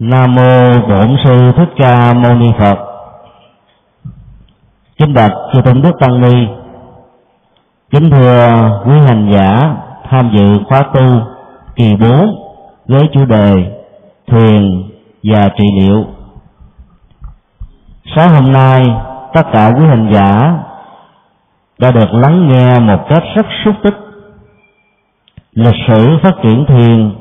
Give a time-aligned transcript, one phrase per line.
[0.00, 2.78] Nam mô Bổn sư Thích Ca Mâu Ni Phật.
[4.98, 6.46] Kính bạch chư tôn đức tăng ni.
[7.90, 8.48] Kính thưa
[8.86, 9.76] quý hành giả
[10.10, 11.20] tham dự khóa tu
[11.76, 12.10] kỳ 4
[12.88, 13.54] với chủ đề
[14.26, 14.62] thiền
[15.22, 16.04] và trị liệu.
[18.16, 18.86] Sáng hôm nay,
[19.34, 20.58] tất cả quý hành giả
[21.78, 23.96] đã được lắng nghe một cách rất xúc tích
[25.54, 27.14] lịch sử phát triển thiền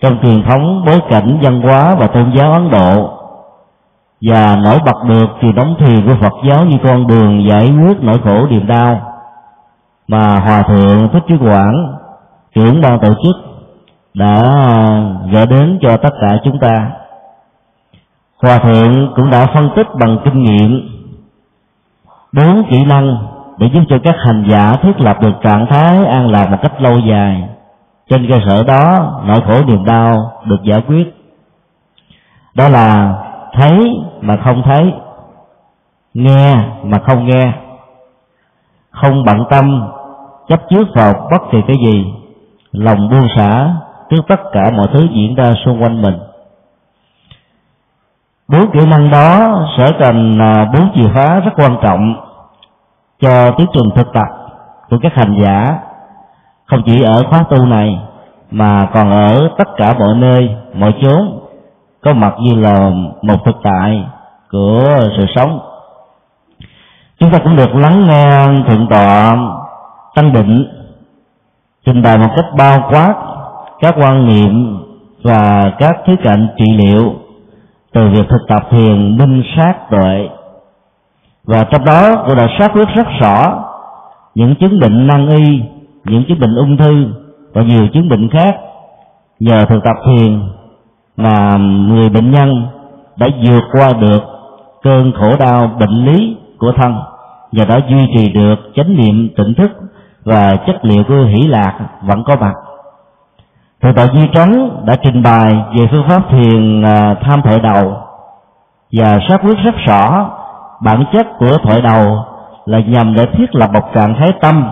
[0.00, 3.16] trong truyền thống bối cảnh văn hóa và tôn giáo Ấn Độ.
[4.20, 7.96] Và nổi bật được truyền thống thiền của Phật giáo như con đường giải quyết
[8.00, 9.00] nỗi khổ niềm đau
[10.08, 11.96] mà Hòa Thượng Thích Trí Quảng,
[12.54, 13.36] trưởng ban tổ chức,
[14.14, 14.42] đã
[15.32, 16.90] gửi đến cho tất cả chúng ta.
[18.42, 20.88] Hòa Thượng cũng đã phân tích bằng kinh nghiệm
[22.32, 23.16] bốn kỹ năng
[23.58, 26.82] để giúp cho các hành giả thiết lập được trạng thái an lạc một cách
[26.82, 27.48] lâu dài
[28.10, 31.14] trên cơ sở đó, nỗi khổ niềm đau được giải quyết.
[32.54, 33.14] Đó là
[33.52, 34.92] thấy mà không thấy,
[36.14, 37.52] nghe mà không nghe.
[38.90, 39.90] Không bận tâm,
[40.48, 42.04] chấp trước vào bất kỳ cái gì,
[42.72, 43.74] lòng buông xả
[44.10, 46.18] trước tất cả mọi thứ diễn ra xung quanh mình.
[48.48, 52.14] Bốn kỹ năng đó sẽ cần à, bốn chìa khóa rất quan trọng
[53.20, 54.26] cho tiến trình thực tập
[54.90, 55.78] của các hành giả
[56.70, 57.98] không chỉ ở khóa tu này,
[58.50, 61.40] mà còn ở tất cả mọi nơi, mọi chốn,
[62.00, 62.90] có mặt như là
[63.22, 64.04] một thực tại
[64.50, 65.60] của sự sống.
[67.20, 69.36] Chúng ta cũng được lắng nghe thượng tọa
[70.14, 70.66] tăng định
[71.86, 73.14] trình bày một cách bao quát
[73.80, 74.78] các quan niệm
[75.22, 77.14] và các khía cạnh trị liệu
[77.92, 80.28] từ việc thực tập thiền minh sát tuệ.
[81.44, 83.64] Và trong đó cũng đã xác quyết rất rõ
[84.34, 85.62] những chứng định năng y
[86.04, 87.06] những chứng bệnh ung thư
[87.52, 88.56] và nhiều chứng bệnh khác.
[89.40, 90.40] Nhờ thực tập thiền
[91.16, 91.56] mà
[91.88, 92.66] người bệnh nhân
[93.16, 94.22] đã vượt qua được
[94.82, 96.94] cơn khổ đau bệnh lý của thân
[97.52, 99.70] và đã duy trì được chánh niệm tỉnh thức
[100.24, 102.54] và chất liệu của hỷ lạc vẫn có mặt.
[103.82, 107.96] Thượng tọa duy trấn đã trình bày về phương pháp thiền à, tham thoại đầu.
[108.92, 110.30] Và xác quyết rất rõ,
[110.84, 112.24] bản chất của thoại đầu
[112.64, 114.70] là nhằm để thiết lập một trạng thái tâm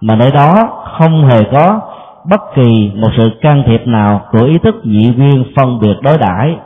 [0.00, 0.68] mà nơi đó
[0.98, 1.80] không hề có
[2.24, 6.18] bất kỳ một sự can thiệp nào của ý thức nhị viên phân biệt đối
[6.18, 6.56] đãi.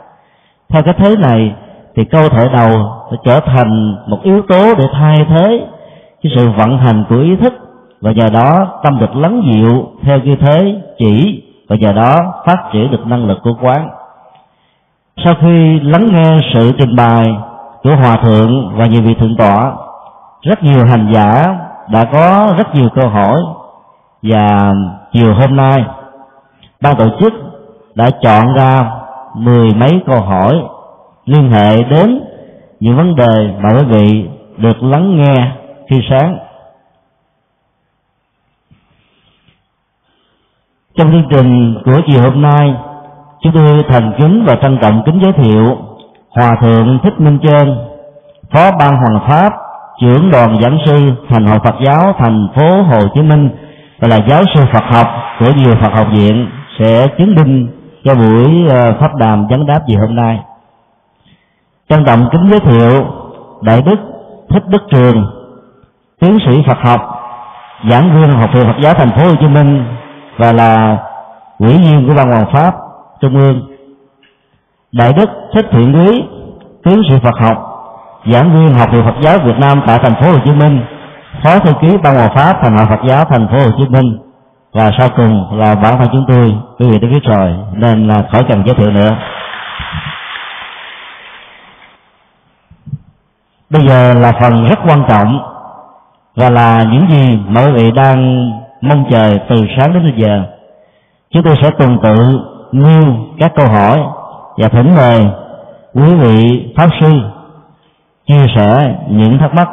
[0.69, 1.55] Theo cái thế này
[1.95, 2.69] thì câu thở đầu
[3.11, 5.67] sẽ trở thành một yếu tố để thay thế
[6.23, 7.53] cái sự vận hành của ý thức
[8.01, 12.57] và nhờ đó tâm được lắng dịu theo cái thế chỉ và nhờ đó phát
[12.73, 13.89] triển được năng lực của quán.
[15.25, 17.37] Sau khi lắng nghe sự trình bày
[17.83, 19.73] của hòa thượng và nhiều vị thượng tọa,
[20.41, 21.55] rất nhiều hành giả
[21.89, 23.41] đã có rất nhiều câu hỏi.
[24.21, 24.73] Và
[25.13, 25.85] chiều hôm nay,
[26.81, 27.33] ban tổ chức
[27.95, 28.91] đã chọn ra
[29.33, 30.63] mười mấy câu hỏi
[31.25, 32.21] liên hệ đến
[32.79, 35.51] những vấn đề mà quý vị được lắng nghe
[35.89, 36.37] khi sáng.
[40.97, 42.73] Trong chương trình của chiều hôm nay,
[43.41, 45.77] chúng tôi thành kính và trân trọng kính giới thiệu
[46.29, 47.77] hòa thượng thích minh trơn
[48.51, 49.53] phó ban hoàng pháp
[50.01, 53.49] trưởng đoàn giảng sư thành hội phật giáo thành phố hồ chí minh
[53.99, 55.07] và là giáo sư phật học,
[55.39, 57.67] của nhiều phật học viện sẽ chứng minh
[58.03, 60.39] cho buổi ờ, pháp đàm vấn đáp gì hôm nay.
[61.89, 63.05] Trân trọng kính giới thiệu
[63.61, 63.95] đại đức
[64.49, 65.25] thích đức trường,
[66.19, 67.01] tiến sĩ phật học,
[67.89, 69.85] giảng viên học viện phật giáo thành phố hồ chí minh
[70.37, 70.97] và là
[71.59, 72.75] ủy viên của ban hoàng pháp
[73.21, 73.61] trung ương.
[74.91, 76.23] Đại đức thích thiện quý,
[76.83, 77.74] tiến sĩ phật học
[78.25, 80.81] giảng viên học viện phật giáo việt nam tại thành phố hồ chí minh,
[81.43, 84.17] phó thư ký ban hòa pháp thành hội phật giáo thành phố hồ chí minh.
[84.73, 88.23] Và sau cùng là bản thân chúng tôi, quý vị đã biết rồi, nên là
[88.31, 89.09] khỏi cần giới thiệu nữa.
[93.69, 95.39] Bây giờ là phần rất quan trọng,
[96.35, 98.49] và là những gì mà quý vị đang
[98.81, 100.43] mong chờ từ sáng đến bây giờ.
[101.31, 102.39] Chúng tôi sẽ tuần tự
[102.71, 103.03] nêu
[103.39, 103.99] các câu hỏi
[104.57, 105.27] và thỉnh mời
[105.93, 107.11] quý vị pháp sư
[108.27, 109.69] chia sẻ những thắc mắc.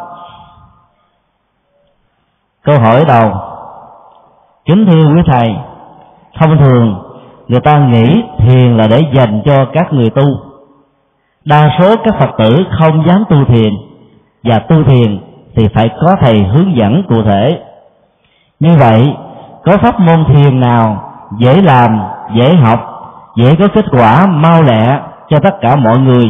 [2.65, 3.33] Câu hỏi đầu.
[4.65, 5.55] Kính thưa quý thầy,
[6.41, 7.03] thông thường
[7.49, 10.25] người ta nghĩ thiền là để dành cho các người tu.
[11.45, 13.73] Đa số các phật tử không dám tu thiền,
[14.45, 15.21] và tu thiền
[15.57, 17.63] thì phải có thầy hướng dẫn cụ thể.
[18.61, 19.15] Như vậy,
[19.65, 22.01] có pháp môn thiền nào dễ làm,
[22.37, 22.81] dễ học,
[23.37, 26.27] dễ có kết quả mau lẹ cho tất cả mọi người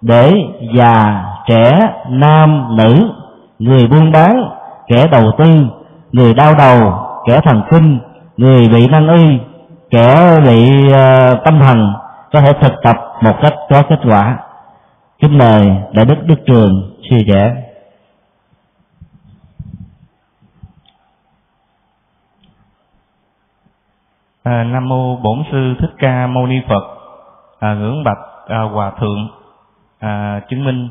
[0.00, 0.34] để
[0.74, 3.10] già trẻ nam nữ
[3.58, 4.50] người buôn bán
[4.86, 5.66] kẻ đầu tư
[6.12, 6.92] người đau đầu
[7.26, 7.98] kẻ thần kinh
[8.36, 9.38] người bị năng y
[9.90, 11.92] kẻ bị uh, tâm thần
[12.32, 14.38] có thể thực tập một cách có kết quả.
[15.18, 17.62] Kính mời đại đức đức trường chia sẻ.
[24.42, 26.84] À, nam mô bổn sư thích ca mâu ni phật
[27.58, 29.28] à, ngưỡng bạch à, hòa thượng
[29.98, 30.88] à, chứng minh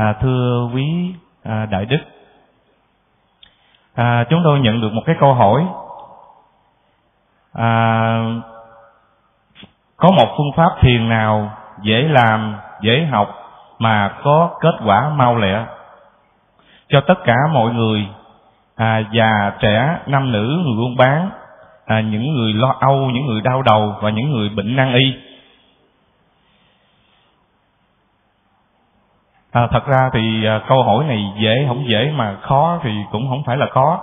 [0.00, 1.98] à, thưa quý à, đại đức.
[3.94, 5.66] À, chúng tôi nhận được một cái câu hỏi.
[7.52, 8.24] À,
[9.96, 11.52] có một phương pháp thiền nào
[11.82, 13.28] dễ làm dễ học
[13.78, 15.64] mà có kết quả mau lẹ?
[16.88, 18.08] Cho tất cả mọi người
[18.76, 21.30] à, già trẻ nam nữ người buôn bán
[21.86, 25.14] à, những người lo âu những người đau đầu và những người bệnh nan y
[29.52, 33.28] à, thật ra thì à, câu hỏi này dễ không dễ mà khó thì cũng
[33.28, 34.00] không phải là khó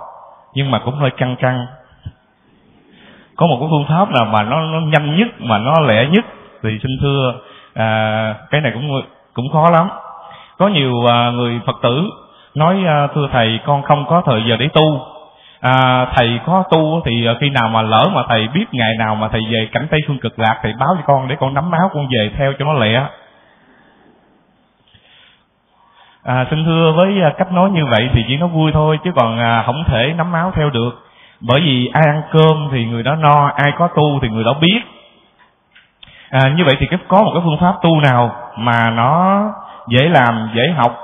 [0.54, 1.66] nhưng mà cũng hơi căng căng
[3.38, 6.24] có một cái phương pháp nào mà nó, nó nhanh nhất mà nó lẹ nhất?
[6.62, 7.34] Thì xin thưa
[7.74, 9.02] à, cái này cũng
[9.34, 9.88] cũng khó lắm.
[10.58, 12.10] Có nhiều à, người phật tử
[12.54, 15.00] nói à, thưa thầy con không có thời giờ để tu.
[15.60, 19.14] À, thầy có tu thì à, khi nào mà lỡ mà thầy biết ngày nào
[19.14, 21.70] mà thầy về cảnh tây phương cực lạc thầy báo cho con để con nắm
[21.70, 23.02] máu con về theo cho nó lẹ
[26.28, 29.10] à, xin thưa với à, cách nói như vậy thì chỉ nó vui thôi chứ
[29.16, 30.90] còn à, không thể nắm máu theo được.
[31.40, 34.54] Bởi vì ai ăn cơm thì người đó no ai có tu thì người đó
[34.60, 34.80] biết.
[36.30, 39.42] À, như vậy thì có một cái phương pháp tu nào mà nó
[39.88, 40.98] dễ làm dễ học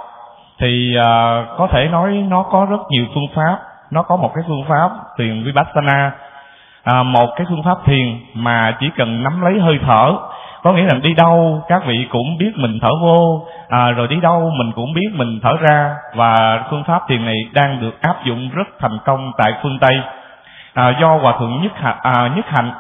[0.59, 3.59] thì à, có thể nói nó có rất nhiều phương pháp.
[3.91, 6.13] Nó có một cái phương pháp thiền vipassana.
[6.85, 10.13] À, một cái phương pháp thiền mà chỉ cần nắm lấy hơi thở
[10.65, 13.47] có nghĩa là đi đâu các vị cũng biết mình thở vô.
[13.69, 15.95] À, rồi đi đâu mình cũng biết mình thở ra.
[16.15, 20.01] Và phương pháp thiền này đang được áp dụng rất thành công tại phương tây.
[20.75, 22.73] À, do hòa thượng nhất hạnh à, nhất hạnh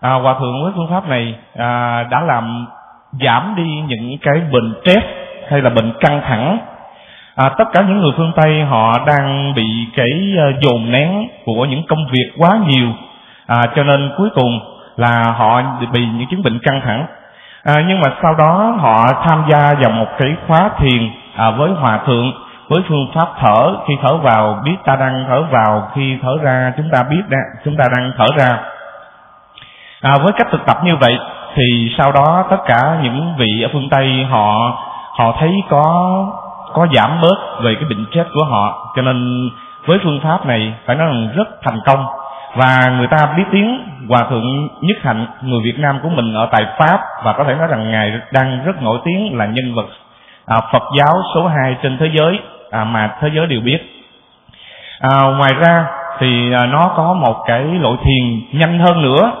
[0.00, 2.66] à, hòa thượng với phương pháp này à, đã làm
[3.20, 5.06] giảm đi những cái bệnh stress
[5.50, 6.58] hay là bệnh căng thẳng.
[7.36, 11.64] À, tất cả những người phương tây họ đang bị cái ờ, dồn nén của
[11.64, 12.88] những công việc quá nhiều.
[13.46, 14.60] À, cho nên cuối cùng
[14.96, 15.62] là họ
[15.92, 17.06] bị những chứng bệnh căng thẳng
[17.66, 21.70] à, nhưng mà sau đó họ tham gia vào một cái khóa thiền à, với
[21.70, 22.32] hòa thượng
[22.68, 23.76] với phương pháp thở.
[23.86, 25.90] Khi thở vào biết ta đang thở vào.
[25.94, 28.58] Khi thở ra chúng ta biết đang, chúng ta đang thở ra.
[30.00, 31.18] À, với cách thực tập như vậy
[31.54, 34.76] thì sau đó tất cả những vị ở phương tây họ
[35.18, 35.82] họ thấy có
[36.72, 38.92] có giảm bớt về cái bệnh chết của họ.
[38.96, 39.48] Cho nên
[39.86, 42.06] với phương pháp này phải nói rằng rất thành công
[42.56, 46.48] và người ta biết tiếng hòa thượng nhất hạnh người việt nam của mình ở
[46.52, 49.86] tại pháp và có thể nói rằng ngài đang rất nổi tiếng là nhân vật
[50.46, 53.78] à, phật giáo số 2 trên thế giới à, mà thế giới đều biết.
[55.00, 55.84] À, ngoài ra
[56.18, 59.32] thì à, nó có một cái loại thiền nhanh hơn nữa.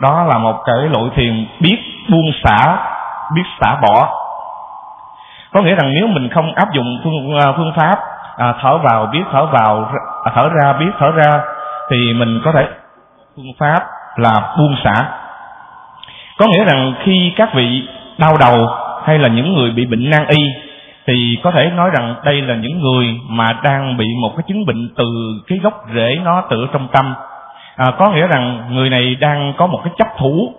[0.00, 1.78] Đó là một cái loại thiền biết
[2.10, 2.76] buông xả
[3.34, 4.20] biết xả bỏ.
[5.52, 7.98] Có nghĩa rằng nếu mình không áp dụng phương à, phương pháp
[8.36, 9.90] à, thở vào biết thở vào
[10.24, 11.40] à, thở ra biết thở ra
[11.90, 12.66] thì mình có thể
[13.36, 13.82] phương pháp
[14.16, 15.08] là buông xả.
[16.38, 17.82] Có nghĩa rằng khi các vị
[18.18, 18.68] đau đầu
[19.04, 20.48] hay là những người bị bệnh nan y
[21.06, 24.66] thì có thể nói rằng đây là những người mà đang bị một cái chứng
[24.66, 25.04] bệnh từ
[25.46, 27.14] cái gốc rễ nó tự trong tâm.
[27.76, 30.54] À, có nghĩa rằng người này đang có một cái chấp thủ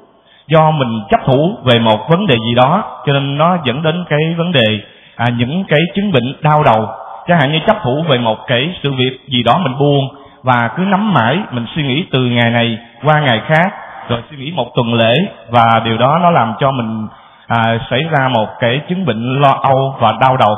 [0.47, 4.05] do mình chấp thủ về một vấn đề gì đó cho nên nó dẫn đến
[4.09, 4.79] cái vấn đề
[5.15, 6.87] à, những cái chứng bệnh đau đầu.
[7.27, 10.69] Chẳng hạn như chấp thủ về một cái sự việc gì đó mình buông và
[10.77, 13.73] cứ nắm mãi mình suy nghĩ từ ngày này qua ngày khác
[14.09, 15.13] rồi suy nghĩ một tuần lễ.
[15.49, 17.07] Và điều đó nó làm cho mình
[17.47, 20.55] à, xảy ra một cái chứng bệnh lo âu và đau đầu.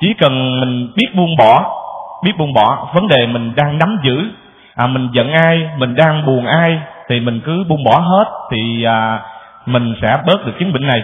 [0.00, 1.80] Chỉ cần mình biết buông bỏ
[2.24, 4.30] biết buông bỏ vấn đề mình đang nắm giữ
[4.74, 8.84] à, mình giận ai mình đang buồn ai thì mình cứ buông bỏ hết thì
[8.84, 9.20] à,
[9.66, 11.02] mình sẽ bớt được chứng bệnh này.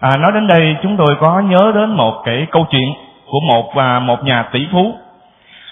[0.00, 2.94] À, nói đến đây chúng tôi có nhớ đến một cái câu chuyện
[3.26, 4.94] của một à, một nhà tỷ phú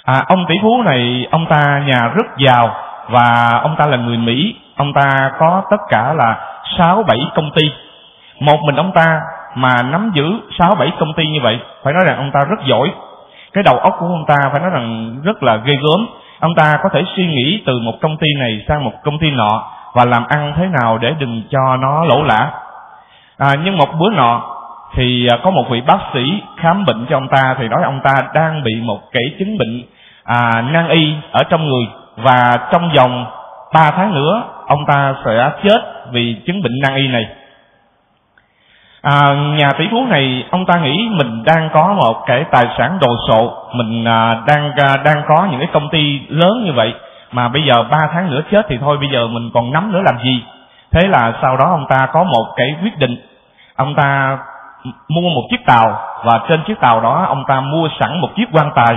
[0.04, 2.74] à, ông tỷ phú này ông ta nhà rất giàu
[3.08, 4.54] và ông ta là người mỹ.
[4.76, 6.36] Ông ta có tất cả là
[6.78, 7.62] sáu bảy công ty.
[8.40, 9.20] Một mình ông ta
[9.54, 12.66] mà nắm giữ sáu bảy công ty như vậy phải nói rằng ông ta rất
[12.66, 12.92] giỏi.
[13.52, 16.06] Cái đầu óc của ông ta phải nói rằng rất là ghê gớm.
[16.40, 19.30] Ông ta có thể suy nghĩ từ một công ty này sang một công ty
[19.30, 19.62] nọ
[19.94, 22.50] và làm ăn thế nào để đừng cho nó lỗ lã.
[23.38, 24.42] À, nhưng một bữa nọ
[24.94, 28.00] thì à, có một vị bác sĩ khám bệnh cho ông ta thì nói ông
[28.04, 29.82] ta đang bị một cái chứng bệnh
[30.24, 31.86] à, nan y ở trong người.
[32.16, 33.26] Và trong vòng
[33.74, 37.26] 3 tháng nữa ông ta sẽ chết vì chứng bệnh nan y này.
[39.02, 42.98] À, nhà tỷ phú này ông ta nghĩ mình đang có một cái tài sản
[43.00, 43.52] đồ sộ.
[43.72, 46.94] Mình à, đang à, đang có những cái công ty lớn như vậy.
[47.32, 50.02] Mà bây giờ ba tháng nữa chết thì thôi bây giờ mình còn nắm nữa
[50.04, 50.44] làm gì?
[50.90, 53.16] Thế là sau đó ông ta có một cái quyết định.
[53.76, 54.38] Ông ta
[55.08, 58.48] mua một chiếc tàu và trên chiếc tàu đó ông ta mua sẵn một chiếc
[58.52, 58.96] quan tài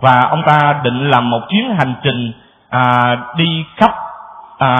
[0.00, 2.32] và ông ta định làm một chuyến hành trình
[2.70, 3.90] à, đi khắp
[4.58, 4.76] à,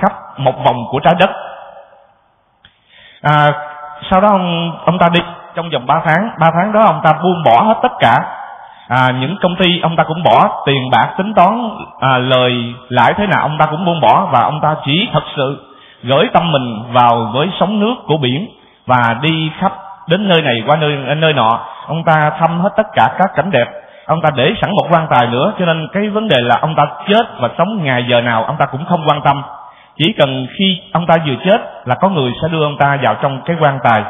[0.00, 1.30] khắp một vòng của trái đất.
[3.22, 3.50] À,
[4.10, 5.20] sau đó ông ông ta đi
[5.54, 6.30] trong vòng 3 tháng.
[6.38, 8.14] 3 tháng đó ông ta buông bỏ hết tất cả.
[8.88, 13.14] À, những công ty ông ta cũng bỏ tiền bạc tính toán à, lời lãi
[13.16, 14.28] thế nào ông ta cũng buông bỏ.
[14.32, 15.66] Và ông ta chỉ thật sự
[16.02, 18.48] gửi tâm mình vào với sóng nước của biển
[18.86, 19.72] và đi khắp
[20.08, 21.60] đến nơi này qua nơi nơi nọ.
[21.86, 23.81] Ông ta thăm hết tất cả các cảnh đẹp
[24.12, 26.74] ông ta để sẵn một quan tài nữa cho nên cái vấn đề là ông
[26.74, 29.42] ta chết và sống ngày giờ nào ông ta cũng không quan tâm.
[29.96, 33.14] Chỉ cần khi ông ta vừa chết là có người sẽ đưa ông ta vào
[33.22, 34.02] trong cái quan tài.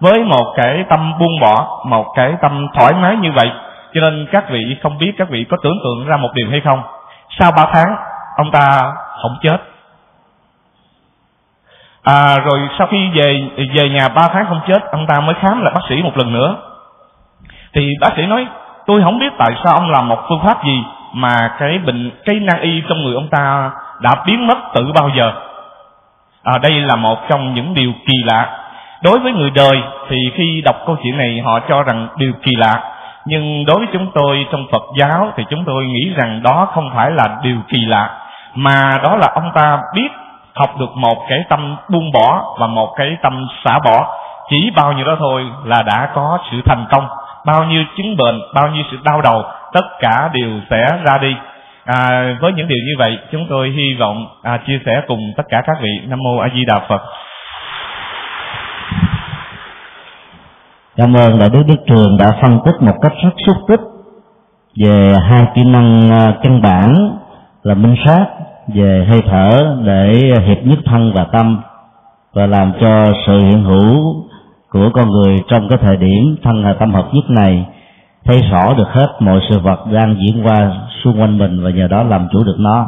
[0.00, 3.50] Với một cái tâm buông bỏ một cái tâm thoải mái như vậy
[3.94, 6.60] cho nên các vị không biết các vị có tưởng tượng ra một điều hay
[6.60, 6.82] không.
[7.38, 7.96] Sau ba tháng
[8.36, 9.56] ông ta không chết.
[12.02, 13.42] À, rồi sau khi về
[13.74, 16.32] về nhà ba tháng không chết ông ta mới khám lại bác sĩ một lần
[16.32, 16.56] nữa.
[17.72, 18.46] Thì bác sĩ nói
[18.86, 22.36] tôi không biết tại sao ông làm một phương pháp gì mà cái bệnh cái
[22.40, 25.32] nan y trong người ông ta đã biến mất từ bao giờ.
[26.42, 28.58] À, đây là một trong những điều kỳ lạ.
[29.02, 32.52] Đối với người đời thì khi đọc câu chuyện này họ cho rằng điều kỳ
[32.56, 32.80] lạ.
[33.26, 36.90] Nhưng đối với chúng tôi trong phật giáo thì chúng tôi nghĩ rằng đó không
[36.94, 38.10] phải là điều kỳ lạ
[38.56, 40.08] mà đó là ông ta biết
[40.54, 44.16] học được một cái tâm buông bỏ và một cái tâm xả bỏ.
[44.50, 47.08] Chỉ bao nhiêu đó thôi là đã có sự thành công
[47.46, 51.36] bao nhiêu chứng bệnh bao nhiêu sự đau đầu tất cả đều sẽ ra đi.
[51.84, 55.42] À, với những điều như vậy chúng tôi hy vọng à, chia sẻ cùng tất
[55.48, 55.90] cả các vị.
[56.06, 57.02] Nam mô a di đà phật.
[60.96, 63.80] Cảm ơn đại đức đức trường đã phân tích một cách rất xúc tích
[64.76, 66.94] về hai kỹ năng à, căn bản
[67.62, 68.24] là minh sát
[68.74, 70.12] về hơi thở để
[70.46, 71.62] hiệp nhất thân và tâm
[72.32, 74.26] và làm cho sự hiện hữu
[74.76, 77.66] của con người trong cái thời điểm thân tâm hợp nhất này,
[78.24, 80.70] thấy rõ được hết mọi sự vật đang diễn qua
[81.04, 82.86] xung quanh mình và nhờ đó làm chủ được nó.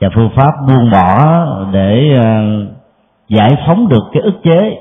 [0.00, 1.36] Và phương pháp buông bỏ
[1.72, 2.42] để ờ,
[3.28, 4.76] giải phóng được cái ức chế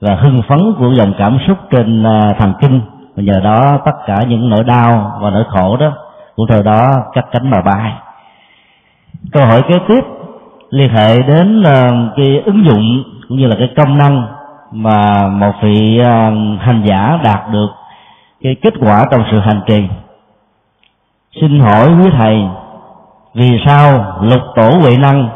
[0.00, 2.80] và hưng phấn của dòng cảm xúc trên ờ, thần kinh.
[3.16, 5.92] Và nhờ đó tất cả những nỗi đau và nỗi khổ đó
[6.36, 7.92] của thời đó cắt cánh mà bay.
[9.32, 10.04] Câu hỏi kế tiếp
[10.70, 14.26] liên hệ đến ờ, cái ứng dụng cũng như là cái công năng
[14.76, 17.68] mà một vị ờ, hành giả đạt được
[18.42, 19.88] cái kết quả trong sự hành trì.
[21.40, 22.42] Xin hỏi quý thầy,
[23.34, 25.28] vì sao lục tổ huệ năng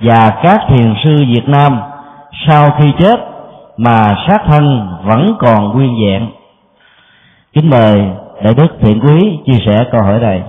[0.00, 1.80] và các thiền sư việt nam
[2.48, 3.20] sau khi chết
[3.76, 6.28] mà sát thân vẫn còn nguyên vẹn?
[7.52, 8.10] Kính mời
[8.42, 10.42] đại đức thiện quý chia sẻ câu hỏi này.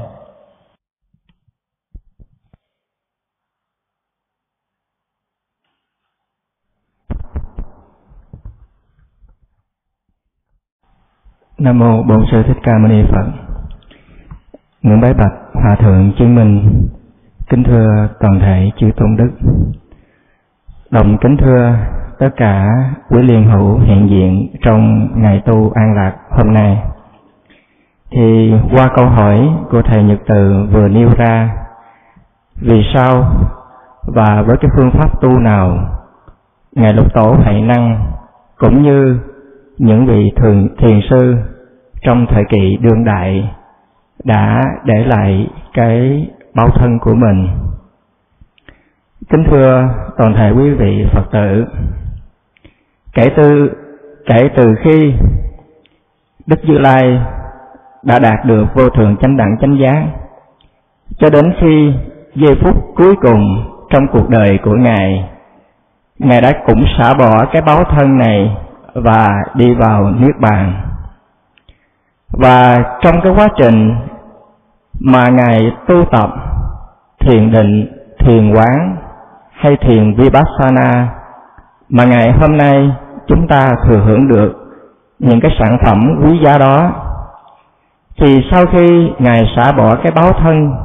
[11.64, 13.26] Nam mô Bổn sư Thích Ca Mâu Ni Phật.
[14.82, 16.84] Nguyện bái bạch Hòa thượng chứng minh
[17.50, 19.32] kính thưa toàn thể chư tôn đức.
[20.92, 21.76] Đồng kính thưa
[22.20, 22.70] tất cả
[23.10, 26.84] quý liên hữu hiện diện trong ngày tu an lạc hôm nay.
[28.12, 31.56] Thì qua câu hỏi của thầy Nhật Từ vừa nêu ra,
[32.62, 33.24] vì sao
[34.04, 35.78] và với cái phương pháp tu nào
[36.76, 38.12] ngài lục tổ hạnh năng
[38.58, 39.20] cũng như
[39.78, 41.36] những vị thường thiền sư
[42.04, 43.50] trong thời kỳ đương đại
[44.24, 47.48] đã để lại cái báo thân của mình.
[49.30, 51.66] Kính thưa toàn thể quý vị phật tử,
[53.14, 53.72] kể từ
[54.26, 55.14] kể từ khi
[56.46, 57.20] đức như lai
[58.04, 60.06] đã đạt được vô thường chánh đẳng chánh giác,
[61.18, 61.94] cho đến khi
[62.36, 63.44] giây phút cuối cùng
[63.90, 65.30] trong cuộc đời của ngài
[66.20, 68.58] ngài đã cũng xả bỏ cái báo thân này
[68.94, 70.82] và đi vào niết bàn
[72.38, 73.96] và trong cái quá trình
[75.00, 76.30] mà ngài tu tập,
[77.20, 77.88] thiền định,
[78.20, 78.98] thiền quán
[79.52, 81.08] hay thiền vipassana,
[81.90, 82.92] mà ngày hôm nay
[83.28, 84.54] chúng ta thừa hưởng được
[85.20, 86.92] những cái sản phẩm quý giá đó,
[88.20, 90.76] thì sau khi ngài xả bỏ cái báo thân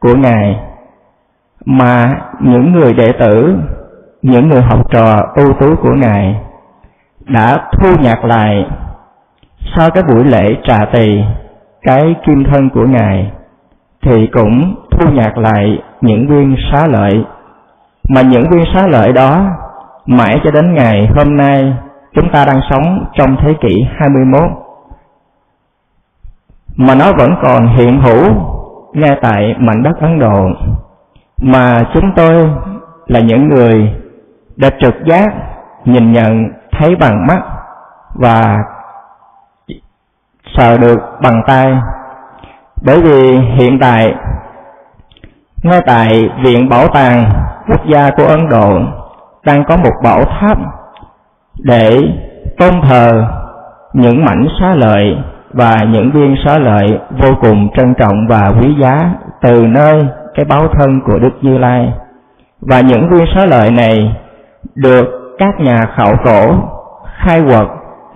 [0.00, 0.60] của ngài,
[1.64, 2.04] mà
[2.40, 3.58] những người đệ tử,
[4.22, 6.40] những người học trò ưu tú của ngài
[7.26, 8.66] đã thu nhặt lại
[9.76, 11.20] sau cái buổi lễ trà tỳ,
[11.82, 13.32] cái kim thân của ngài,
[14.02, 17.24] thì cũng thu nhặt lại những viên xá lợi.
[18.08, 19.46] Mà những viên xá lợi đó,
[20.06, 21.74] mãi cho đến ngày hôm nay,
[22.14, 24.42] chúng ta đang sống trong thế kỷ 21
[26.76, 28.24] mà nó vẫn còn hiện hữu
[28.92, 30.48] ngay tại mảnh đất Ấn Độ.
[31.40, 32.50] Mà chúng tôi
[33.06, 33.94] là những người
[34.56, 35.34] đã trực giác,
[35.84, 37.42] nhìn nhận, thấy bằng mắt
[38.14, 38.58] và
[40.56, 41.72] sờ được bằng tay
[42.82, 44.14] bởi vì hiện tại,
[45.62, 47.24] ngay tại viện bảo tàng
[47.68, 48.78] quốc gia của ấn độ
[49.44, 50.58] đang có một bảo tháp
[51.58, 52.00] để
[52.58, 53.26] tôn thờ
[53.92, 55.16] những mảnh xá lợi
[55.52, 59.10] và những viên xá lợi vô cùng trân trọng và quý giá
[59.42, 61.92] từ nơi cái báo thân của Đức Như Lai.
[62.60, 64.16] Và những viên xá lợi này
[64.74, 65.06] được
[65.38, 66.54] các nhà khảo cổ
[67.16, 67.66] khai quật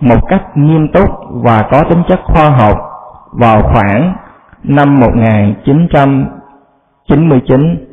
[0.01, 2.79] một cách nghiêm túc và có tính chất khoa học
[3.33, 4.15] vào khoảng
[4.65, 7.87] năm 1999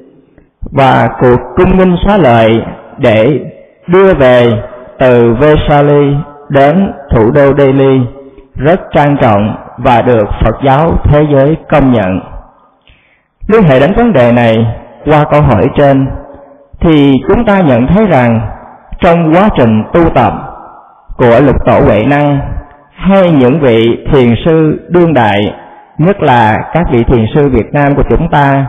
[0.72, 2.64] và cuộc cung nghinh xá lợi
[2.98, 3.40] để
[3.88, 4.52] đưa về
[5.00, 6.16] từ Vesali
[6.50, 8.02] đến thủ đô Delhi
[8.56, 12.20] rất trang trọng và được Phật giáo thế giới công nhận.
[13.48, 14.56] Liên hệ đến vấn đề này
[15.06, 16.08] qua câu hỏi trên
[16.80, 18.40] thì chúng ta nhận thấy rằng
[19.00, 20.34] trong quá trình tu tập
[21.17, 22.39] của lục tổ huệ năng,
[22.91, 25.53] hay những vị thiền sư đương đại,
[25.97, 28.65] nhất là các vị thiền sư Việt Nam của chúng ta,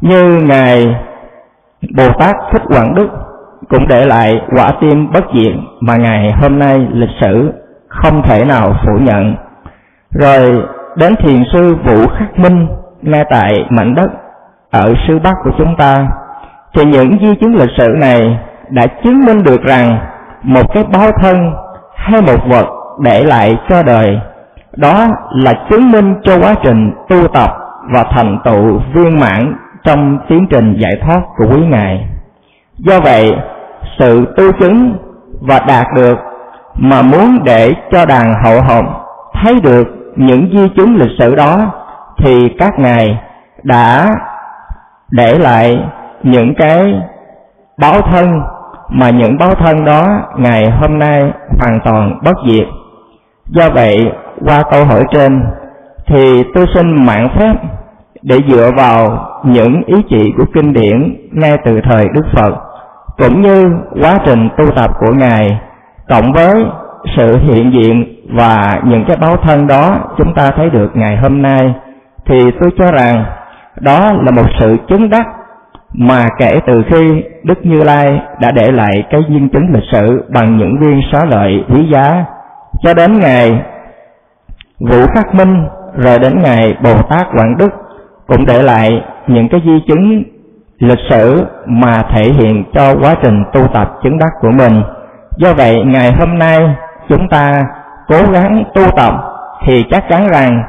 [0.00, 0.86] như ngài
[1.96, 3.08] Bồ Tát Thích Quảng Đức
[3.68, 7.52] cũng để lại quả tim bất diệt mà ngày hôm nay lịch sử
[7.88, 9.36] không thể nào phủ nhận.
[10.10, 10.62] Rồi
[10.96, 12.66] đến thiền sư Vũ Khắc Minh,
[13.02, 14.10] ngay tại mảnh đất
[14.70, 15.96] ở xứ Bắc của chúng ta,
[16.74, 18.38] thì những di chứng lịch sử này
[18.70, 19.98] đã chứng minh được rằng
[20.42, 21.52] một cái báo thân
[22.10, 22.66] hay một vật
[23.00, 24.18] để lại cho đời.
[24.76, 27.50] Đó là chứng minh cho quá trình tu tập
[27.94, 32.08] và thành tựu viên mãn trong tiến trình giải thoát của quý ngài.
[32.78, 33.30] Do vậy,
[33.98, 34.96] sự tu chứng
[35.40, 36.18] và đạt được
[36.74, 38.86] mà muốn để cho đàn hậu hồng
[39.42, 39.86] thấy được
[40.16, 41.56] những di chứng lịch sử đó
[42.18, 43.20] thì các ngài
[43.62, 44.08] đã
[45.10, 45.78] để lại
[46.22, 46.94] những cái
[47.78, 48.40] báo thân
[48.88, 51.22] mà những báo thân đó ngày hôm nay
[51.60, 52.66] hoàn toàn bất diệt.
[53.46, 54.12] Do vậy,
[54.46, 55.42] qua câu hỏi trên,
[56.06, 57.54] thì tôi xin mạng phép
[58.22, 62.54] để dựa vào những ý chỉ của kinh điển ngay từ thời Đức Phật,
[63.18, 63.64] cũng như
[64.02, 65.60] quá trình tu tập của Ngài,
[66.08, 66.64] cộng với
[67.16, 71.42] sự hiện diện và những cái báo thân đó chúng ta thấy được ngày hôm
[71.42, 71.74] nay,
[72.26, 73.24] thì tôi cho rằng
[73.80, 75.26] đó là một sự chứng đắc
[75.92, 80.24] mà kể từ khi Đức Như Lai đã để lại cái duyên chứng lịch sử
[80.28, 82.24] bằng những viên xá lợi quý giá
[82.82, 83.62] cho đến ngày
[84.80, 87.70] Vũ Khắc Minh rồi đến ngày Bồ Tát Quảng Đức
[88.26, 88.88] cũng để lại
[89.26, 90.22] những cái di chứng
[90.78, 94.82] lịch sử mà thể hiện cho quá trình tu tập chứng đắc của mình.
[95.36, 96.58] Do vậy, ngày hôm nay
[97.08, 97.62] chúng ta
[98.08, 99.14] cố gắng tu tập
[99.66, 100.62] thì chắc chắn rằng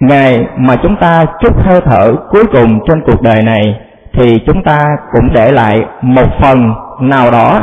[0.00, 3.80] ngày mà chúng ta chút hơi thở cuối cùng trên cuộc đời này
[4.12, 4.80] thì chúng ta
[5.12, 7.60] cũng để lại một phần nào đó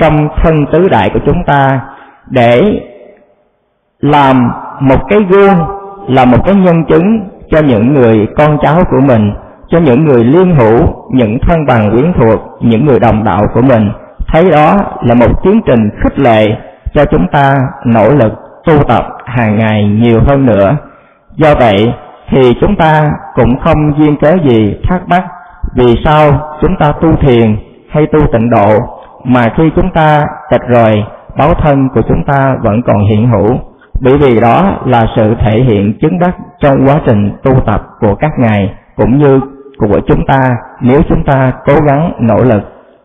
[0.00, 1.80] trong thân tứ đại của chúng ta
[2.26, 2.60] để
[4.00, 5.54] làm một cái gương,
[6.08, 9.32] là một cái nhân chứng cho những người con cháu của mình,
[9.68, 10.78] cho những người liên hữu,
[11.10, 13.92] những thân bằng quyến thuộc, những người đồng đạo của mình.
[14.28, 16.46] Thấy đó là một tiến trình khích lệ
[16.94, 18.32] cho chúng ta nỗ lực
[18.66, 20.76] tu tập hàng ngày nhiều hơn nữa.
[21.36, 21.92] Do vậy
[22.30, 25.24] thì chúng ta cũng không duyên cớ gì thắc mắc
[25.74, 27.56] vì sao chúng ta tu thiền
[27.90, 28.78] hay tu tịnh độ
[29.24, 31.04] mà khi chúng ta tịch rồi
[31.38, 33.58] báo thân của chúng ta vẫn còn hiện hữu?
[34.00, 38.14] Bởi vì đó là sự thể hiện chứng đắc trong quá trình tu tập của
[38.14, 39.40] các ngài cũng như
[39.78, 42.62] của chúng ta nếu chúng ta cố gắng nỗ lực.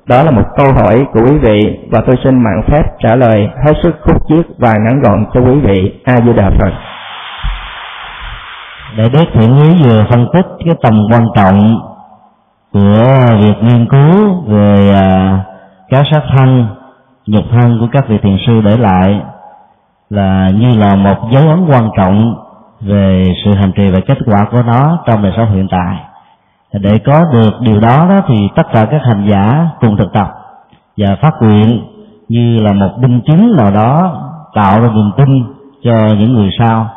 [0.08, 3.50] Đó là một câu hỏi của quý vị và tôi xin mạng phép trả lời
[3.66, 6.02] hết sức khúc chiết và ngắn gọn cho quý vị.
[6.04, 6.72] A di đà phật.
[8.98, 11.80] Để đức thiện quý vừa phân tích cái tầm quan trọng
[12.76, 15.40] của việc nghiên cứu về à,
[15.90, 16.68] các sát thân
[17.28, 19.22] nhục thân của các vị thiền sư để lại
[20.10, 22.36] là như là một dấu ấn quan trọng
[22.82, 26.00] về sự hành trì và kết quả của nó trong đời sống hiện tại.
[26.74, 30.28] Để có được điều đó đó thì tất cả các hành giả cùng thực tập
[30.98, 31.82] và phát nguyện
[32.30, 34.22] như là một minh chứng nào đó
[34.54, 35.44] tạo ra niềm tin
[35.84, 36.90] cho những người sau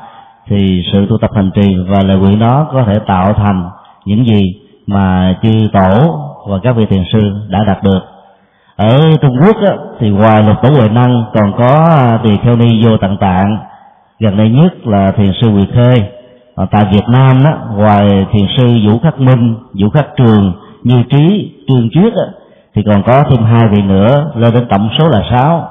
[0.46, 3.70] thì sự tu tập hành trì và lời nguyện đó có thể tạo thành
[4.04, 4.67] những gì?
[4.88, 8.00] Mà chư tổ và các vị thiền sư đã đạt được.
[8.76, 12.56] Ở trung quốc á, thì ngoài lục tổ huệ năng còn có à, tỳ kheo
[12.56, 13.58] ni vô tận tạng
[14.20, 16.10] gần đây nhất là thiền sư Quỳ Khê.
[16.54, 21.02] Ở tại Việt Nam đó ngoài thiền sư Vũ Khắc Minh Vũ Khắc Trường Như
[21.10, 22.12] Trí Trương Triết
[22.74, 25.68] thì còn có thêm hai vị nữa lên đến tổng số là sáu.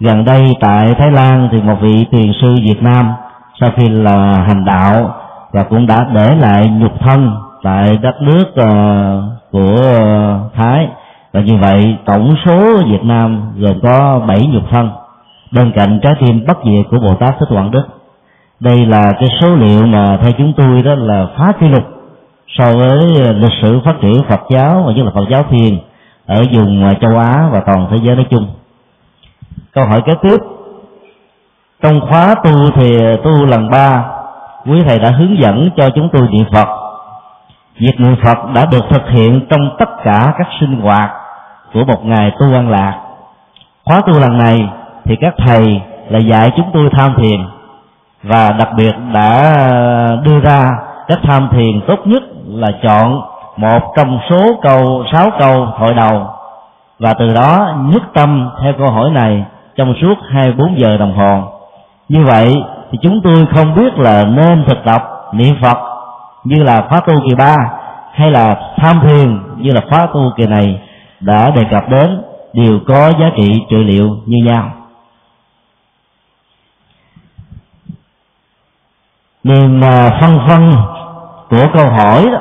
[0.00, 3.12] Gần đây tại Thái Lan thì một vị thiền sư Việt Nam
[3.60, 5.14] sau khi là hành đạo
[5.52, 7.30] và cũng đã để lại nhục thân
[7.66, 10.88] tại đất nước uh, của uh, Thái.
[11.32, 14.90] Và như vậy tổng số Việt Nam gồm có bảy nhục thân
[15.52, 17.82] bên cạnh trái tim bất diệt của Bồ Tát Thích Quảng Đức
[18.60, 21.84] đây là cái số liệu mà theo chúng tôi đó là phá kỷ lục
[22.48, 22.98] so với
[23.34, 25.78] lịch sử phát triển Phật giáo và nhất là Phật giáo thiền
[26.26, 28.46] ở vùng châu Á và toàn thế giới nói chung.
[29.74, 30.36] Câu hỏi kế tiếp.
[31.82, 34.04] Trong khóa tu thì tu lần ba
[34.66, 36.85] quý thầy đã hướng dẫn cho chúng tôi niệm Phật
[37.78, 41.10] việc niệm Phật đã được thực hiện trong tất cả các sinh hoạt
[41.72, 43.00] của một ngày tu an lạc.
[43.84, 44.68] Khóa tu lần này
[45.04, 47.40] thì các thầy là dạy chúng tôi tham thiền
[48.22, 49.54] và đặc biệt đã
[50.22, 50.70] đưa ra
[51.08, 53.20] cách tham thiền tốt nhất là chọn
[53.56, 56.26] một trong số câu, sáu câu hội đầu
[56.98, 59.44] và từ đó nhất tâm theo câu hỏi này
[59.76, 61.42] trong suốt 24 giờ đồng hồ.
[62.08, 62.54] Như vậy
[62.92, 65.95] thì chúng tôi không biết là nên thực tập niệm phật
[66.46, 67.56] như là khóa tu kỳ ba,
[68.12, 70.80] hay là tham thiền như là khóa tu kỳ này
[71.20, 74.70] đã đề cập đến, đều có giá trị trị liệu như nhau.
[79.44, 79.80] Niềm
[80.20, 80.72] phân phân
[81.50, 82.38] của câu hỏi đó,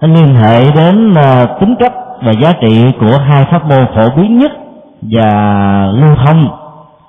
[0.00, 1.92] nó liên hệ đến à, tính chất
[2.22, 4.52] và giá trị của hai pháp môn phổ biến nhất
[5.02, 5.30] và
[5.86, 6.48] lưu thông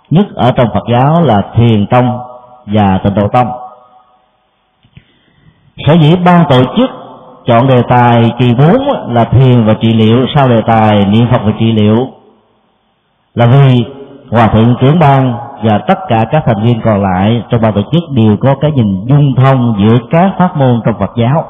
[0.09, 2.19] nhất ở trong Phật giáo là thiền tông
[2.65, 3.47] và tịnh độ tông
[5.77, 6.89] sở dĩ ban tổ chức
[7.45, 11.41] chọn đề tài kỳ bốn là thiền và trị liệu sau đề tài niệm phật
[11.45, 12.07] và trị liệu,
[13.36, 13.86] là vì
[14.31, 15.33] hòa thượng trưởng ban
[15.63, 18.71] và tất cả các thành viên còn lại trong ban tổ chức đều có cái
[18.71, 21.45] nhìn dung thông giữa các pháp môn trong Phật giáo.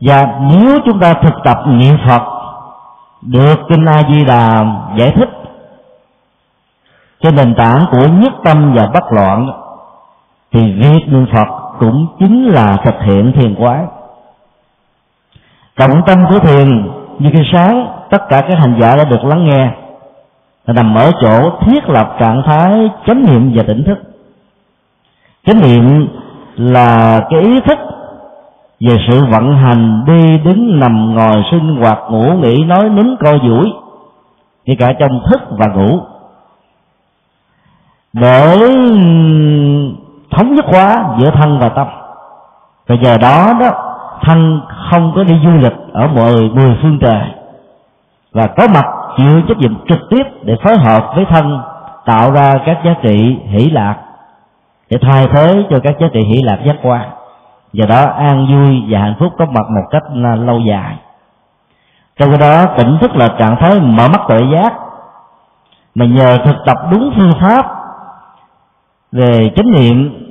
[0.00, 2.22] Và nếu chúng ta thực tập niệm Phật
[3.22, 4.64] được kinh A Di Đà
[4.98, 5.28] giải thích
[7.22, 9.50] trên nền tảng của nhất tâm và bất loạn
[10.52, 13.88] thì việc niệm Phật cũng chính là thực hiện thiền quán.
[15.76, 16.68] Trọng tâm của thiền,
[17.18, 19.70] như khi sáng, tất cả các hành giả đã được lắng nghe.
[20.66, 23.98] Là nằm ở chỗ thiết lập trạng thái chánh niệm và tỉnh thức.
[25.46, 26.08] Chánh niệm
[26.56, 27.78] là cái ý thức
[28.80, 33.32] về sự vận hành đi đứng, nằm, ngồi, sinh hoạt, ngủ, nghỉ, nói, nín, co,
[33.48, 33.66] duỗi,
[34.64, 36.00] kể cả trong thức và ngủ.
[38.12, 38.56] Để
[40.38, 41.86] thống nhất hóa giữa thân và tâm.
[42.86, 43.70] Và giờ đó đó,
[44.22, 47.22] thân không có đi du lịch ở mọi mười phương trời.
[48.32, 48.84] Và có mặt
[49.16, 51.60] chịu trách nhiệm trực tiếp để phối hợp với thân
[52.04, 53.96] tạo ra các giá trị hỷ lạc,
[54.90, 57.10] để thay thế cho các giá trị hỷ lạc giác quan.
[57.72, 60.02] Do đó an vui và hạnh phúc có mặt một cách
[60.46, 60.96] lâu dài.
[62.18, 64.72] Trong cái đó, tỉnh thức là trạng thái mở mắt tự giác.
[65.94, 67.66] Mà nhờ thực tập đúng phương pháp
[69.12, 70.27] về chánh niệm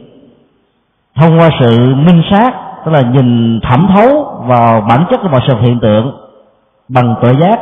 [1.20, 2.54] thông qua sự minh sát,
[2.86, 6.18] tức là nhìn, thẩm thấu vào bản chất của mọi sự hiện tượng
[6.90, 7.60] bằng tự giác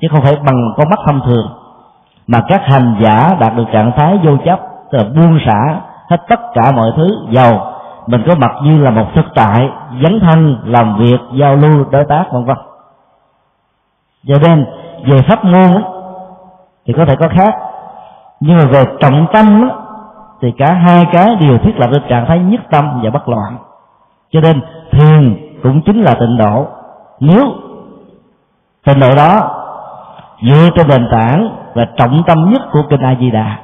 [0.00, 1.46] chứ không phải bằng con mắt thông thường,
[2.26, 6.16] mà các hành giả đạt được trạng thái vô chấp, tức là buông xả hết
[6.28, 7.72] tất cả mọi thứ giàu
[8.06, 9.70] mình có mặt như là một thực tại,
[10.02, 12.56] dấn thân, làm việc, giao lưu, đối tác, vân vân.
[14.26, 14.66] Cho nên,
[15.06, 15.82] về pháp môn
[16.86, 17.54] thì có thể có khác,
[18.40, 19.70] nhưng mà về trọng tâm
[20.40, 23.58] thì cả hai cái đều thiết lập được trạng thái nhất tâm và bất loạn.
[24.30, 24.60] Cho nên,
[24.92, 26.66] thiền cũng chính là tịnh độ.
[27.20, 27.44] Nếu
[28.86, 29.62] tịnh độ đó
[30.42, 33.58] dựa trên nền tảng và trọng tâm nhất của kinh a di đà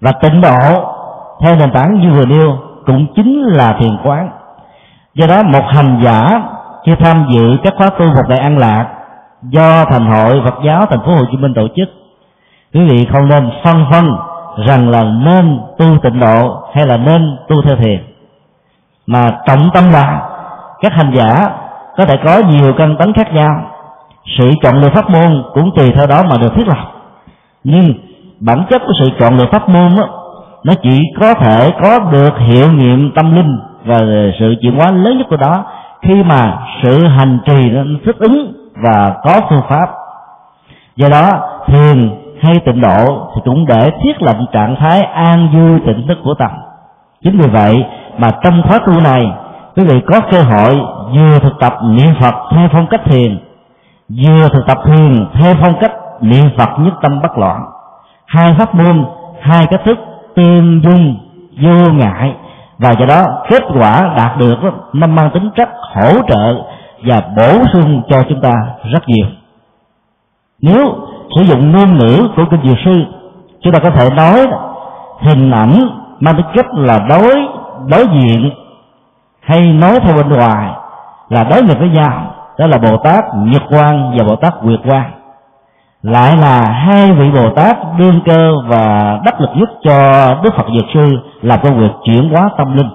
[0.00, 0.84] và tịnh độ
[1.40, 4.30] theo nền tảng như vừa nêu cũng chính là thiền quán.
[5.14, 6.42] Do đó, một hành giả
[6.86, 8.86] khi tham dự các khóa tu một đại an lạc
[9.42, 11.88] do thành hội Phật giáo thành phố Hồ Chí Minh tổ chức,
[12.74, 14.04] quý vị không nên phân vân
[14.56, 17.98] rằng là nên tu tịnh độ hay là nên tu theo thiền.
[19.06, 20.28] Mà trọng tâm là
[20.80, 21.48] các hành giả
[21.96, 23.50] có thể có nhiều căn tánh khác nhau.
[24.38, 26.78] Sự chọn lựa pháp môn cũng tùy theo đó mà được thiết lập.
[27.64, 27.94] Nhưng
[28.40, 30.04] bản chất của sự chọn lựa pháp môn đó,
[30.64, 33.98] nó chỉ có thể có được hiệu nghiệm tâm linh và
[34.40, 35.64] sự chuyển hóa lớn nhất của đó
[36.02, 39.90] khi mà sự hành trì nó thích ứng và có phương pháp.
[40.96, 41.30] Do đó
[41.66, 46.18] thiền hay tịnh độ thì cũng để thiết lập trạng thái an vui tịnh thức
[46.24, 46.50] của tâm.
[47.24, 47.84] Chính vì vậy
[48.18, 49.22] mà trong khóa tu này,
[49.76, 50.80] quý vị có cơ hội
[51.16, 53.38] vừa thực tập niệm phật theo phong cách thiền,
[54.08, 57.60] vừa thực tập thiền theo phong cách niệm phật nhất tâm bất loạn.
[58.26, 59.04] Hai pháp môn,
[59.40, 59.98] hai cách thức
[60.36, 61.16] tương dung,
[61.62, 62.34] vô ngại,
[62.78, 64.56] và do đó kết quả đạt được
[64.92, 66.54] nó mang tính chất hỗ trợ
[67.06, 68.52] và bổ sung cho chúng ta
[68.92, 69.26] rất nhiều.
[70.62, 70.94] Nếu
[71.36, 73.04] sử dụng ngôn ngữ của kinh dược sư
[73.62, 74.46] chúng ta có thể nói
[75.20, 75.72] hình ảnh
[76.20, 77.34] mang tính cách là đối
[77.86, 78.50] đối diện
[79.40, 80.70] hay nói theo bên ngoài
[81.28, 82.34] là đối nghịch với nhau.
[82.58, 85.12] Đó là bồ tát nhật quan và bồ tát nguyệt quan
[86.02, 89.94] lại là hai vị bồ tát đương cơ và đắc lực nhất cho
[90.42, 92.90] đức phật dược sư làm công việc chuyển hóa tâm linh,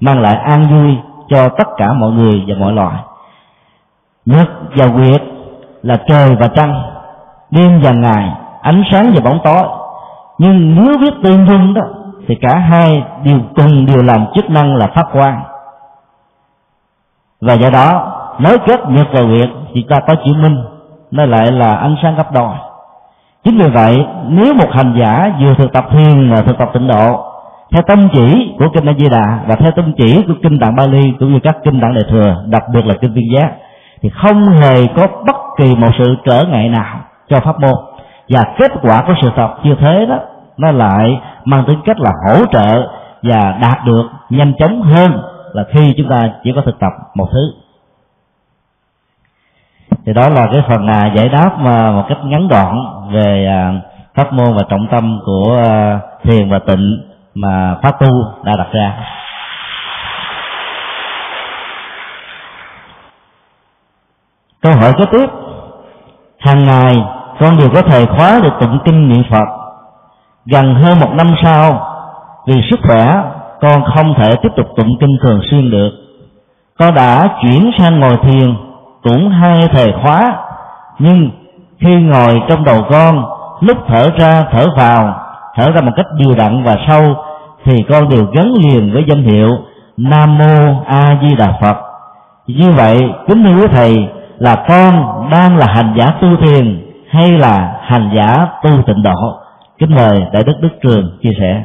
[0.00, 0.96] mang lại an vui
[1.28, 2.96] cho tất cả mọi người và mọi loài.
[4.26, 5.22] Nhật và nguyệt
[5.82, 6.82] là trời và trăng
[7.54, 8.30] đêm và ngày,
[8.62, 9.62] ánh sáng và bóng tối.
[10.38, 11.82] Nhưng nếu viết tương dung đó,
[12.28, 15.42] thì cả hai đều cùng đều làm chức năng là phát quang.
[17.40, 20.56] Và do đó nói kết nhật và nguyệt thì ta có chữ minh,
[21.10, 22.54] nó lại là ánh sáng gấp đôi.
[23.44, 26.86] Chính vì vậy, nếu một hành giả vừa thực tập thiền và thực tập tịnh
[26.86, 27.30] độ,
[27.72, 30.76] theo tâm chỉ của kinh A Di Đà và theo tâm chỉ của kinh Tạng
[30.76, 33.50] Bali cũng như các kinh Tạng Đại thừa, đặc biệt là kinh Viên Giác,
[34.02, 37.74] thì không hề có bất kỳ một sự trở ngại nào cho pháp môn.
[38.28, 40.18] Và kết quả của sự tập như thế đó
[40.56, 42.88] nó lại mang tính cách là hỗ trợ
[43.22, 47.28] và đạt được nhanh chóng hơn là khi chúng ta chỉ có thực tập một
[47.32, 47.54] thứ.
[50.06, 52.76] Thì đó là cái phần à, giải đáp mà một cách ngắn gọn
[53.12, 53.72] về à,
[54.14, 57.02] pháp môn và trọng tâm của à, thiền và tịnh
[57.34, 58.08] mà pháp tu
[58.44, 58.92] đã đặt ra.
[64.62, 65.26] Câu hỏi kế tiếp
[66.44, 66.96] hàng ngày,
[67.40, 69.48] con đều có thời khóa để tụng kinh niệm phật.
[70.46, 71.86] Gần hơn một năm sau,
[72.46, 73.14] vì sức khỏe,
[73.60, 75.90] con không thể tiếp tục tụng kinh thường xuyên được.
[76.78, 78.54] Con đã chuyển sang ngồi thiền,
[79.02, 80.36] cũng hai thời khóa,
[80.98, 81.30] nhưng
[81.80, 83.24] khi ngồi trong đầu con,
[83.60, 85.14] lúc thở ra, thở vào,
[85.56, 87.02] thở ra một cách đều đặn và sâu,
[87.64, 89.48] thì con đều gắn liền với danh hiệu
[89.96, 91.76] nam mô a di đà phật.
[92.46, 94.08] Như vậy, kính thưa quý thầy
[94.44, 94.94] là con
[95.30, 99.40] đang là hành giả tu thiền hay là hành giả tu tịnh độ?
[99.78, 101.64] Kính mời đại đức đức trường chia sẻ.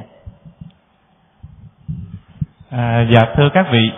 [2.71, 3.91] À, dạ thưa các vị.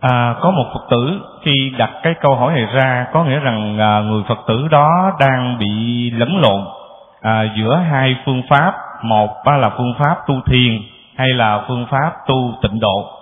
[0.00, 3.78] À, có một phật tử khi đặt cái câu hỏi này ra có nghĩa rằng
[3.78, 6.60] à, người phật tử đó đang bị lẫn lộn
[7.22, 8.74] à, giữa hai phương pháp.
[9.02, 10.82] Một là phương pháp tu thiền
[11.16, 13.13] hay là phương pháp tu tịnh độ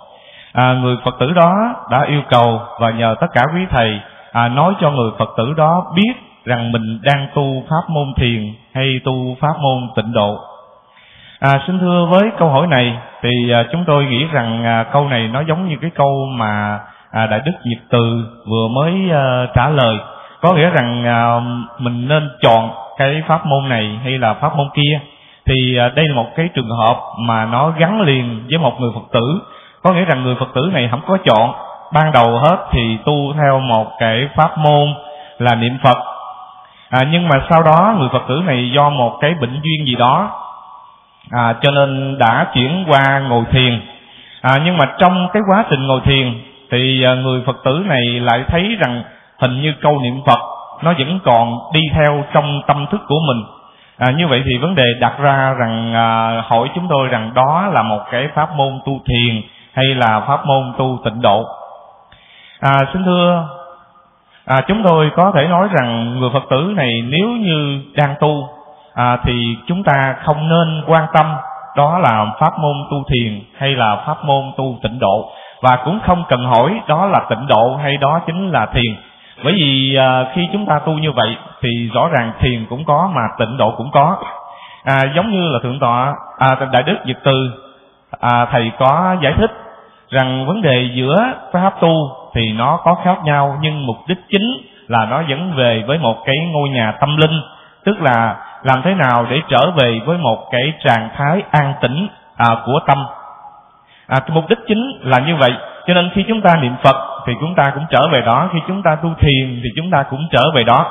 [0.52, 4.00] à, người phật tử đó đã yêu cầu và nhờ tất cả quý thầy
[4.32, 6.12] à, nói cho người phật tử đó biết
[6.44, 10.38] rằng mình đang tu pháp môn thiền hay tu pháp môn tịnh độ.
[11.40, 15.08] À, xin thưa với câu hỏi này thì à, chúng tôi nghĩ rằng à, câu
[15.08, 19.46] này nó giống như cái câu mà à, đại đức diệp từ vừa mới à,
[19.54, 19.96] trả lời.
[20.40, 21.40] Có nghĩa rằng à,
[21.78, 25.00] mình nên chọn cái pháp môn này hay là pháp môn kia.
[25.46, 28.90] Thì à, đây là một cái trường hợp mà nó gắn liền với một người
[28.94, 29.40] phật tử
[29.82, 31.52] có nghĩa rằng người phật tử này không có chọn.
[31.92, 34.94] Ban đầu hết thì tu theo một cái pháp môn
[35.38, 35.98] là niệm phật.
[36.90, 39.94] À, nhưng mà sau đó người phật tử này do một cái bệnh duyên gì
[39.94, 40.30] đó.
[41.30, 43.80] À, cho nên đã chuyển qua ngồi thiền.
[44.42, 46.40] À, nhưng mà trong cái quá trình ngồi thiền
[46.70, 49.02] thì à, người phật tử này lại thấy rằng
[49.38, 50.38] hình như câu niệm phật
[50.82, 53.44] nó vẫn còn đi theo trong tâm thức của mình.
[53.98, 57.70] À, như vậy thì vấn đề đặt ra rằng à, hỏi chúng tôi rằng đó
[57.72, 61.44] là một cái pháp môn tu thiền hay là pháp môn tu tịnh độ.
[62.60, 63.48] À, xin thưa
[64.46, 68.48] à, chúng tôi có thể nói rằng người phật tử này nếu như đang tu
[68.94, 71.26] à, thì chúng ta không nên quan tâm
[71.76, 75.30] đó là pháp môn tu thiền hay là pháp môn tu tịnh độ.
[75.62, 78.96] Và cũng không cần hỏi đó là tịnh độ hay đó chính là thiền.
[79.44, 83.10] Bởi vì à, khi chúng ta tu như vậy thì rõ ràng thiền cũng có
[83.14, 84.16] mà tịnh độ cũng có.
[84.84, 87.50] À, giống như là thượng tọa à, đại đức nhật từ
[88.20, 89.50] à, thầy có giải thích
[90.12, 91.94] rằng vấn đề giữa pháp tu
[92.34, 94.56] thì nó có khác nhau nhưng mục đích chính
[94.88, 97.40] là nó dẫn về với một cái ngôi nhà tâm linh
[97.84, 102.08] tức là làm thế nào để trở về với một cái trạng thái an tĩnh
[102.36, 102.98] à, của tâm.
[104.06, 105.50] À, cái mục đích chính là như vậy.
[105.86, 106.96] Cho nên khi chúng ta niệm phật
[107.26, 110.02] thì chúng ta cũng trở về đó khi chúng ta tu thiền thì chúng ta
[110.02, 110.86] cũng trở về đó.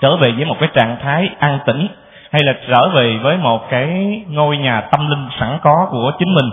[0.00, 1.88] Trở về với một cái trạng thái an tĩnh
[2.32, 6.34] hay là trở về với một cái ngôi nhà tâm linh sẵn có của chính
[6.34, 6.50] mình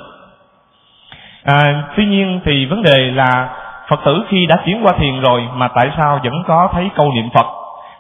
[1.44, 3.50] à, tuy nhiên thì vấn đề là
[3.88, 7.12] phật tử khi đã chuyển qua thiền rồi mà tại sao vẫn có thấy câu
[7.16, 7.46] niệm phật?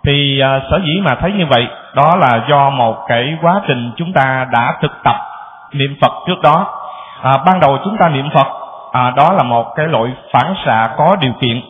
[0.04, 3.92] Thì à, sở dĩ mà thấy như vậy đó là do một cái quá trình
[3.98, 5.16] chúng ta đã thực tập
[5.74, 6.66] niệm phật trước đó.
[7.22, 8.48] À, ban đầu chúng ta niệm phật
[8.92, 11.62] à, đó là một cái loại phản xạ có điều kiện.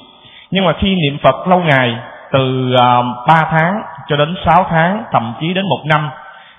[0.51, 1.95] Nhưng mà khi niệm phật lâu ngày
[2.31, 6.09] từ à, 3 tháng cho đến 6 tháng thậm chí đến một năm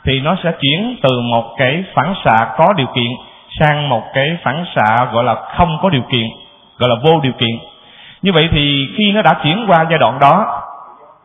[0.04, 3.10] thì nó sẽ chuyển từ một cái phản xạ có điều kiện
[3.60, 6.26] sang một cái phản xạ gọi là không có điều kiện
[6.78, 7.58] gọi là vô điều kiện.
[8.22, 10.62] Như vậy thì khi nó đã chuyển qua giai đoạn đó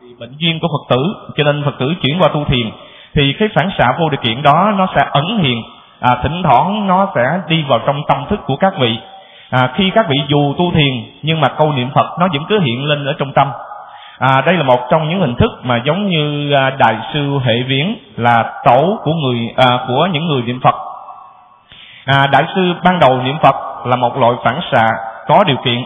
[0.00, 2.70] thì bệnh duyên của phật tử cho nên phật tử chuyển qua tu thiền
[3.14, 5.62] thì cái phản xạ vô điều kiện đó nó sẽ ẩn hiện
[6.00, 8.98] à, thỉnh thoảng nó sẽ đi vào trong tâm thức của các vị.
[9.50, 12.60] À, khi các vị dù tu thiền nhưng mà câu niệm phật nó vẫn cứ
[12.60, 13.48] hiện lên ở trong tâm.
[14.18, 17.62] À, đây là một trong những hình thức mà giống như à, đại sư hệ
[17.66, 20.74] viễn là tổ của người à, của những người niệm phật
[22.04, 24.88] à, đại sư ban đầu niệm phật là một loại phản xạ
[25.26, 25.84] có điều kiện.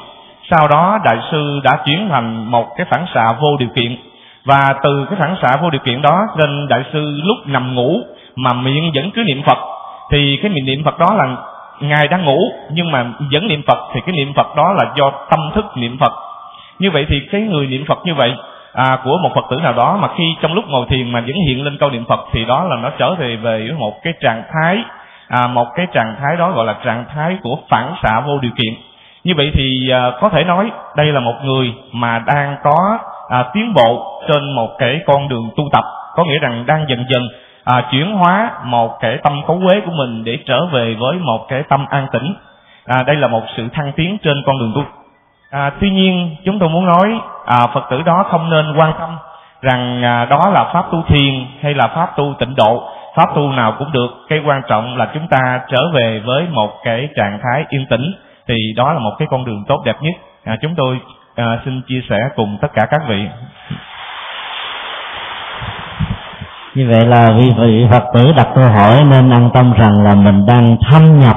[0.51, 3.97] Sau đó đại sư đã chuyển thành một cái phản xạ vô điều kiện.
[4.45, 8.01] Và từ cái phản xạ vô điều kiện đó nên đại sư lúc nằm ngủ
[8.37, 9.59] mà miệng vẫn cứ niệm phật.
[10.11, 11.37] Thì cái niệm phật đó là
[11.81, 12.39] ngài đang ngủ
[12.71, 15.99] nhưng mà vẫn niệm phật thì cái niệm phật đó là do tâm thức niệm
[16.01, 16.13] phật.
[16.79, 18.35] Như vậy thì cái người niệm phật như vậy
[18.75, 21.35] à, của một phật tử nào đó mà khi trong lúc ngồi thiền mà vẫn
[21.49, 24.43] hiện lên câu niệm phật thì đó là nó trở về về một cái trạng
[24.53, 24.85] thái
[25.29, 28.53] à, một cái trạng thái đó gọi là trạng thái của phản xạ vô điều
[28.57, 28.75] kiện.
[29.25, 33.45] Như vậy thì à, có thể nói đây là một người mà đang có à,
[33.53, 35.85] tiến bộ trên một cái con đường tu tập.
[36.15, 37.29] Có nghĩa rằng đang dần dần
[37.65, 41.47] à, chuyển hóa một cái tâm cấu quế của mình để trở về với một
[41.49, 42.35] cái tâm an tĩnh.
[42.87, 44.83] À, đây là một sự thăng tiến trên con đường tu.
[45.51, 49.17] À, tuy nhiên chúng tôi muốn nói à, phật tử đó không nên quan tâm
[49.63, 53.53] rằng à, đó là pháp tu thiền hay là pháp tu tịnh độ pháp tu
[53.53, 54.09] nào cũng được.
[54.29, 58.13] Cái quan trọng là chúng ta trở về với một cái trạng thái yên tĩnh.
[58.49, 60.15] Thì đó là một cái con đường tốt đẹp nhất.
[60.45, 60.99] À, chúng tôi
[61.35, 63.27] à, xin chia sẻ cùng tất cả các vị.
[66.75, 70.15] Như vậy là vị vị phật tử đặt câu hỏi nên an tâm rằng là
[70.15, 71.37] mình đang thâm nhập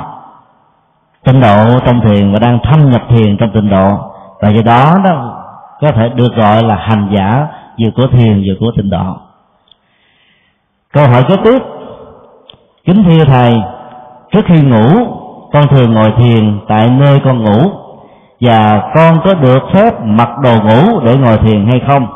[1.25, 3.97] tịnh độ trong thiền và đang thâm nhập thiền trong tịnh độ.
[4.41, 5.43] Và do đó đó
[5.81, 7.47] có thể được gọi là hành giả
[7.79, 9.26] vừa của thiền vừa của tịnh độ
[10.97, 11.59] câu hỏi kế tiếp.
[12.85, 13.53] Kính thưa thầy,
[14.31, 15.05] trước khi ngủ,
[15.53, 17.71] con thường ngồi thiền tại nơi con ngủ.
[18.41, 22.07] Và con có được phép mặc đồ ngủ để ngồi thiền hay không?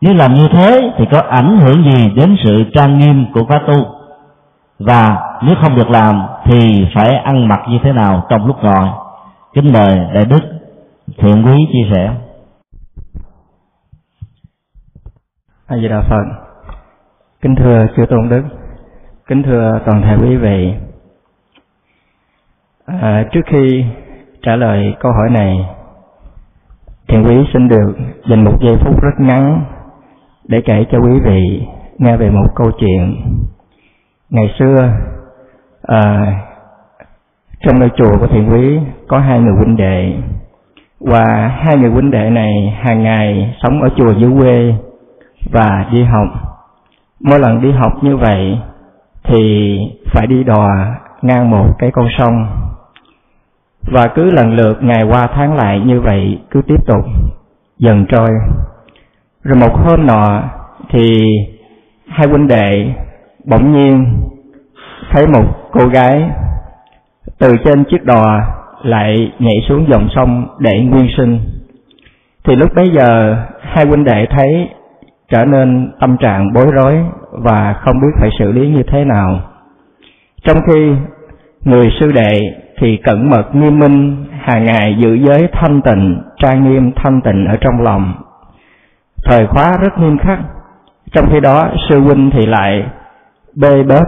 [0.00, 3.60] Nếu làm như thế thì có ảnh hưởng gì đến sự trang nghiêm của khóa
[3.66, 3.86] tu?
[4.78, 8.88] Và nếu không được làm thì phải ăn mặc như thế nào trong lúc ngồi?
[9.54, 10.40] Kính mời đại đức
[11.18, 12.14] thiện quý chia sẻ.
[15.66, 16.51] A di đà phật
[17.42, 18.42] kính thưa chư tôn đức
[19.26, 20.74] kính thưa toàn thể quý vị.
[22.86, 23.84] À, trước khi
[24.42, 25.66] trả lời câu hỏi này
[27.08, 27.94] thiện quý xin được
[28.30, 29.64] dành một giây phút rất ngắn
[30.48, 31.66] để kể cho quý vị
[31.98, 33.14] nghe về một câu chuyện
[34.30, 34.90] ngày xưa
[35.82, 36.26] à,
[37.60, 38.78] trong nơi chùa của thiện quý
[39.08, 40.12] có hai người huynh đệ.
[41.00, 44.74] Và hai người huynh đệ này hàng ngày sống ở chùa dưới quê
[45.52, 46.51] và đi học
[47.22, 48.58] mỗi lần đi học như vậy
[49.24, 49.78] thì
[50.12, 50.68] phải đi đò
[51.22, 52.46] ngang một cái con sông.
[53.82, 57.04] Và cứ lần lượt ngày qua tháng lại như vậy cứ tiếp tục,
[57.78, 58.30] dần trôi.
[59.42, 60.42] Rồi một hôm nọ
[60.90, 61.28] thì
[62.08, 62.86] hai huynh đệ
[63.44, 64.22] bỗng nhiên
[65.10, 66.30] thấy một cô gái
[67.38, 68.40] từ trên chiếc đò
[68.82, 71.40] lại nhảy xuống dòng sông để nguyên sinh.
[72.44, 74.68] Thì lúc bấy giờ hai huynh đệ thấy
[75.32, 76.94] trở nên tâm trạng bối rối
[77.30, 79.40] và không biết phải xử lý như thế nào.
[80.44, 80.92] Trong khi
[81.64, 82.40] người sư đệ
[82.78, 87.46] thì cẩn mật, nghiêm minh, hàng ngày giữ giới thanh tịnh, trang nghiêm thanh tịnh
[87.46, 88.14] ở trong lòng.
[89.24, 90.38] Thời khóa rất nghiêm khắc,
[91.12, 92.86] trong khi đó sư huynh thì lại
[93.56, 94.06] bê bết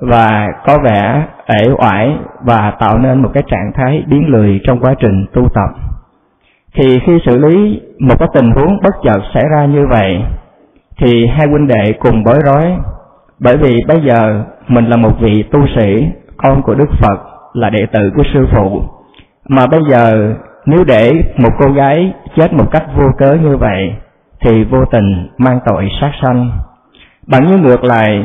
[0.00, 4.80] và có vẻ ể oải và tạo nên một cái trạng thái biến lười trong
[4.80, 5.70] quá trình tu tập.
[6.74, 10.22] Thì khi xử lý một cái tình huống bất chợt xảy ra như vậy
[11.00, 12.72] thì hai huynh đệ cùng bối rối,
[13.38, 16.06] bởi vì bây giờ mình là một vị tu sĩ,
[16.36, 17.18] con của đức phật
[17.52, 18.82] là đệ tử của sư phụ.
[19.48, 20.34] Mà bây giờ
[20.66, 23.92] nếu để một cô gái chết một cách vô cớ như vậy,
[24.40, 26.50] thì vô tình mang tội sát sanh.
[27.26, 28.24] Bằng như ngược lại,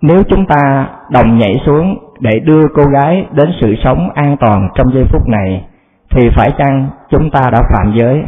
[0.00, 4.68] nếu chúng ta đồng nhảy xuống để đưa cô gái đến sự sống an toàn
[4.74, 5.64] trong giây phút này,
[6.10, 8.22] thì phải chăng chúng ta đã phạm giới?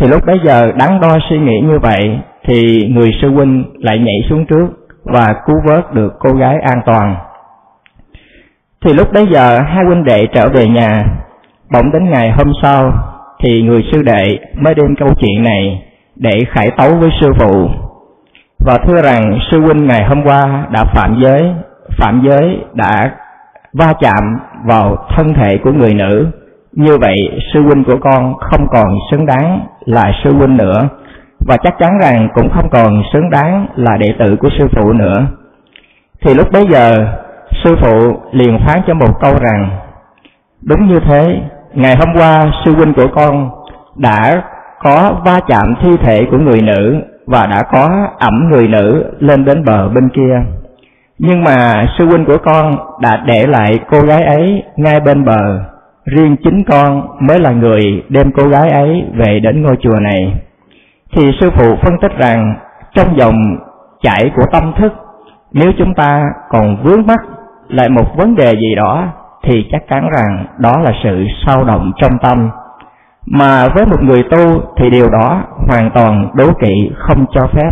[0.00, 3.98] Thì lúc bấy giờ đắn đo suy nghĩ như vậy thì người sư huynh lại
[3.98, 4.66] nhảy xuống trước
[5.04, 7.16] và cứu vớt được cô gái an toàn.
[8.84, 11.04] Thì lúc bấy giờ, hai huynh đệ trở về nhà.
[11.72, 12.92] Bỗng đến ngày hôm sau,
[13.44, 15.82] thì người sư đệ mới đem câu chuyện này
[16.16, 17.68] để khải tấu với sư phụ
[18.66, 21.54] và thưa rằng sư huynh ngày hôm qua đã phạm giới
[21.98, 23.10] phạm giới đã
[23.72, 26.26] va chạm vào thân thể của người nữ.
[26.72, 27.16] Như vậy,
[27.52, 30.88] sư huynh của con không còn xứng đáng là sư huynh nữa
[31.46, 34.92] và chắc chắn rằng cũng không còn xứng đáng là đệ tử của sư phụ
[34.92, 35.26] nữa.
[36.22, 37.06] Thì lúc bấy giờ,
[37.64, 39.70] sư phụ liền phán cho một câu rằng,
[40.62, 41.40] đúng như thế,
[41.74, 43.50] ngày hôm qua sư huynh của con
[43.96, 44.42] đã
[44.82, 49.44] có va chạm thi thể của người nữ và đã có ẩm người nữ lên
[49.44, 50.42] đến bờ bên kia.
[51.18, 55.60] Nhưng mà sư huynh của con đã để lại cô gái ấy ngay bên bờ.
[56.04, 60.43] Riêng chính con mới là người đem cô gái ấy về đến ngôi chùa này
[61.14, 62.54] thì sư phụ phân tích rằng
[62.94, 63.56] trong dòng
[64.02, 64.92] chảy của tâm thức,
[65.52, 67.20] nếu chúng ta còn vướng mắc
[67.68, 69.04] lại một vấn đề gì đó,
[69.42, 72.50] thì chắc chắn rằng đó là sự sao động trong tâm.
[73.26, 77.70] Mà với một người tu thì điều đó hoàn toàn đố kỵ, không cho phép.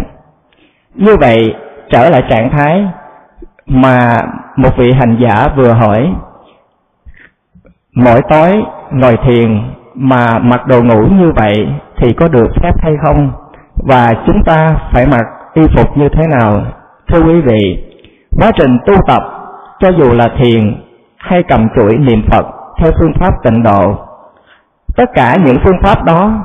[0.95, 1.55] Như vậy
[1.91, 2.87] trở lại trạng thái
[3.67, 4.17] mà
[4.57, 6.15] một vị hành giả vừa hỏi,
[7.95, 9.61] mỗi tối ngồi thiền
[9.95, 11.69] mà mặc đồ ngủ như vậy
[12.03, 13.33] thì có được phép hay không?
[13.77, 16.63] Và chúng ta phải mặc y phục như thế nào?
[17.09, 17.85] Thưa quý vị,
[18.39, 19.23] quá trình tu tập,
[19.81, 20.75] cho dù là thiền
[21.17, 22.47] hay cầm chuỗi niệm phật
[22.79, 23.97] theo phương pháp tịnh độ,
[24.97, 26.45] tất cả những phương pháp đó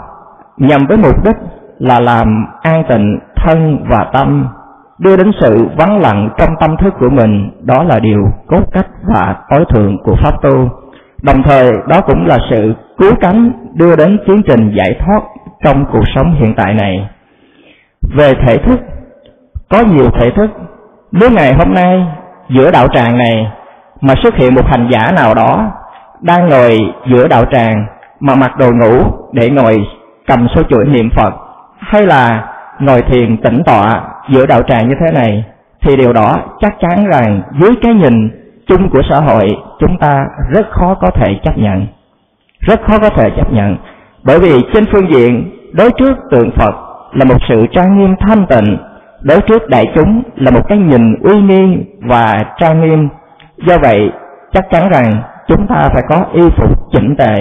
[0.57, 1.35] nhằm với mục đích
[1.79, 4.47] là làm an tịnh thân và tâm,
[4.99, 7.51] đưa đến sự vắng lặng trong tâm thức của mình.
[7.63, 10.69] Đó là điều cốt cách và tối thượng của pháp tu.
[11.23, 15.21] Đồng thời, đó cũng là sự cứu cánh đưa đến tiến trình giải thoát
[15.63, 17.09] trong cuộc sống hiện tại này.
[18.17, 18.79] Về thể thức,
[19.69, 20.49] có nhiều thể thức,
[21.11, 22.05] nếu ngày hôm nay,
[22.49, 23.51] giữa đạo tràng này
[24.01, 25.71] mà xuất hiện một hành giả nào đó
[26.21, 26.77] đang ngồi
[27.11, 27.85] giữa đạo tràng
[28.19, 29.03] mà mặc đồ ngủ
[29.33, 29.75] để ngồi
[30.27, 31.33] cầm số chuỗi niệm Phật,
[31.79, 32.47] hay là
[32.79, 35.45] ngồi thiền tĩnh tọa giữa đạo tràng như thế này,
[35.81, 38.29] thì điều đó chắc chắn rằng dưới cái nhìn
[38.67, 39.49] chung của xã hội,
[39.79, 41.87] chúng ta rất khó có thể chấp nhận.
[42.59, 43.77] Rất khó có thể chấp nhận
[44.27, 46.75] bởi vì trên phương diện đối trước tượng Phật
[47.13, 48.77] là một sự trang nghiêm thanh tịnh,
[49.21, 53.09] đối trước đại chúng là một cái nhìn uy nghi và trang nghiêm.
[53.67, 54.11] Do vậy,
[54.53, 57.35] chắc chắn rằng chúng ta phải có y phục chỉnh tề.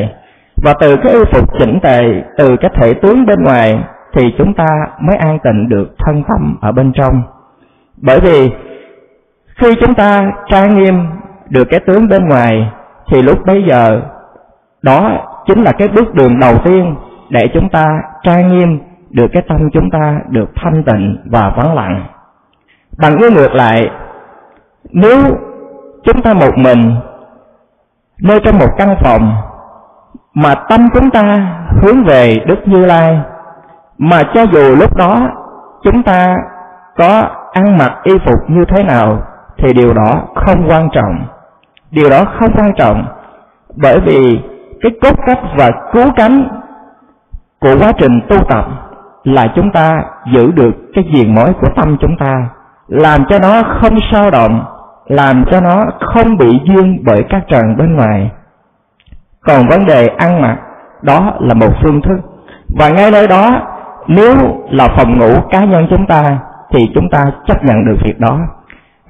[0.56, 2.00] Và từ cái y phục chỉnh tề
[2.38, 3.74] từ cái thể tướng bên ngoài
[4.14, 4.66] thì chúng ta
[5.00, 7.22] mới an tịnh được thân tâm ở bên trong.
[7.96, 8.50] Bởi vì
[9.56, 11.06] khi chúng ta trang nghiêm
[11.48, 12.72] được cái tướng bên ngoài
[13.12, 14.00] thì lúc bấy giờ
[14.82, 15.10] đó
[15.46, 16.96] chính là cái bước đường đầu tiên
[17.30, 17.84] để chúng ta
[18.22, 18.78] trang nghiêm
[19.10, 22.06] được cái tâm chúng ta được thanh tịnh và vắng lặng.
[22.98, 23.90] Bằng cái ngược lại,
[24.90, 25.18] nếu
[26.04, 26.96] chúng ta một mình
[28.22, 29.32] nơi trong một căn phòng
[30.34, 31.22] mà tâm chúng ta
[31.82, 33.20] hướng về Đức Như Lai,
[33.98, 35.28] mà cho dù lúc đó
[35.84, 36.36] chúng ta
[36.96, 37.22] có
[37.52, 39.22] ăn mặc y phục như thế nào
[39.58, 41.26] thì điều đó không quan trọng.
[41.90, 43.04] Điều đó không quan trọng
[43.76, 44.40] bởi vì
[44.80, 46.48] cái cốt cách và cứu cánh
[47.60, 48.64] của quá trình tu tập
[49.24, 50.04] là chúng ta
[50.34, 52.48] giữ được cái diện mối của tâm chúng ta,
[52.88, 54.64] làm cho nó không sao động,
[55.06, 58.30] làm cho nó không bị duyên bởi các trần bên ngoài.
[59.40, 60.56] Còn vấn đề ăn mặc,
[61.02, 62.18] đó là một phương thức.
[62.78, 63.50] Và ngay nơi đó,
[64.06, 64.34] nếu
[64.70, 66.38] là phòng ngủ cá nhân chúng ta,
[66.72, 68.38] thì chúng ta chấp nhận được việc đó.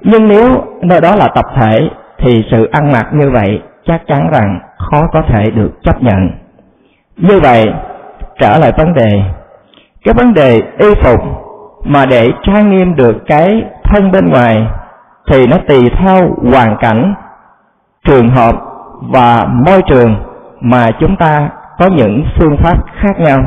[0.01, 0.49] Nhưng nếu
[0.81, 1.89] nơi đó là tập thể,
[2.19, 6.29] thì sự ăn mặc như vậy chắc chắn rằng khó có thể được chấp nhận.
[7.17, 7.65] Như vậy
[8.39, 9.21] trở lại vấn đề.
[10.05, 11.19] Cái vấn đề y phục
[11.83, 14.67] mà để trang nghiêm được cái thân bên ngoài
[15.31, 17.13] thì nó tùy theo hoàn cảnh
[18.05, 18.55] trường hợp
[19.01, 20.15] và môi trường
[20.61, 21.49] mà chúng ta
[21.79, 23.39] có những phương pháp khác nhau.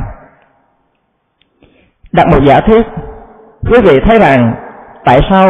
[2.12, 2.86] Đặt một giả thuyết,
[3.70, 4.54] quý vị thấy rằng
[5.04, 5.48] tại sao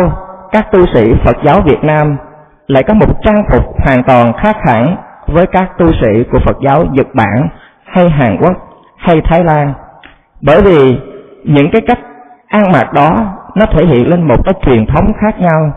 [0.52, 2.16] các tu sĩ phật giáo việt nam
[2.66, 4.96] lại có một trang phục hoàn toàn khác hẳn
[5.32, 7.48] với các tu sĩ của phật giáo nhật bản
[7.84, 8.56] hay hàn quốc
[8.96, 9.74] hay thái lan.
[10.42, 10.98] Bởi vì
[11.44, 11.98] những cái cách
[12.48, 13.10] ăn mặc đó
[13.54, 15.72] nó thể hiện lên một cái truyền thống khác nhau.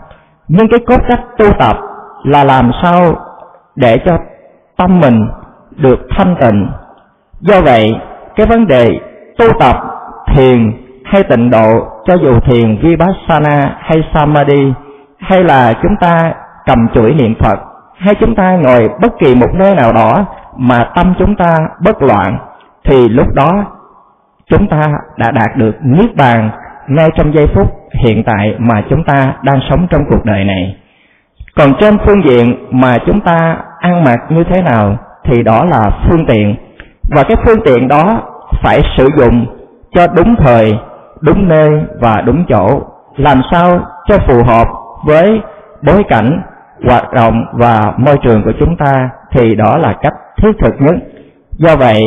[0.48, 1.76] Nhưng cái cốt cách tu tập
[2.24, 3.16] là làm sao
[3.76, 4.18] để cho
[4.76, 5.28] tâm mình
[5.76, 6.68] được thanh tịnh.
[7.40, 7.96] Do vậy,
[8.36, 9.00] cái vấn đề
[9.38, 9.76] tu tập
[10.34, 10.72] thiền
[11.04, 11.70] hay tịnh độ,
[12.04, 14.72] cho dù thiền vipassana hay samadhi,
[15.18, 16.32] hay là chúng ta
[16.66, 17.58] cầm chuỗi niệm phật
[17.98, 20.26] hay chúng ta ngồi bất kỳ một nơi nào đó
[20.56, 22.38] mà tâm chúng ta bất loạn,
[22.84, 23.50] thì lúc đó
[24.46, 24.80] chúng ta
[25.16, 26.50] đã đạt được niết bàn
[26.88, 27.72] ngay trong giây phút
[28.04, 30.76] hiện tại mà chúng ta đang sống trong cuộc đời này.
[31.56, 35.82] Còn trên phương diện mà chúng ta ăn mặc như thế nào thì đó là
[36.08, 36.56] phương tiện.
[37.10, 38.22] Và cái phương tiện đó
[38.62, 39.46] phải sử dụng
[39.92, 40.78] cho đúng thời,
[41.20, 41.70] đúng nơi
[42.00, 42.82] và đúng chỗ,
[43.16, 44.68] làm sao cho phù hợp
[45.06, 45.40] với
[45.82, 46.42] bối cảnh
[46.82, 50.94] hoạt động và môi trường của chúng ta thì đó là cách thiết thực nhất.
[51.58, 52.02] Do vậy,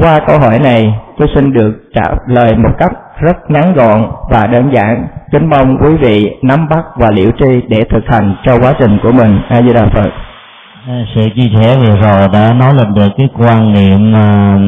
[0.00, 4.46] qua câu hỏi này, tôi xin được trả lời một cách rất ngắn gọn và
[4.46, 5.06] đơn giản.
[5.32, 8.98] Kính mong quý vị nắm bắt và liễu tri để thực hành cho quá trình
[9.02, 9.40] của mình.
[9.48, 10.10] A di đà phật
[10.88, 14.58] à, sự chia sẻ vừa rồi đã nói lên được cái quan niệm à,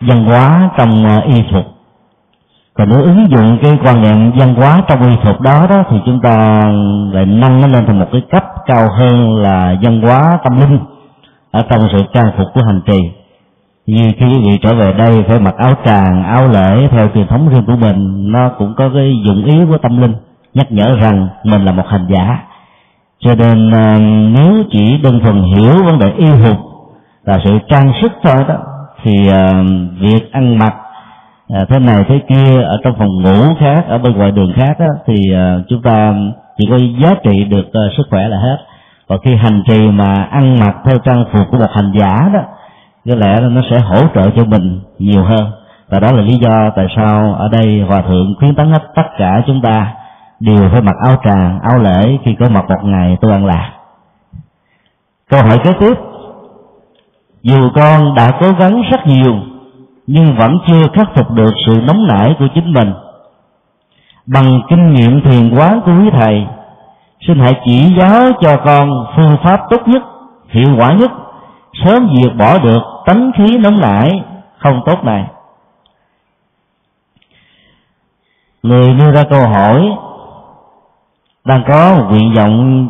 [0.00, 1.79] văn hóa trong à, y phục
[2.80, 5.96] còn nếu ứng dụng cái quan niệm văn hóa trong y phục đó đó, thì
[6.06, 6.62] chúng ta
[7.12, 10.78] lại nâng nó lên thành một cái cấp cao hơn là văn hóa tâm linh
[11.50, 13.10] ở trong sự trang phục của hành trì.
[13.86, 17.26] Như khi quý vị trở về đây phải mặc áo tràng, áo lễ theo truyền
[17.26, 20.14] thống riêng của mình, nó cũng có cái dụng ý của tâm linh,
[20.54, 22.38] nhắc nhở rằng mình là một hành giả.
[23.18, 23.98] Cho nên ờ,
[24.34, 26.56] nếu chỉ đơn thuần hiểu vấn đề y phục
[27.26, 28.54] và sự trang sức thôi đó,
[29.02, 29.64] thì ờ,
[30.00, 30.74] việc ăn mặc
[31.54, 34.80] à, thế này thế kia ở trong phòng ngủ khác ở bên ngoài đường khác
[34.80, 36.14] đó, thì à, chúng ta
[36.58, 38.56] chỉ có giá trị được à, sức khỏe là hết.
[39.08, 42.40] Và khi hành trì mà ăn mặc theo trang phục của một hành giả đó
[43.08, 45.50] có lẽ là nó sẽ hỗ trợ cho mình nhiều hơn.
[45.88, 49.06] Và đó là lý do tại sao ở đây hòa thượng khuyến tấn hết tất
[49.18, 49.94] cả chúng ta
[50.40, 53.70] đều phải mặc áo tràng áo lễ khi có mặt một ngày tôi ăn lạc.
[55.30, 55.94] Câu hỏi kế tiếp.
[57.42, 59.34] Dù con đã cố gắng rất nhiều
[60.12, 62.92] nhưng vẫn chưa khắc phục được sự nóng nảy của chính mình.
[64.26, 66.46] Bằng kinh nghiệm thiền quán của quý thầy,
[67.26, 70.02] xin hãy chỉ giáo cho con phương pháp tốt nhất,
[70.48, 71.10] hiệu quả nhất,
[71.84, 74.22] sớm diệt bỏ được tánh khí nóng nảy
[74.58, 75.24] không tốt này.
[78.62, 79.90] Người đưa ra câu hỏi,
[81.44, 82.88] đang có một nguyện vọng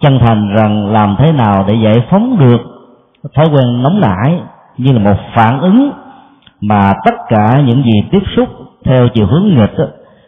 [0.00, 2.60] chân thành rằng làm thế nào để giải phóng được
[3.34, 4.40] thói quen nóng nảy
[4.76, 6.03] như là một phản ứng
[6.68, 8.48] mà tất cả những gì tiếp xúc
[8.84, 9.84] theo chiều hướng nghịch đó,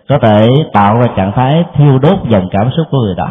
[0.09, 3.29] có thể tạo ra trạng thái thiêu đốt dòng cảm xúc của người đó.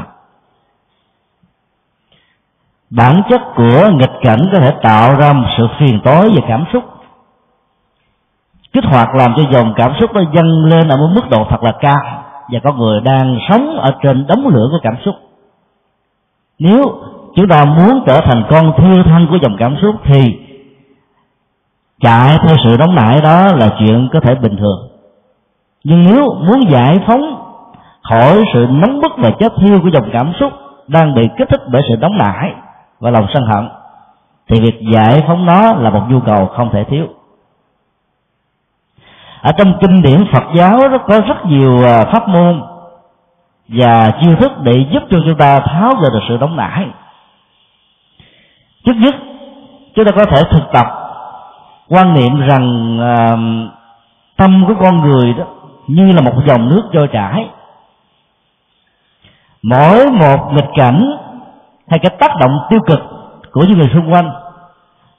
[2.89, 6.65] Bản chất của nghịch cảnh có thể tạo ra một sự phiền tối về cảm
[6.73, 6.83] xúc.
[8.73, 11.63] Kích hoạt làm cho dòng cảm xúc nó dâng lên ở một mức độ thật
[11.63, 15.15] là cao và con người đang sống ở trên đống lửa của cảm xúc.
[16.59, 16.83] Nếu
[17.35, 20.44] chúng ta muốn trở thành con thiêu thân của dòng cảm xúc thì
[22.01, 24.89] chạy theo sự nóng nảy đó là chuyện có thể bình thường.
[25.83, 27.21] Nhưng nếu muốn giải phóng
[28.01, 30.53] khỏi sự nóng bức và chết thiêu của dòng cảm xúc
[30.87, 32.53] đang bị kích thích bởi sự nóng nảy
[32.99, 33.69] và lòng sân hận,
[34.47, 37.07] thì việc giải phóng nó là một nhu cầu không thể thiếu.
[39.41, 42.61] Ở trong kinh điển Phật giáo nó có rất nhiều à, pháp môn
[43.67, 46.87] và chiêu thức để giúp cho chúng ta tháo gỡ được sự đóng nải
[48.85, 49.15] trước nhất,
[49.95, 51.04] chúng ta có thể thực tập
[51.89, 53.37] quan niệm rằng à,
[54.37, 55.43] tâm của con người đó
[55.87, 57.49] như là một dòng nước trôi chảy.
[59.63, 61.17] Mỗi một nghịch cảnh
[61.87, 62.99] hay cái tác động tiêu cực
[63.51, 64.31] của những người xung quanh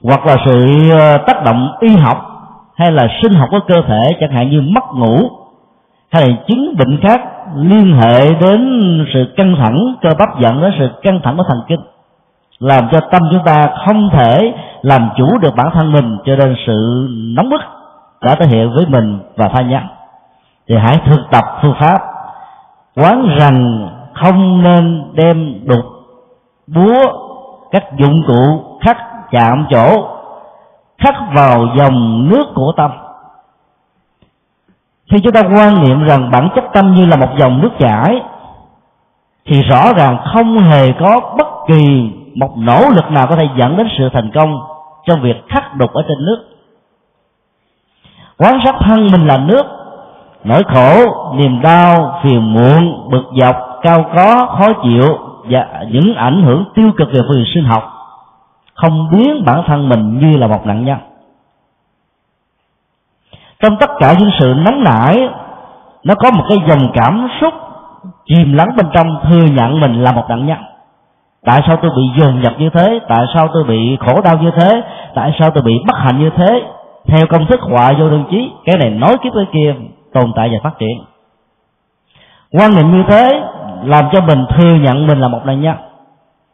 [0.03, 0.65] hoặc là sự
[0.99, 2.17] à, tác động y học
[2.75, 5.29] hay là sinh học của cơ thể chẳng hạn như mất ngủ
[6.11, 7.21] hay là chứng bệnh khác
[7.55, 8.59] liên hệ đến
[9.13, 11.79] sự căng thẳng cơ bắp dẫn đến sự căng thẳng của thần kinh
[12.59, 16.55] làm cho tâm chúng ta không thể làm chủ được bản thân mình, cho nên
[16.67, 17.61] sự nóng bức
[18.21, 19.83] đã thể hiện với mình và tha nhân
[20.67, 22.01] thì hãy thực tập phương pháp
[22.95, 25.85] quán rằng không nên đem đục,
[26.67, 27.03] búa,
[27.71, 28.97] các dụng cụ khắc
[29.31, 30.07] chạm chỗ,
[30.97, 32.91] khắc vào dòng nước của tâm.
[35.11, 38.21] Khi chúng ta quan niệm rằng bản chất tâm như là một dòng nước chảy,
[39.45, 43.77] thì rõ ràng không hề có bất kỳ một nỗ lực nào có thể dẫn
[43.77, 44.59] đến sự thành công
[45.05, 46.45] trong việc khắc đục ở trên nước.
[48.37, 49.65] Quán sát thân mình là nước,
[50.43, 50.93] nỗi khổ,
[51.35, 55.17] niềm đau, phiền muộn, bực dọc, cao có, khó chịu
[55.49, 57.83] và những ảnh hưởng tiêu cực về phương sinh học
[58.73, 60.97] không biến bản thân mình như là một nạn nhân.
[63.63, 65.29] Trong tất cả những sự nóng nảy,
[66.03, 67.53] nó có một cái dòng cảm xúc
[68.25, 70.57] chìm lắng bên trong thừa nhận mình là một nạn nhân
[71.47, 72.99] tại sao tôi bị dồn nhập như thế?
[73.07, 74.81] Tại sao tôi bị khổ đau như thế?
[75.15, 76.61] Tại sao tôi bị bất hạnh như thế?
[77.07, 79.75] Theo công thức họa vô đơn chí cái này nói kiếp cái kia
[80.13, 81.03] tồn tại và phát triển.
[82.51, 83.41] Quan niệm như thế
[83.83, 85.75] làm cho mình thừa nhận mình là một nạn nhân.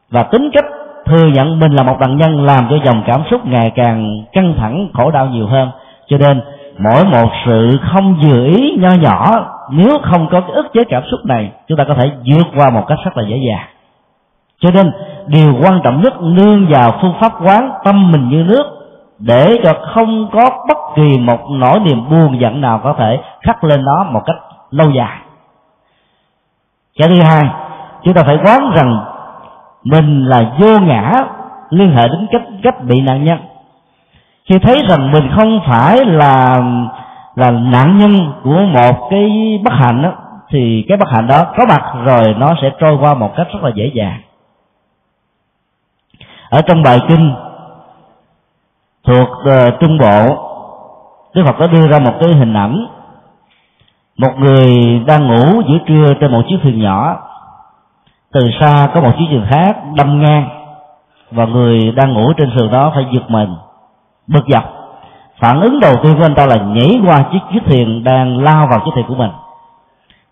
[0.10, 0.66] Và tính cách
[1.06, 4.54] thừa nhận mình là một nạn nhân làm cho dòng cảm xúc ngày càng căng
[4.58, 5.70] thẳng, khổ đau nhiều hơn.
[6.08, 6.42] Cho nên,
[6.80, 11.04] mỗi một sự không vừa ý nho nhỏ, nếu không có cái ức chế cảm
[11.12, 13.73] xúc này, chúng ta có thể vượt qua một cách rất là dễ dàng
[14.64, 14.92] cho nên
[15.28, 18.64] điều quan trọng nhất nương vào phương pháp quán tâm mình như nước
[19.20, 23.64] để cho không có bất kỳ một nỗi niềm buồn giận nào có thể khắc
[23.64, 24.36] lên nó một cách
[24.72, 25.18] lâu dài.
[27.00, 27.44] Cái thứ hai
[28.04, 29.00] chúng ta phải quán rằng
[29.84, 31.12] mình là vô ngã
[31.70, 33.40] liên hệ đến cách cách bị nạn nhân.
[34.50, 36.60] Khi thấy rằng mình không phải là
[37.36, 38.12] là nạn nhân
[38.44, 40.12] của một cái bất hạnh đó,
[40.50, 43.64] thì cái bất hạnh đó có mặt rồi nó sẽ trôi qua một cách rất
[43.64, 44.20] là dễ dàng
[46.54, 47.34] ở trong bài kinh
[49.04, 50.50] thuộc uh, trung bộ
[51.34, 52.88] Đức Phật có đưa ra một cái hình ảnh.
[54.18, 54.70] Một người
[55.08, 57.18] đang ngủ giữa trưa trên một chiếc thuyền nhỏ.
[58.32, 60.50] Từ xa có một chiếc thuyền khác đâm ngang
[61.32, 63.56] và người đang ngủ trên sườn đó phải giật mình
[64.28, 64.64] bực dọc.
[65.40, 68.68] Phản ứng đầu tiên của anh ta là nhảy qua chiếc chiếc thuyền đang lao
[68.68, 69.32] vào chiếc thuyền của mình.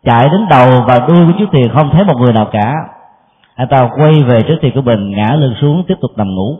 [0.05, 2.73] Chạy đến đầu và đuôi của chiếc thuyền không thấy một người nào cả
[3.55, 6.57] anh ta quay về trước thì của mình ngã lưng xuống, tiếp tục nằm ngủ.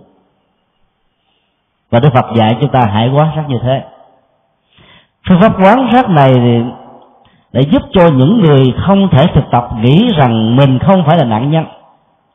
[1.92, 3.84] Và đức phật dạy chúng ta hãy quán sát như thế.
[5.30, 6.62] Phương pháp quán sát này thì
[7.54, 11.24] để giúp cho những người không thể thực tập nghĩ rằng mình không phải là
[11.24, 11.66] nạn nhân,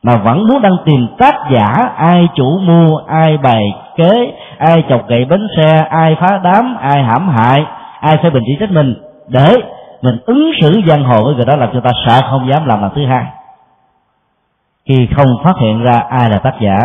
[0.03, 3.63] mà vẫn muốn đang tìm tác giả, ai chủ mua ai bày
[3.95, 7.65] kế, ai chọc gậy bánh xe, ai phá đám, ai hãm hại,
[7.99, 8.95] ai phê bình chỉ trích mình,
[9.27, 9.53] để
[10.01, 12.81] mình ứng xử giang hồ với người đó làm cho ta sợ không dám làm
[12.81, 13.25] lần thứ hai
[14.87, 16.77] khi không phát hiện ra ai là tác giả,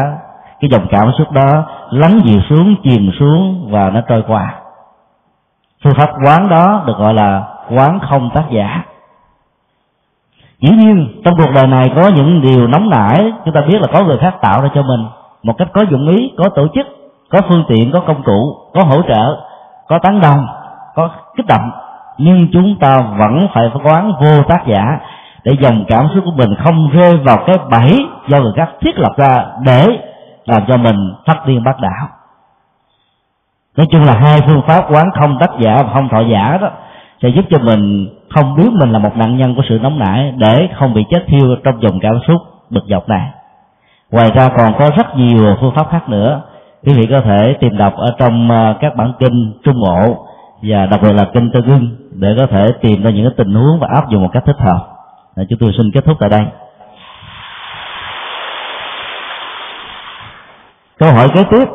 [0.61, 4.55] cái dòng cảm xúc đó lắng dịu xuống, chìm xuống và nó trôi qua.
[5.85, 8.85] Phương pháp quán đó được gọi là quán không tác giả.
[10.61, 13.89] Dĩ nhiên, trong cuộc đời này có những điều nóng nảy, chúng ta biết là
[13.93, 15.07] có người khác tạo ra cho mình
[15.43, 16.87] một cách có dụng ý, có tổ chức,
[17.31, 19.37] có phương tiện, có công cụ, có hỗ trợ,
[19.89, 20.47] có tán đồng,
[20.95, 21.71] có kích động.
[22.19, 24.99] Nhưng chúng ta vẫn phải quán vô tác giả
[25.45, 28.99] để dòng cảm xúc của mình không rơi vào cái bẫy do người khác thiết
[28.99, 29.87] lập ra để
[30.45, 32.09] làm cho mình phát điên bắt đảo.
[33.77, 36.69] Nói chung là hai phương pháp quán không tác giả và không thọ giả đó
[37.23, 40.33] sẽ giúp cho mình không biết mình là một nạn nhân của sự nóng nảy
[40.37, 42.37] để không bị chết thiêu trong dòng cảm xúc
[42.71, 43.29] bực dọc này.
[44.11, 46.41] Ngoài ra còn có rất nhiều phương pháp khác nữa.
[46.87, 50.27] Quý vị có thể tìm đọc ở trong à, các bản kinh trung ngộ
[50.63, 53.55] và đặc biệt là kinh tư gương để có thể tìm ra những cái tình
[53.55, 54.92] huống và áp dụng một cách thích hợp
[55.37, 56.43] để chúng tôi xin kết thúc tại đây.
[60.99, 61.69] Câu hỏi kế tiếp.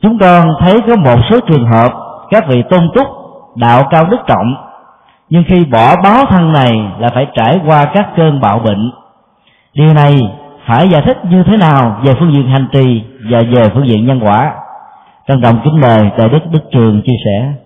[0.00, 1.92] Chúng con thấy có một số trường hợp
[2.30, 3.06] các vị tôn túc
[3.56, 4.54] đạo cao đức trọng,
[5.30, 8.90] nhưng khi bỏ báo thân này là phải trải qua các cơn bạo bệnh.
[9.74, 10.20] Điều này
[10.66, 14.06] phải giải thích như thế nào về phương diện hành trì và về phương diện
[14.06, 14.54] nhân quả?
[15.28, 17.63] Trân trọng kính mời đại đức đức trường chia sẻ.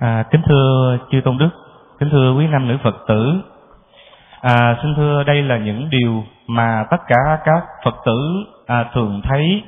[0.00, 1.50] À, kính thưa chư tôn đức
[2.00, 3.40] kính thưa quý nam nữ phật tử.
[4.40, 9.20] À, xin thưa đây là những điều mà tất cả các phật tử à, thường
[9.24, 9.62] thấy.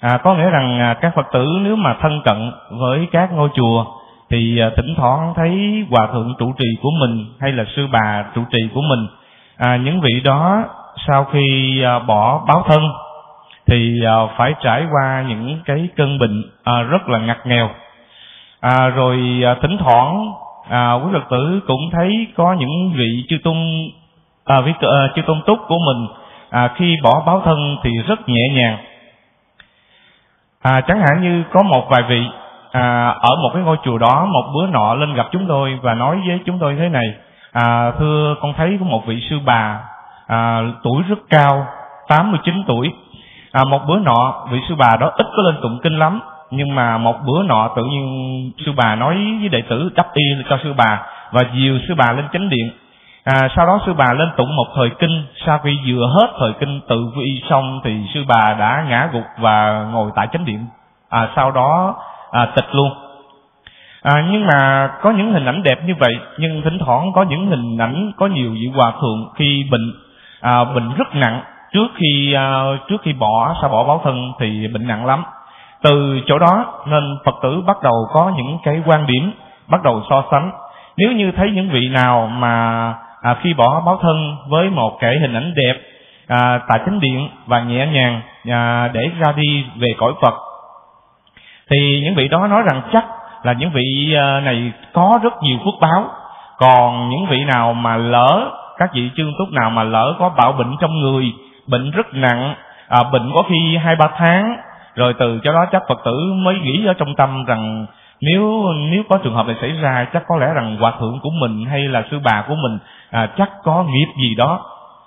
[0.00, 3.48] À, có nghĩa rằng à, các phật tử nếu mà thân cận với các ngôi
[3.54, 3.84] chùa
[4.30, 8.24] thì à, thỉnh thoảng thấy hòa thượng trụ trì của mình hay là sư bà
[8.34, 9.06] trụ trì của mình
[9.58, 10.64] à, những vị đó
[11.06, 12.82] sau khi à, bỏ báo thân
[13.66, 17.70] thì à, phải trải qua những cái cơn bệnh à, rất là ngặt nghèo
[18.60, 20.32] à, rồi à, thỉnh thoảng
[20.68, 23.56] à, quý phật tử cũng thấy có những vị chư tôn
[24.44, 26.06] à, vị à, chư tôn túc của mình
[26.50, 28.78] à, khi bỏ báo thân thì rất nhẹ nhàng.
[30.62, 32.22] À, chẳng hạn như có một vài vị
[32.72, 35.94] à, ở một cái ngôi chùa đó một bữa nọ lên gặp chúng tôi và
[35.94, 37.14] nói với chúng tôi thế này
[37.52, 39.80] à, thưa con thấy có một vị sư bà
[40.26, 41.66] à, tuổi rất cao
[42.08, 42.92] 89 tuổi.
[43.52, 46.20] À, một bữa nọ vị sư bà đó ít có lên tụng kinh lắm
[46.50, 50.24] nhưng mà một bữa nọ tự nhiên sư bà nói với đệ tử đắp y
[50.50, 51.02] cho sư bà.
[51.30, 52.70] Và dìu sư bà lên chánh điện.
[53.24, 55.24] À, sau đó sư bà lên tụng một thời kinh.
[55.46, 59.24] Sau khi vừa hết thời kinh tự vi xong thì sư bà đã ngã gục
[59.38, 60.66] và ngồi tại chánh điện.
[61.10, 61.96] À, sau đó
[62.30, 62.90] à, tịch luôn.
[64.02, 67.46] À, nhưng mà có những hình ảnh đẹp như vậy nhưng thỉnh thoảng có những
[67.46, 69.92] hình ảnh có nhiều vị hòa thượng khi bệnh
[70.40, 71.42] à, bệnh rất nặng.
[71.72, 75.24] Trước khi à, trước khi bỏ sau bỏ báo thân thì bệnh nặng lắm
[75.82, 79.32] từ chỗ đó nên phật tử bắt đầu có những cái quan điểm
[79.68, 80.50] bắt đầu so sánh.
[80.96, 85.18] Nếu như thấy những vị nào mà à, khi bỏ báo thân với một cái
[85.18, 85.74] hình ảnh đẹp
[86.28, 88.20] à, tại chánh điện và nhẹ nhàng
[88.50, 90.34] à, để ra đi về cõi Phật
[91.70, 93.04] thì những vị đó nói rằng chắc
[93.42, 96.04] là những vị à, này có rất nhiều phước báo.
[96.58, 100.52] Còn những vị nào mà lỡ các vị chương túc nào mà lỡ có bạo
[100.52, 101.32] bệnh trong người
[101.66, 102.54] bệnh rất nặng
[102.88, 104.56] à, bệnh có khi hai ba tháng
[104.98, 107.86] rồi từ cho đó chắc phật tử mới nghĩ ở trong tâm rằng
[108.20, 111.30] nếu nếu có trường hợp này xảy ra chắc có lẽ rằng hòa thượng của
[111.40, 112.78] mình hay là sư bà của mình
[113.10, 114.66] à, chắc có nghiệp gì đó.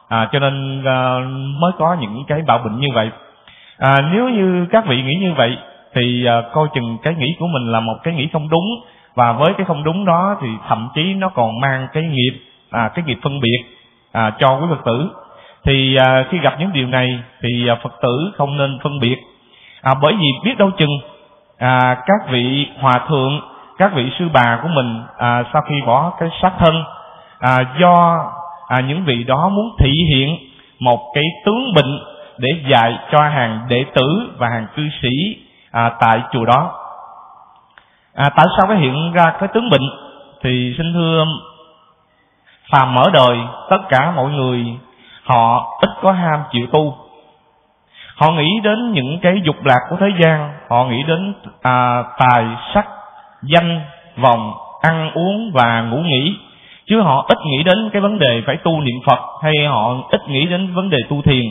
[0.10, 1.20] À, cho nên à,
[1.60, 3.10] mới có những cái bạo bệnh như vậy.
[3.78, 5.58] À, nếu như các vị nghĩ như vậy
[5.94, 8.66] thì à, coi chừng cái nghĩ của mình là một cái nghĩ không đúng.
[9.16, 12.40] Và với cái không đúng đó thì thậm chí nó còn mang cái nghiệp
[12.72, 13.60] à, cái nghiệp phân biệt
[14.12, 15.10] à, cho quý phật tử.
[15.66, 19.18] Thì à, khi gặp những điều này thì à, phật tử không nên phân biệt
[19.82, 21.00] à, bởi vì biết đâu chừng
[21.58, 23.42] à, các vị hòa thượng
[23.78, 26.84] các vị sư bà của mình à, sau khi bỏ cái sát thân
[27.40, 28.26] à, do
[28.68, 30.38] à, những vị đó muốn thị hiện
[30.80, 32.00] một cái tướng bệnh
[32.38, 35.10] để dạy cho hàng đệ tử và hàng cư sĩ
[35.72, 36.72] à, tại chùa đó.
[38.14, 39.90] À, tại sao cái hiện ra cái tướng bệnh?
[40.44, 41.26] Thì xin thưa
[42.72, 43.38] phàm mở đời
[43.70, 44.66] tất cả mọi người
[45.24, 46.98] họ ít có ham chịu tu
[48.22, 50.54] họ nghĩ đến những cái dục lạc của thế gian.
[50.70, 52.88] Họ nghĩ đến à, tài sắc
[53.44, 53.82] danh
[54.18, 56.36] vòng ăn uống và ngủ nghỉ.
[56.86, 60.22] Chứ họ ít nghĩ đến cái vấn đề phải tu niệm phật hay họ ít
[60.28, 61.46] nghĩ đến vấn đề tu thiền.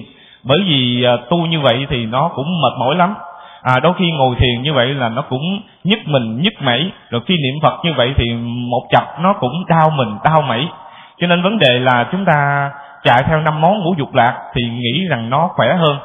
[0.45, 3.15] Bởi vì à, tu như vậy thì nó cũng mệt mỏi lắm.
[3.63, 6.91] À, đôi khi ngồi thiền như vậy là nó cũng nhức mình nhức mẩy.
[7.11, 8.25] Rồi khi niệm phật như vậy thì
[8.71, 10.69] một chập nó cũng đau mình đau mẩy.
[11.19, 12.71] Cho nên vấn đề là chúng ta
[13.05, 15.97] chạy theo năm món ngũ dục lạc thì nghĩ rằng nó khỏe hơn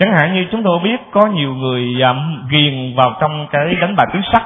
[0.00, 3.96] chẳng hạn như chúng tôi biết có nhiều người um, ghiền vào trong cái đánh
[3.96, 4.42] bài tứ sắc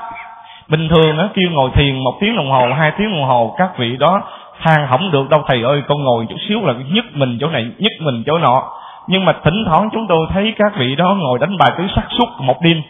[0.68, 3.78] bình thường á kêu ngồi thiền một tiếng đồng hồ hai tiếng đồng hồ các
[3.78, 4.22] vị đó
[4.62, 7.66] than không được đâu thầy ơi con ngồi chút xíu là nhức mình chỗ này
[7.78, 8.62] nhức mình chỗ nọ.
[9.06, 12.04] Nhưng mà thỉnh thoảng chúng tôi thấy các vị đó ngồi đánh bài tứ sắc
[12.18, 12.82] suốt một đêm.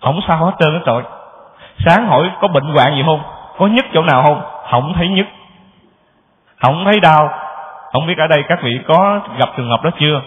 [0.00, 1.02] Không sao hết trơn hết trọi
[1.86, 3.20] sáng hỏi có bệnh hoạn gì không?
[3.58, 4.42] Có nhức chỗ nào không?
[4.70, 5.26] Không thấy nhức.
[6.56, 7.28] Không thấy đau.
[7.92, 10.20] Không biết ở đây các vị có gặp trường hợp đó chưa?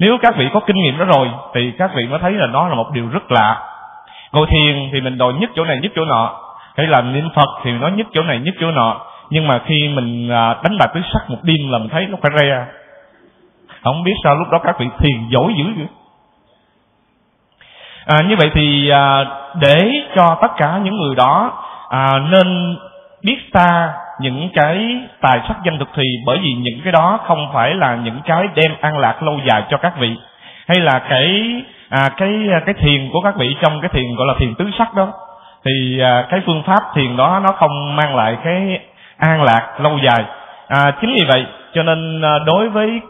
[0.00, 2.68] Nếu các vị có kinh nghiệm đó rồi thì các vị mới thấy là nó
[2.68, 3.62] là một điều rất lạ.
[4.32, 6.40] Ngồi thiền thì mình đòi nhất chỗ này nhất chỗ nọ.
[6.76, 9.00] Hay là niệm phật thì nó nhất chỗ này nhất chỗ nọ.
[9.30, 12.16] Nhưng mà khi mình à, đánh bạc tứ sắc một đêm là mình thấy nó
[12.22, 12.66] phải re.
[13.82, 15.86] Không biết sao lúc đó các vị thiền giỏi dữ vậy.
[18.06, 19.24] À, như vậy thì à,
[19.60, 21.52] để cho tất cả những người đó
[21.90, 22.76] à, nên
[23.22, 27.50] biết xa những cái tài sắc danh thực thì bởi vì những cái đó không
[27.54, 30.16] phải là những cái đem an lạc lâu dài cho các vị
[30.68, 31.54] hay là cái
[31.90, 34.70] à, cái à, cái thiền của các vị trong cái thiền gọi là thiền tứ
[34.78, 35.12] sắc đó.
[35.64, 38.80] Thì à, cái phương pháp thiền đó nó không mang lại cái
[39.18, 40.24] an lạc lâu dài.
[40.68, 43.00] À, chính vì vậy cho nên à, đối với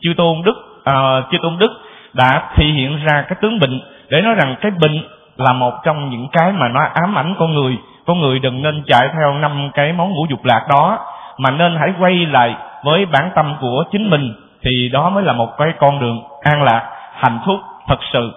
[0.00, 0.54] chư tôn đức
[0.84, 0.94] à,
[1.30, 1.72] chư tôn đức
[2.12, 5.02] đã thể hiện ra cái tướng bệnh để nói rằng cái bệnh
[5.36, 7.76] là một trong những cái mà nó ám ảnh con người
[8.06, 10.98] con người đừng nên chạy theo năm cái món ngũ dục lạc đó
[11.38, 15.32] mà nên hãy quay lại với bản tâm của chính mình thì đó mới là
[15.32, 16.82] một cái con đường an lạc
[17.14, 18.32] hạnh phúc thật sự.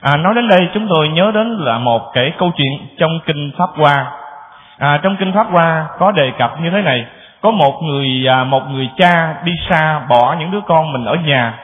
[0.00, 3.52] À, nói đến đây chúng tôi nhớ đến là một cái câu chuyện trong kinh
[3.58, 4.12] pháp hoa.
[4.78, 7.06] À, trong kinh pháp hoa có đề cập như thế này
[7.40, 11.14] có một người à, một người cha đi xa bỏ những đứa con mình ở
[11.14, 11.54] nhà.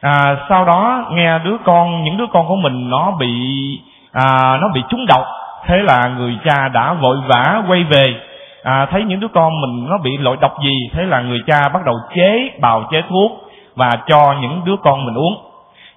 [0.00, 3.32] À, sau đó nghe đứa con những đứa con của mình nó bị
[4.12, 5.26] à, nó bị trúng độc
[5.68, 8.14] thế là người cha đã vội vã quay về.
[8.62, 11.68] À, thấy những đứa con mình nó bị loại độc gì thế là người cha
[11.68, 13.32] bắt đầu chế bào chế thuốc
[13.76, 15.34] và cho những đứa con mình uống.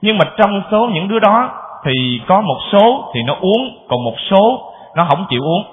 [0.01, 1.49] Nhưng mà trong số những đứa đó
[1.85, 4.61] thì có một số thì nó uống còn một số
[4.95, 5.63] nó không chịu uống.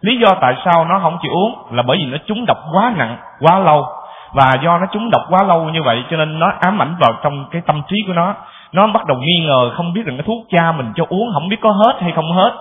[0.00, 2.92] Lý do tại sao nó không chịu uống là bởi vì nó trúng độc quá
[2.96, 3.86] nặng quá lâu.
[4.32, 7.12] Và do nó trúng độc quá lâu như vậy cho nên nó ám ảnh vào
[7.22, 8.34] trong cái tâm trí của nó.
[8.72, 11.48] Nó bắt đầu nghi ngờ không biết rằng cái thuốc cha mình cho uống không
[11.48, 12.52] biết có hết hay không hết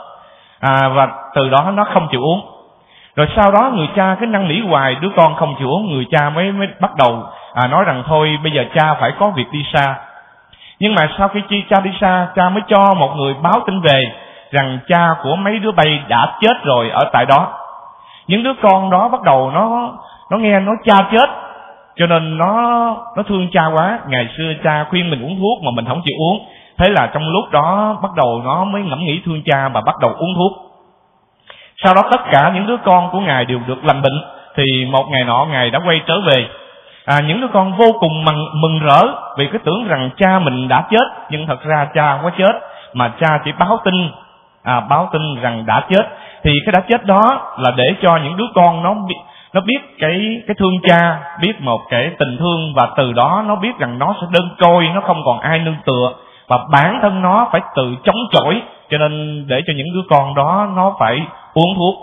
[0.61, 2.41] à, và từ đó nó không chịu uống.
[3.15, 6.05] Rồi sau đó người cha cứ năn nỉ hoài đứa con không chịu uống người
[6.11, 9.51] cha mới mới bắt đầu à, nói rằng thôi bây giờ cha phải có việc
[9.51, 9.95] đi xa.
[10.79, 13.81] Nhưng mà sau khi chi cha đi xa cha mới cho một người báo tin
[13.81, 14.01] về
[14.51, 17.47] rằng cha của mấy đứa bay đã chết rồi ở tại đó.
[18.27, 19.91] Những đứa con đó bắt đầu nó
[20.31, 21.29] nó nghe nói cha chết
[21.95, 22.51] cho nên nó
[23.17, 23.99] nó thương cha quá.
[24.07, 26.45] Ngày xưa cha khuyên mình uống thuốc mà mình không chịu uống
[26.81, 29.95] thế là trong lúc đó bắt đầu nó mới ngẫm nghĩ thương cha và bắt
[30.01, 30.51] đầu uống thuốc.
[31.83, 34.21] Sau đó tất cả những đứa con của ngài đều được lành bệnh
[34.55, 36.47] thì một ngày nọ ngài đã quay trở về.
[37.05, 39.01] À, những đứa con vô cùng mừng, mừng rỡ
[39.37, 42.61] vì cứ tưởng rằng cha mình đã chết nhưng thật ra cha không có chết
[42.93, 43.93] mà cha chỉ báo tin
[44.63, 46.07] à, báo tin rằng đã chết.
[46.43, 49.15] Thì cái đã chết đó là để cho những đứa con nó biết
[49.53, 53.55] nó biết cái cái thương cha biết một cái tình thương và từ đó nó
[53.55, 56.13] biết rằng nó sẽ đơn côi nó không còn ai nương tựa
[56.51, 60.35] và bản thân nó phải tự chống chọi cho nên để cho những đứa con
[60.35, 61.21] đó nó phải
[61.53, 61.95] uống thuốc.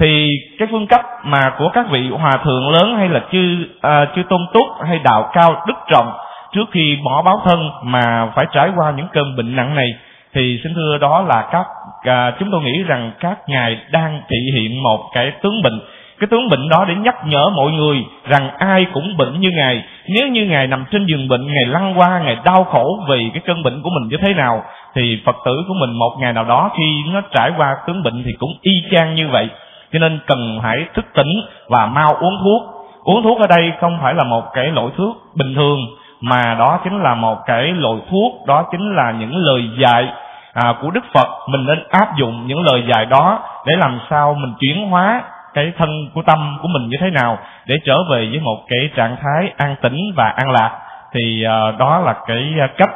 [0.00, 4.06] Thì cái phương cách mà của các vị hòa thượng lớn hay là chư à,
[4.16, 6.12] chư tôn túc hay đạo cao đức trọng
[6.52, 9.88] trước khi bỏ báo thân mà phải trải qua những cơn bệnh nặng này
[10.34, 11.66] thì xin thưa đó là các
[12.02, 15.80] à, chúng tôi nghĩ rằng các ngài đang thị hiện một cái tướng bệnh
[16.20, 19.84] cái tướng bệnh đó để nhắc nhở mọi người rằng ai cũng bệnh như ngài.
[20.08, 23.42] Nếu như ngài nằm trên giường bệnh ngài lăn qua ngài đau khổ vì cái
[23.46, 24.64] cơn bệnh của mình như thế nào
[24.94, 28.22] thì phật tử của mình một ngày nào đó khi nó trải qua tướng bệnh
[28.24, 29.48] thì cũng y chang như vậy.
[29.92, 32.62] Cho nên cần hãy thức tỉnh và mau uống thuốc.
[33.04, 35.78] Uống thuốc ở đây không phải là một cái loại thuốc bình thường
[36.20, 40.08] mà đó chính là một cái loại thuốc đó chính là những lời dạy
[40.52, 41.28] à, của đức phật.
[41.48, 45.22] Mình nên áp dụng những lời dạy đó để làm sao mình chuyển hóa
[45.54, 48.90] cái thân của tâm của mình như thế nào để trở về với một cái
[48.96, 50.78] trạng thái an tĩnh và an lạc
[51.12, 52.90] thì uh, đó là cái cách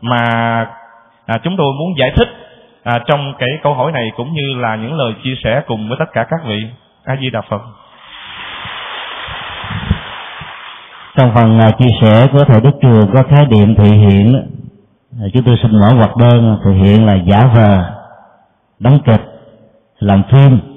[0.00, 0.20] mà
[1.26, 2.28] à, chúng tôi muốn giải thích
[2.82, 5.96] à, trong cái câu hỏi này cũng như là những lời chia sẻ cùng với
[5.98, 6.66] tất cả các vị
[7.04, 7.62] a di đà phật.
[11.16, 14.50] Trong phần uh, chia sẻ của thầy đức trường có khái niệm thị hiện
[15.20, 16.58] à, chúng tôi xin mở hoạt đơn.
[16.64, 17.84] Thể hiện là giả vờ
[18.78, 19.22] đóng kịch
[19.98, 20.69] làm phim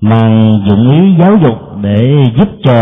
[0.00, 2.74] mang dụng ý giáo dục để giúp cho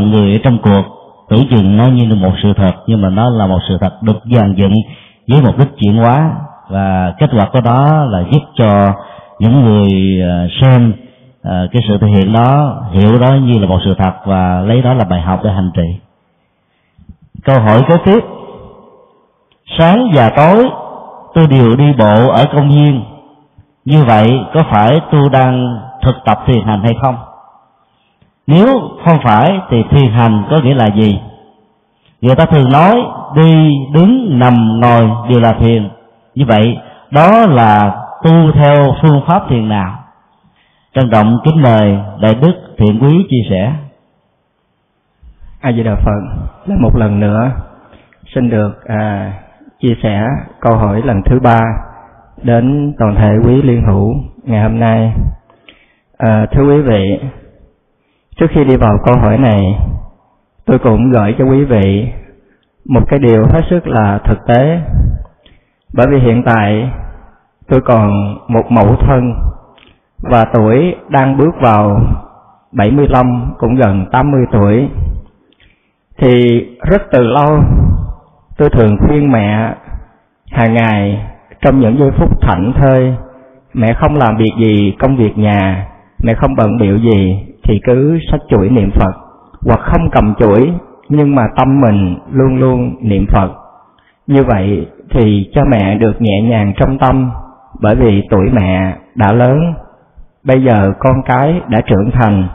[0.00, 0.82] người ở trong cuộc
[1.28, 4.02] tưởng chừng nó như là một sự thật, nhưng mà nó là một sự thật
[4.02, 4.72] được dàn dựng
[5.28, 6.32] với mục đích chuyển hóa.
[6.68, 8.92] Và kết quả của đó là giúp cho
[9.38, 9.90] những người
[10.22, 10.92] à, xem
[11.42, 14.82] à, cái sự thể hiện đó, hiểu đó như là một sự thật và lấy
[14.82, 16.00] đó là bài học để hành trì.
[17.44, 18.24] Câu hỏi kế tiếp.
[19.78, 20.68] Sáng và tối,
[21.34, 23.02] tôi đều đi bộ ở công viên.
[23.84, 27.16] Như vậy có phải tôi đang thực tập thiền hành hay không?
[28.46, 28.66] Nếu
[29.04, 31.20] không phải thì thiền hành có nghĩa là gì?
[32.20, 33.02] Người ta thường nói
[33.36, 35.88] đi đứng nằm ngồi đều là thiền.
[36.34, 36.76] Như vậy
[37.10, 39.98] đó là tu theo phương pháp thiền nào?
[40.94, 43.72] Trân trọng kính mời đại đức thiện quý chia sẻ.
[45.60, 46.20] A di đà phật
[46.66, 47.50] là một lần nữa
[48.34, 49.32] xin được à,
[49.80, 50.26] chia sẻ
[50.60, 51.60] câu hỏi lần thứ ba
[52.42, 55.12] đến toàn thể quý liên hữu ngày hôm nay
[56.22, 57.18] à, thưa quý vị
[58.36, 59.62] trước khi đi vào câu hỏi này
[60.64, 62.12] tôi cũng gửi cho quý vị
[62.84, 64.80] một cái điều hết sức là thực tế.
[65.94, 66.90] Bởi vì hiện tại
[67.68, 68.10] tôi còn
[68.48, 69.34] một mẫu thân
[70.18, 72.00] và tuổi đang bước vào
[72.72, 74.88] 75 cũng gần 80 tuổi.
[76.18, 76.60] Thì
[76.90, 77.62] rất từ lâu
[78.58, 79.74] tôi thường khuyên mẹ
[80.50, 81.26] hàng ngày
[81.60, 83.14] trong những giây phút thảnh thơi
[83.74, 85.88] mẹ không làm việc gì công việc nhà
[86.22, 89.12] mẹ không bận biểu gì, thì cứ sách chuỗi niệm phật.
[89.66, 90.72] Hoặc không cầm chuỗi,
[91.08, 93.52] nhưng mà tâm mình luôn luôn niệm phật.
[94.26, 97.30] Như vậy thì cho mẹ được nhẹ nhàng trong tâm,
[97.80, 99.58] bởi vì tuổi mẹ đã lớn.
[100.44, 102.48] Bây giờ con cái đã trưởng thành,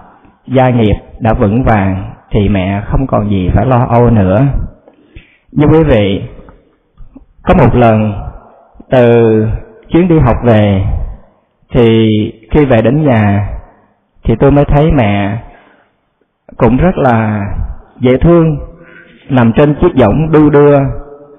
[0.48, 4.48] gia nghiệp đã vững vàng, thì mẹ không còn gì phải lo âu nữa.
[5.52, 6.22] Như quý vị,
[7.44, 8.14] có một lần
[8.90, 9.12] từ
[9.90, 10.84] chuyến đi học về,
[11.76, 12.08] thì
[12.52, 13.50] khi về đến nhà
[14.28, 15.38] thì tôi mới thấy mẹ
[16.58, 17.46] cũng rất là
[18.00, 18.58] dễ thương
[19.30, 20.78] nằm trên chiếc võng đu đưa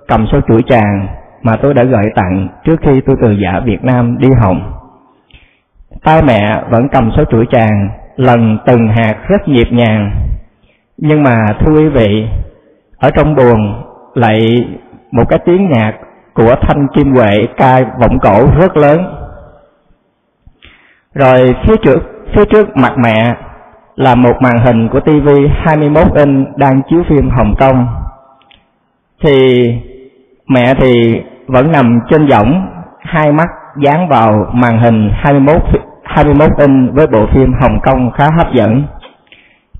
[0.09, 1.07] cầm số chuỗi tràng
[1.43, 4.72] mà tôi đã gửi tặng trước khi tôi từ giả Việt Nam đi Hồng.
[6.05, 10.11] Tay mẹ vẫn cầm số chuỗi tràng lần từng hạt rất nhịp nhàng.
[10.97, 12.26] Nhưng mà thưa quý vị,
[12.99, 13.82] ở trong buồng
[14.14, 14.41] lại
[15.12, 15.93] một cái tiếng nhạc
[16.34, 18.99] của thanh kim huệ ca vọng cổ rất lớn.
[21.14, 23.35] Rồi phía trước phía trước mặt mẹ
[23.97, 25.29] là một màn hình của TV
[25.66, 27.87] 21 inch đang chiếu phim Hồng Kông.
[29.24, 29.64] Thì
[30.49, 32.66] mẹ thì vẫn nằm trên võng,
[33.01, 33.49] hai mắt
[33.83, 35.62] dán vào màn hình 21
[36.05, 38.83] 21 inch với bộ phim Hồng Kông khá hấp dẫn.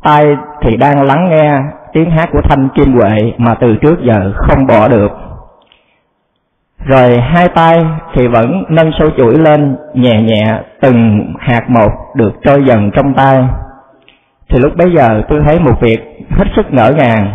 [0.03, 0.25] Tai
[0.63, 1.59] thì đang lắng nghe
[1.93, 5.28] tiếng hát của Thanh Kim Huệ mà từ trước giờ không bỏ được.
[6.85, 12.33] Rồi hai tay thì vẫn nâng sâu chuỗi lên, nhẹ nhẹ từng hạt một được
[12.45, 13.39] trôi dần trong tay.
[14.49, 15.99] Thì lúc bấy giờ tôi thấy một việc
[16.31, 17.33] hết sức ngỡ ngàng.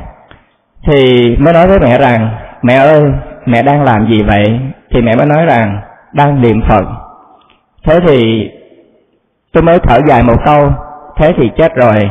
[0.87, 2.29] Thì mới nói với mẹ rằng,
[2.61, 3.01] mẹ ơi,
[3.45, 4.59] mẹ đang làm gì vậy?
[4.91, 5.81] Thì mẹ mới nói rằng,
[6.13, 6.83] đang niệm phật.
[7.85, 8.49] Thế thì
[9.53, 10.71] tôi mới thở dài một câu,
[11.17, 12.09] thế thì chết rồi.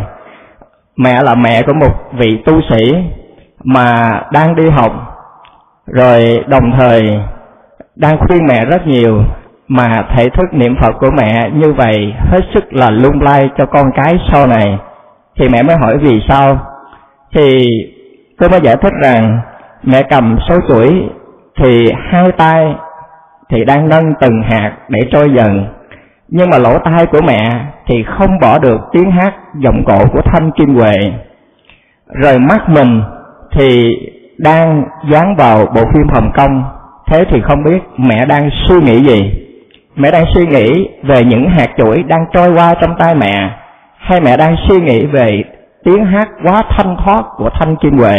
[0.97, 2.95] Mẹ là mẹ của một vị tu sĩ
[3.65, 4.93] mà đang đi học
[5.87, 7.03] rồi đồng thời
[7.97, 9.25] đang khuyên mẹ rất nhiều
[9.69, 13.67] mà thể thức niệm Phật của mẹ như vậy hết sức là lung lay cho
[13.67, 14.79] con cái sau này.
[15.39, 16.59] Thì mẹ mới hỏi vì sao?
[17.35, 17.67] Thì
[18.39, 19.41] tôi mới giải thích rằng
[19.83, 21.03] mẹ cầm số chuỗi
[21.63, 22.75] thì hai tay
[23.51, 25.67] thì đang nâng từng hạt để trôi dần.
[26.29, 27.51] Nhưng mà lỗ tai của mẹ
[27.87, 30.95] thì không bỏ được tiếng hát giọng cổ của thanh kim huệ.
[32.07, 33.03] Rồi mắt mình
[33.53, 33.97] thì
[34.43, 36.65] đang dán vào bộ phim hồng kông.
[37.07, 39.33] Thế thì không biết mẹ đang suy nghĩ gì?
[39.97, 43.51] Mẹ đang suy nghĩ về những hạt chuỗi đang trôi qua trong tay mẹ,
[43.97, 45.45] hay mẹ đang suy nghĩ về
[45.85, 48.17] tiếng hát quá thanh thoát của thanh kim huệ,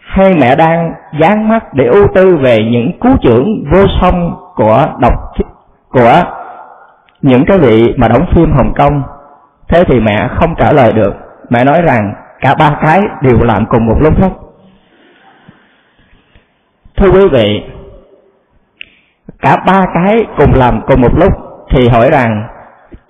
[0.00, 4.86] hay mẹ đang dán mắt để ưu tư về những cú trưởng vô song của
[5.00, 5.14] độc
[5.90, 6.22] của
[7.22, 9.02] những cái vị mà đóng phim Hồng Kông?
[9.68, 11.14] Thế thì mẹ không trả lời được.
[11.50, 14.30] Mẹ nói rằng cả ba cái đều làm cùng một lúc hết
[16.98, 17.62] thưa quý vị,
[19.42, 21.32] cả ba cái cùng làm cùng một lúc
[21.70, 22.48] thì hỏi rằng,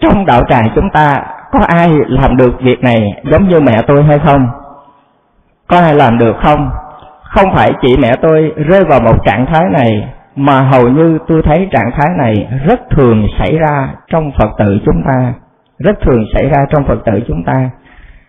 [0.00, 1.14] trong đạo tràng chúng ta
[1.52, 2.98] có ai làm được việc này
[3.30, 4.48] giống như mẹ tôi hay không?
[5.68, 6.70] Có ai làm được không?
[7.22, 11.42] Không phải chỉ mẹ tôi rơi vào một trạng thái này, mà hầu như tôi
[11.44, 15.32] thấy trạng thái này rất thường xảy ra trong phật tử chúng ta.
[15.78, 17.70] Rất thường xảy ra trong phật tử chúng ta.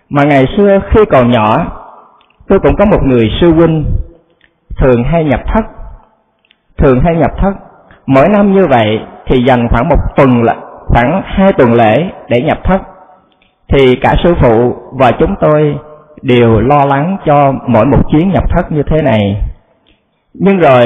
[0.09, 1.65] Mà ngày xưa khi còn nhỏ,
[2.47, 3.85] tôi cũng có một người sư huynh
[4.79, 5.65] thường hay nhập thất.
[6.77, 7.51] Thường hay nhập thất.
[8.05, 10.55] Mỗi năm như vậy thì dành khoảng một tuần là
[10.87, 12.81] khoảng hai tuần lễ để nhập thất.
[13.67, 15.77] Thì cả sư phụ và chúng tôi
[16.21, 19.41] đều lo lắng cho mỗi một chuyến nhập thất như thế này.
[20.33, 20.85] Nhưng rồi,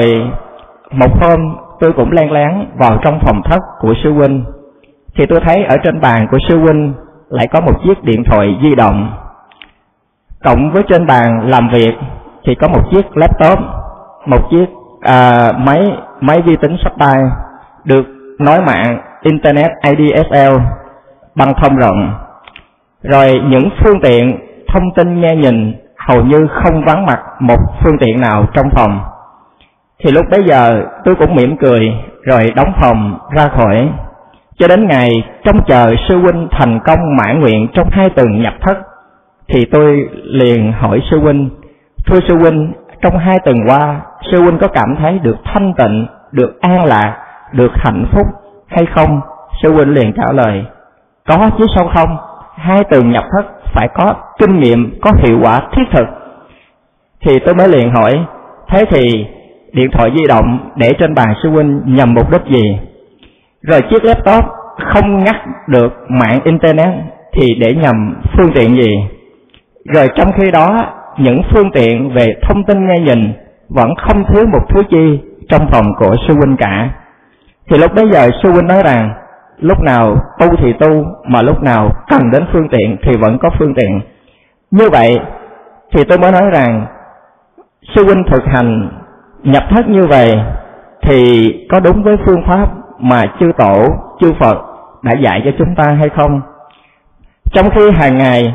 [0.90, 4.44] một hôm tôi cũng len lén vào trong phòng thất của sư huynh.
[5.16, 6.94] Thì tôi thấy ở trên bàn của sư huynh
[7.28, 9.12] lại có một chiếc điện thoại di động.
[10.44, 11.94] Cộng với trên bàn làm việc
[12.44, 13.58] thì có một chiếc laptop
[14.26, 14.66] một chiếc
[15.00, 15.80] à, máy
[16.20, 17.16] máy vi tính sách tay
[17.84, 18.06] được
[18.38, 20.56] nối mạng internet ADSL
[21.34, 22.14] băng thông rộng.
[23.02, 25.74] Rồi những phương tiện thông tin nghe nhìn
[26.08, 29.00] hầu như không vắng mặt một phương tiện nào trong phòng.
[30.04, 33.88] Thì lúc bấy giờ tôi cũng mỉm cười rồi đóng phòng ra khỏi.
[34.58, 35.10] Cho đến ngày
[35.44, 38.78] trong chờ sư huynh thành công mãn nguyện trong hai tuần nhập thất
[39.48, 41.50] thì tôi liền hỏi sư huynh
[42.06, 42.72] thưa sư huynh
[43.04, 44.00] trong hai tuần qua,
[44.30, 47.16] sư huynh có cảm thấy được thanh tịnh, được an lạc,
[47.52, 48.26] được hạnh phúc
[48.68, 49.20] hay không?
[49.62, 50.64] Sư huynh liền trả lời,
[51.28, 52.16] có chứ sao không?
[52.54, 56.06] Hai tuần nhập thất phải có kinh nghiệm, có hiệu quả thiết thực.
[57.26, 58.12] Thì tôi mới liền hỏi,
[58.68, 59.26] thế thì
[59.72, 62.78] điện thoại di động để trên bàn sư huynh nhằm mục đích gì?
[63.62, 64.44] Rồi chiếc laptop
[64.78, 65.36] không ngắt
[65.66, 66.94] được mạng internet
[67.32, 68.90] thì để nhằm phương tiện gì?
[69.94, 73.32] Rồi trong khi đó những phương tiện về thông tin nghe nhìn
[73.68, 76.90] vẫn không thiếu một thứ chi trong phòng của sư huynh cả.
[77.70, 79.14] Thì lúc bấy giờ sư huynh nói rằng,
[79.58, 83.50] lúc nào tu thì tu, mà lúc nào cần đến phương tiện thì vẫn có
[83.58, 84.00] phương tiện.
[84.70, 85.18] Như vậy
[85.92, 86.86] thì tôi mới nói rằng,
[87.94, 88.88] sư huynh thực hành
[89.42, 90.32] nhập thất như vậy
[91.02, 93.86] thì có đúng với phương pháp mà chư tổ,
[94.20, 94.56] chư phật
[95.02, 96.40] đã dạy cho chúng ta hay không?
[97.52, 98.54] Trong khi hàng ngày,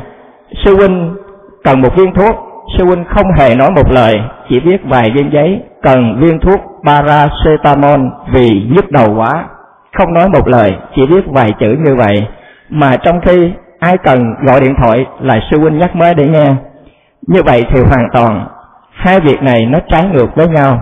[0.64, 1.16] sư huynh
[1.64, 4.14] cần một viên thuốc sư huynh không hề nói một lời,
[4.48, 8.00] chỉ viết vài viên giấy, cần viên thuốc paracetamol
[8.32, 9.44] vì nhức đầu quá.
[9.98, 12.26] Không nói một lời, chỉ viết vài chữ như vậy.
[12.68, 16.54] Mà trong khi ai cần gọi điện thoại là sư huynh nhắc mới để nghe.
[17.26, 18.46] Như vậy thì hoàn toàn,
[18.92, 20.78] hai việc này nó trái ngược với nhau.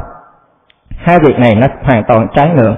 [0.97, 2.75] Hai việc này nó hoàn toàn trái ngược.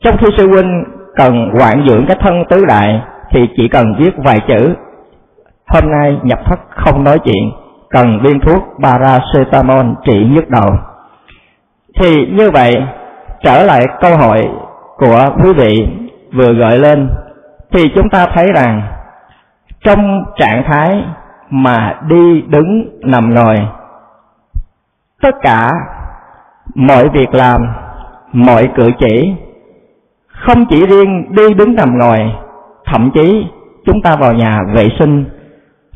[0.00, 0.84] Trong khi sư huynh
[1.16, 4.74] cần quản dưỡng cái thân tứ đại, thì chỉ cần viết vài chữ,
[5.66, 7.50] hôm nay nhập thất không nói chuyện
[7.90, 10.70] cần viên thuốc paracetamol trị nhức đầu.
[12.00, 12.72] Thì như vậy,
[13.42, 14.48] trở lại câu hỏi
[14.96, 15.88] của quý vị
[16.32, 17.10] vừa gợi lên,
[17.72, 18.82] thì chúng ta thấy rằng
[19.84, 21.04] trong trạng thái
[21.50, 23.56] mà đi đứng nằm ngồi,
[25.22, 25.70] tất cả
[26.74, 27.60] mọi việc làm,
[28.32, 29.34] mọi cử chỉ,
[30.28, 32.18] không chỉ riêng đi đứng nằm ngồi,
[32.86, 33.46] thậm chí
[33.86, 35.24] chúng ta vào nhà vệ sinh,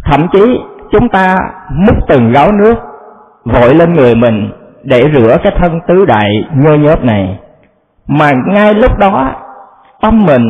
[0.05, 0.61] thậm chí
[0.95, 1.37] chúng ta
[1.71, 2.75] múc từng gáo nước,
[3.45, 4.51] vội lên người mình
[4.83, 7.39] để rửa cái thân tứ đại nhơ nhớp này.
[8.07, 9.35] Mà ngay lúc đó,
[10.01, 10.43] tâm mình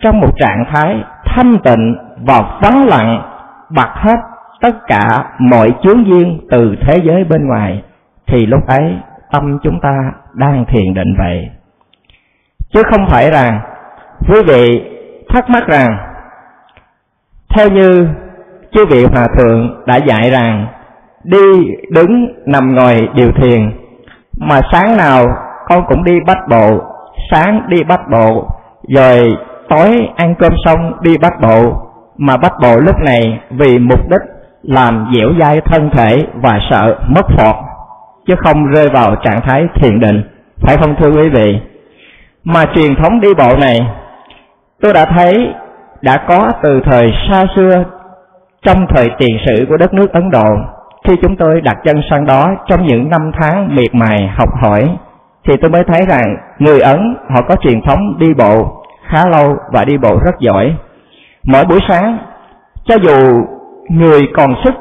[0.00, 3.22] trong một trạng thái thanh tịnh và vắng lặng,
[3.70, 4.16] bật hết
[4.60, 7.82] tất cả mọi chướng duyên từ thế giới bên ngoài,
[8.26, 8.96] thì lúc ấy
[9.32, 11.50] tâm chúng ta đang thiền định vậy.
[12.72, 13.60] Chứ không phải rằng
[14.28, 14.82] quý vị
[15.28, 15.98] thắc mắc rằng,
[17.54, 18.08] theo như
[18.72, 20.66] chư vị hòa thượng đã dạy rằng,
[21.24, 21.42] đi
[21.90, 23.72] đứng nằm ngồi điều thiền,
[24.38, 25.24] mà sáng nào
[25.68, 26.80] con cũng đi bắt bộ,
[27.30, 28.48] sáng đi bắt bộ,
[28.88, 29.36] rồi
[29.68, 31.72] tối ăn cơm xong đi bắt bộ,
[32.16, 34.22] mà bắt bộ lúc này vì mục đích
[34.62, 37.54] làm dẻo dai thân thể và sợ mất phọt,
[38.26, 40.22] chứ không rơi vào trạng thái thiền định.
[40.62, 41.60] Phải không thưa quý vị?
[42.44, 43.78] Mà truyền thống đi bộ này,
[44.80, 45.48] tôi đã thấy
[46.02, 47.84] đã có từ thời xa xưa
[48.62, 50.46] trong thời tiền sử của đất nước Ấn Độ
[51.08, 54.96] khi chúng tôi đặt chân sang đó trong những năm tháng miệt mài học hỏi
[55.48, 59.56] thì tôi mới thấy rằng người Ấn họ có truyền thống đi bộ khá lâu
[59.72, 60.74] và đi bộ rất giỏi.
[61.44, 62.18] Mỗi buổi sáng,
[62.84, 63.44] cho dù
[63.88, 64.74] người còn sức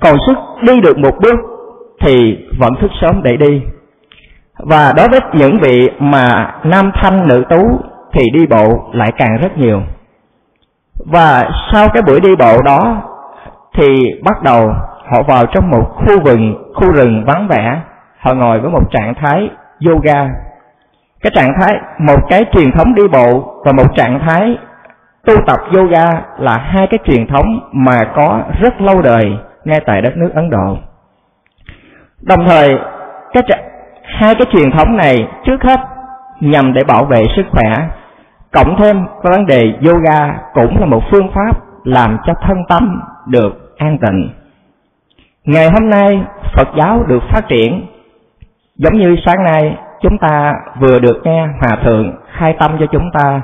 [0.00, 1.36] còn sức đi được một bước
[2.00, 3.62] thì vẫn thức sớm để đi.
[4.58, 7.62] Và đối với những vị mà nam thanh nữ tú
[8.12, 9.82] thì đi bộ lại càng rất nhiều.
[11.06, 13.02] Và sau cái buổi đi bộ đó
[13.78, 13.86] thì
[14.24, 14.68] bắt đầu
[15.12, 17.80] họ vào trong một khu vườn, khu rừng vắng vẻ
[18.20, 19.50] họ ngồi với một trạng thái
[19.86, 20.28] yoga
[21.22, 24.58] cái trạng thái một cái truyền thống đi bộ và một trạng thái
[25.26, 26.06] tu tập yoga
[26.38, 29.32] là hai cái truyền thống mà có rất lâu đời
[29.64, 30.76] ngay tại đất nước Ấn Độ.
[32.22, 32.68] Đồng thời
[33.32, 33.42] cái
[34.04, 35.80] hai cái truyền thống này trước hết
[36.40, 37.72] nhằm để bảo vệ sức khỏe,
[38.52, 43.76] cộng thêm vấn đề yoga cũng là một phương pháp làm cho thân tâm được
[43.78, 44.30] an tịnh.
[45.44, 46.20] ngày hôm nay
[46.56, 47.86] phật giáo được phát triển
[48.76, 53.10] giống như sáng nay chúng ta vừa được nghe hòa thượng khai tâm cho chúng
[53.18, 53.42] ta,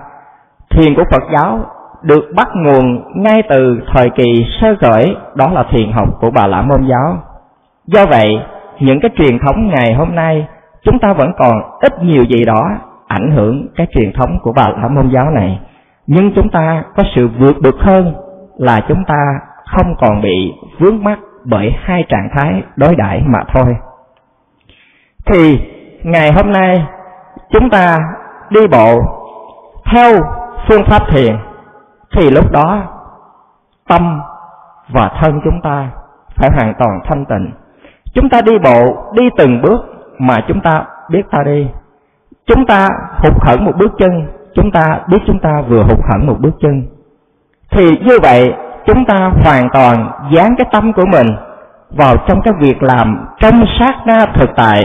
[0.70, 1.58] thiền của phật giáo
[2.02, 6.46] được bắt nguồn ngay từ thời kỳ sơ khởi, đó là thiền học của bà
[6.46, 7.18] la môn giáo
[7.86, 8.40] do vậy,
[8.80, 10.46] những cái truyền thống ngày hôm nay
[10.82, 12.78] chúng ta vẫn còn ít nhiều gì đó
[13.08, 15.60] ảnh hưởng cái truyền thống của bà lão môn giáo này.
[16.06, 18.14] Nhưng chúng ta có sự vượt bực hơn
[18.58, 23.38] là chúng ta không còn bị vướng mắc bởi hai trạng thái đối đãi mà
[23.54, 23.76] thôi.
[25.26, 25.60] Thì
[26.02, 26.86] ngày hôm nay
[27.52, 27.96] chúng ta
[28.50, 29.00] đi bộ
[29.92, 30.10] theo
[30.68, 31.36] phương pháp thiền,
[32.16, 32.82] thì lúc đó
[33.88, 34.20] tâm
[34.88, 35.90] và thân chúng ta
[36.36, 37.52] phải hoàn toàn thanh tịnh.
[38.14, 39.80] Chúng ta đi bộ đi từng bước
[40.18, 41.68] mà chúng ta biết ta đi
[42.46, 42.88] chúng ta
[43.18, 44.10] hụt hẫng một bước chân,
[44.54, 46.82] chúng ta biết chúng ta vừa hụt hẫng một bước chân.
[47.70, 48.52] Thì như vậy,
[48.86, 51.26] chúng ta hoàn toàn dán cái tâm của mình
[51.90, 54.82] vào trong cái việc làm trong sát na thực tại,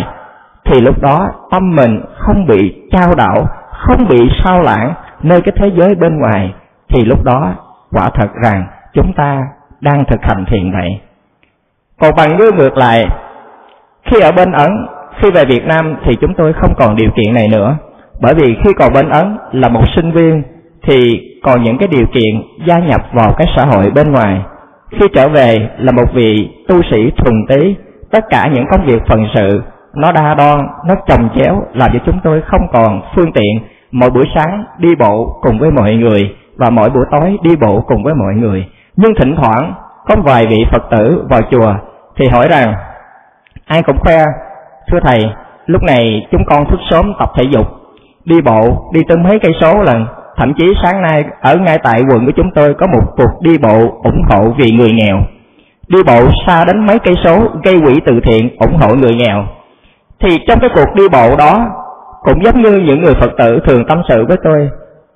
[0.66, 4.94] thì lúc đó tâm mình không bị trao đảo, không bị sao lãng
[5.24, 6.54] nơi cái thế giới bên ngoài.
[6.90, 7.54] Thì lúc đó,
[7.92, 9.42] quả thật rằng chúng ta
[9.82, 11.02] đang thực hành thiền vậy
[12.02, 13.08] còn bằng như ngược lại,
[14.04, 14.72] khi ở bên ẩn
[15.20, 17.78] khi về việt nam thì chúng tôi không còn điều kiện này nữa.
[18.22, 20.44] Bởi vì khi còn bên ấn là một sinh viên,
[20.88, 24.42] thì còn những cái điều kiện gia nhập vào cái xã hội bên ngoài.
[24.92, 27.76] Khi trở về là một vị tu sĩ thuần tí
[28.12, 29.62] tất cả những công việc phần sự
[29.96, 33.60] nó đa đoan nó chồng chéo làm cho chúng tôi không còn phương tiện
[33.92, 37.82] mỗi buổi sáng đi bộ cùng với mọi người và mỗi buổi tối đi bộ
[37.88, 38.66] cùng với mọi người.
[38.96, 39.74] Nhưng thỉnh thoảng
[40.08, 41.74] có vài vị phật tử vào chùa
[42.18, 42.74] thì hỏi rằng,
[43.66, 44.26] ai cũng khoe
[44.92, 45.26] thưa thầy,
[45.66, 47.68] lúc này chúng con thức sớm tập thể dục,
[48.26, 50.06] đi bộ, đi tới mấy cây số lần.
[50.38, 53.58] Thậm chí sáng nay, ở ngay tại quận của chúng tôi có một cuộc đi
[53.58, 55.18] bộ ủng hộ vì người nghèo.
[55.88, 59.46] Đi bộ xa đến mấy cây số gây quỹ từ thiện ủng hộ người nghèo.
[60.20, 61.70] Thì trong cái cuộc đi bộ đó,
[62.22, 64.70] cũng giống như những người phật tử thường tâm sự với tôi,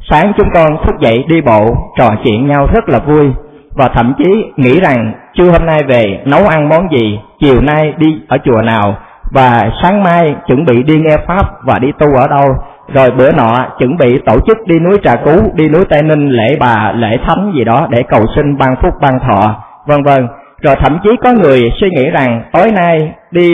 [0.10, 3.26] sáng chúng con thức dậy đi bộ, trò chuyện nhau rất là vui.
[3.72, 7.94] Và thậm chí nghĩ rằng trưa hôm nay về, nấu ăn món gì, chiều nay
[7.98, 8.98] đi ở chùa nào
[9.32, 12.48] và sáng mai chuẩn bị đi nghe pháp và đi tu ở đâu.
[12.94, 16.30] Rồi bữa nọ chuẩn bị tổ chức đi núi Trà Cú, đi núi Tây Ninh
[16.30, 20.28] lễ bà, lễ thánh gì đó để cầu xin ban phúc ban thọ, vân vân.
[20.62, 23.50] Rồi thậm chí có người suy nghĩ rằng tối nay đi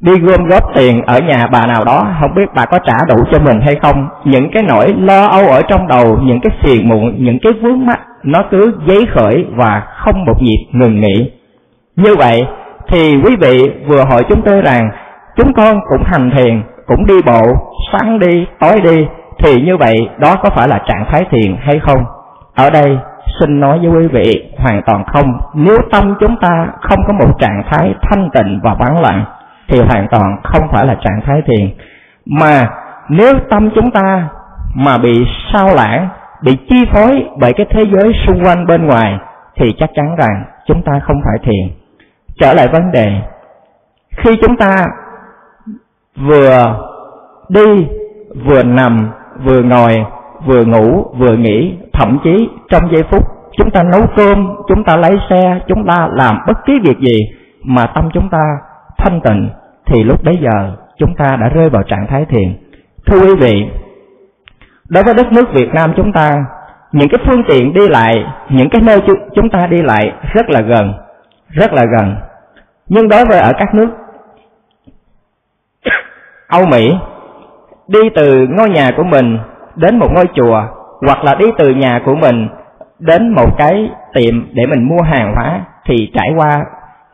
[0.00, 3.24] đi gom góp tiền ở nhà bà nào đó không biết bà có trả đủ
[3.32, 4.08] cho mình hay không?
[4.24, 7.86] Những cái nỗi lo âu ở trong đầu những cái phiền muộn những cái vướng
[7.86, 11.30] mắt nó cứ giấy khởi và không một nhịp ngừng nghỉ.
[11.96, 12.42] Như vậy
[12.90, 14.90] thì quý vị vừa hỏi chúng tôi rằng,
[15.36, 17.42] chúng con cũng hành thiền, cũng đi bộ,
[17.92, 19.06] sáng đi, tối đi,
[19.38, 22.04] thì như vậy đó có phải là trạng thái thiền hay không?
[22.54, 22.98] Ở đây,
[23.40, 25.40] xin nói với quý vị hoàn toàn không.
[25.54, 29.24] Nếu tâm chúng ta không có một trạng thái thanh tịnh và vắng lặng,
[29.68, 31.70] thì hoàn toàn không phải là trạng thái thiền.
[32.26, 32.68] Mà
[33.08, 34.28] nếu tâm chúng ta
[34.74, 36.08] mà bị sao lãng,
[36.42, 39.18] bị chi phối bởi cái thế giới xung quanh bên ngoài,
[39.56, 41.85] thì chắc chắn rằng chúng ta không phải thiền
[42.40, 43.06] trở lại vấn đề.
[44.16, 44.84] Khi chúng ta
[46.16, 46.76] vừa
[47.48, 47.86] đi,
[48.46, 49.10] vừa nằm,
[49.44, 50.04] vừa ngồi,
[50.46, 53.22] vừa ngủ, vừa nghỉ, thậm chí trong giây phút
[53.58, 57.18] chúng ta nấu cơm, chúng ta lấy xe, chúng ta làm bất cứ việc gì
[57.62, 58.58] mà tâm chúng ta
[58.98, 59.50] thanh tịnh,
[59.86, 62.56] thì lúc bấy giờ chúng ta đã rơi vào trạng thái thiền.
[63.06, 63.66] Thưa quý vị,
[64.88, 66.44] đối với đất nước việt nam chúng ta,
[66.92, 68.14] những cái phương tiện đi lại,
[68.50, 69.00] những cái nơi
[69.34, 70.92] chúng ta đi lại rất là gần,
[71.48, 72.16] rất là gần
[72.88, 73.88] nhưng đối với ở các nước,
[76.48, 76.92] âu mỹ,
[77.88, 79.38] đi từ ngôi nhà của mình
[79.76, 80.62] đến một ngôi chùa,
[81.06, 82.48] hoặc là đi từ nhà của mình
[82.98, 86.64] đến một cái tiệm để mình mua hàng hóa, thì trải qua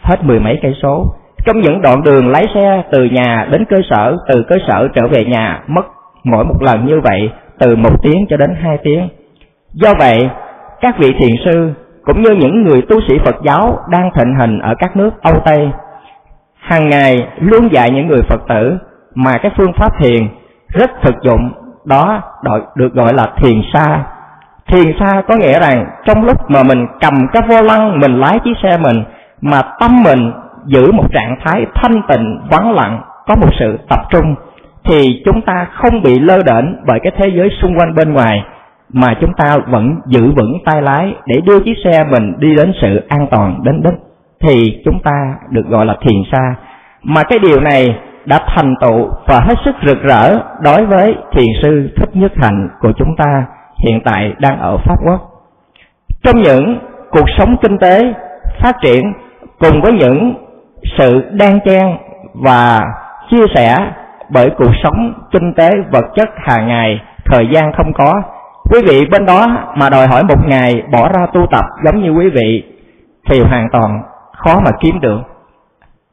[0.02, 1.04] hết mười mấy cây số.
[1.46, 5.08] Trong những đoạn đường lái xe từ nhà đến cơ sở, từ cơ sở trở
[5.08, 5.86] về nhà, mất
[6.24, 9.08] mỗi một lần như vậy, từ một tiếng cho đến hai tiếng.
[9.72, 10.28] Do vậy,
[10.80, 11.72] các vị thiền sư
[12.04, 15.34] cũng như những người tu sĩ phật giáo đang thịnh hành ở các nước âu
[15.44, 15.70] tây.
[16.60, 18.78] Hàng ngày luôn dạy những người phật tử
[19.14, 20.28] mà cái phương pháp thiền
[20.68, 21.52] rất thực dụng,
[21.84, 22.22] đó
[22.74, 24.04] được gọi là thiền xa
[24.72, 28.38] thiền xa có nghĩa rằng trong lúc mà mình cầm cái vô lăng, mình lái
[28.44, 29.04] chiếc xe mình,
[29.40, 30.32] mà tâm mình
[30.64, 34.34] giữ một trạng thái thanh tịnh, vắng lặng, có một sự tập trung,
[34.84, 38.44] thì chúng ta không bị lơ đễnh bởi cái thế giới xung quanh bên ngoài
[38.93, 42.73] mà chúng ta vẫn giữ vững tay lái để đưa chiếc xe mình đi đến
[42.81, 43.94] sự an toàn đến đích,
[44.40, 46.55] thì chúng ta được gọi là thiền xa
[47.02, 51.48] mà cái điều này đã thành tựu và hết sức rực rỡ đối với thiền
[51.62, 53.47] sư thích nhất hạnh của chúng ta
[53.85, 55.20] hiện tại đang ở pháp quốc.
[56.23, 56.78] Trong những
[57.10, 58.14] cuộc sống kinh tế
[58.60, 59.12] phát triển
[59.59, 60.35] cùng với những
[60.98, 61.86] sự đan chen
[62.35, 62.81] và
[63.31, 63.77] chia sẻ
[64.31, 68.23] bởi cuộc sống kinh tế vật chất hàng ngày, thời gian không có
[68.70, 72.10] quý vị bên đó mà đòi hỏi một ngày bỏ ra tu tập giống như
[72.10, 72.64] quý vị
[73.30, 74.02] thì hoàn toàn
[74.36, 75.20] khó mà kiếm được.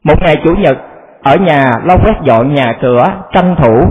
[0.04, 0.78] Một ngày chủ nhật,
[1.22, 3.82] ở nhà lau quét dọn nhà cửa, tranh thủ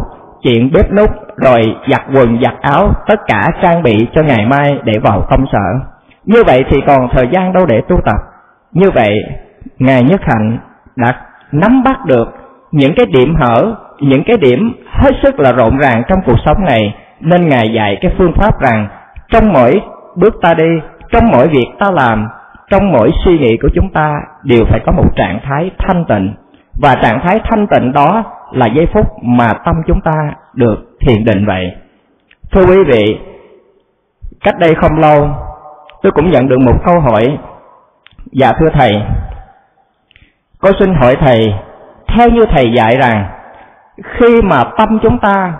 [0.43, 4.77] chuyện bếp nút rồi giặt quần, giặt áo, tất cả trang bị cho ngày mai
[4.83, 5.79] để vào công sở.
[6.25, 8.17] Như vậy thì còn thời gian đâu để tu tập.
[8.73, 9.15] Như vậy,
[9.79, 10.57] ngài nhất hạnh
[10.95, 11.15] đã
[11.51, 12.27] nắm bắt được
[12.71, 16.65] những cái điểm hở, những cái điểm hết sức là rộn ràng trong cuộc sống
[16.65, 18.87] này nên ngài dạy cái phương pháp rằng,
[19.29, 19.81] trong mỗi
[20.15, 20.69] bước ta đi,
[21.11, 22.27] trong mỗi việc ta làm,
[22.69, 26.33] trong mỗi suy nghĩ của chúng ta đều phải có một trạng thái thanh tịnh.
[26.81, 31.25] Và trạng thái thanh tịnh đó là giây phút mà tâm chúng ta được thiền
[31.25, 31.71] định vậy.
[32.51, 33.19] Thưa quý vị,
[34.43, 35.27] cách đây không lâu,
[36.01, 37.37] tôi cũng nhận được một câu hỏi.
[38.31, 38.91] Dạ thưa thầy.
[40.61, 41.53] Con xin hỏi thầy,
[42.07, 43.25] theo như thầy dạy rằng,
[44.03, 45.53] khi mà tâm chúng ta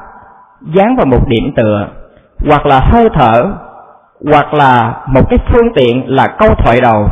[0.62, 1.88] dán vào một điểm tựa,
[2.50, 3.52] hoặc là hơi thở,
[4.32, 7.08] hoặc là một cái phương tiện là câu thoại đầu.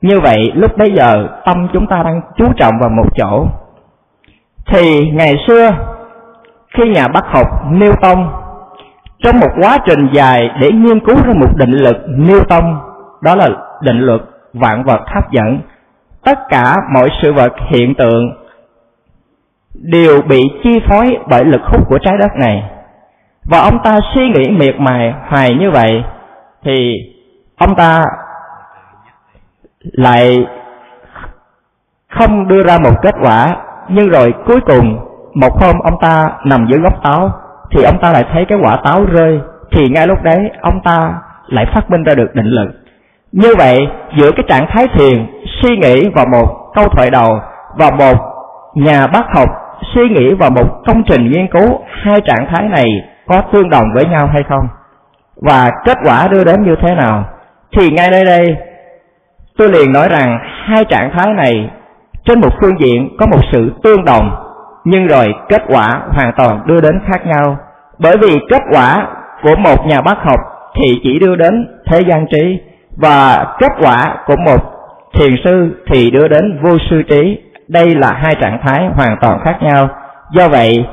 [0.00, 3.46] Như vậy, lúc bấy giờ, tâm chúng ta đang chú trọng vào một chỗ.
[4.66, 5.70] Thì ngày xưa,
[6.74, 8.26] khi nhà bác học Newton
[9.18, 12.76] trong một quá trình dài để nghiên cứu ra một định lực Newton
[13.20, 13.48] đó là
[13.80, 14.20] định luật
[14.52, 15.58] vạn vật hấp dẫn,
[16.24, 18.45] tất cả mọi sự vật hiện tượng
[19.82, 22.70] đều bị chi phối bởi lực hút của trái đất này.
[23.50, 26.04] Và ông ta suy nghĩ miệt mài hoài như vậy,
[26.64, 26.96] thì
[27.58, 28.04] ông ta
[29.80, 30.46] lại
[32.10, 33.56] không đưa ra một kết quả.
[33.88, 34.98] Nhưng rồi cuối cùng,
[35.34, 37.30] một hôm ông ta nằm dưới gốc táo,
[37.70, 39.40] thì ông ta lại thấy cái quả táo rơi,
[39.72, 41.14] thì ngay lúc đấy ông ta
[41.46, 42.68] lại phát minh ra được định lực.
[43.32, 43.78] Như vậy,
[44.16, 45.26] giữa cái trạng thái thiền,
[45.62, 47.40] suy nghĩ và một câu thoại đầu
[47.76, 48.16] và một
[48.74, 49.48] nhà bác học
[49.94, 52.86] suy nghĩ vào một công trình nghiên cứu, hai trạng thái này
[53.26, 54.68] có tương đồng với nhau hay không?
[55.36, 57.24] Và kết quả đưa đến như thế nào?
[57.72, 58.56] Thì ngay đây đây,
[59.58, 61.70] tôi liền nói rằng hai trạng thái này
[62.24, 64.30] trên một phương diện có một sự tương đồng,
[64.84, 67.56] nhưng rồi kết quả hoàn toàn đưa đến khác nhau.
[67.98, 69.06] Bởi vì kết quả
[69.42, 70.40] của một nhà bác học
[70.74, 72.60] thì chỉ đưa đến thế gian trí,
[72.96, 74.60] và kết quả của một
[75.14, 77.38] thiền sư thì đưa đến vô sư trí
[77.68, 79.88] đây là hai trạng thái hoàn toàn khác nhau.
[80.32, 80.84] Do vậy,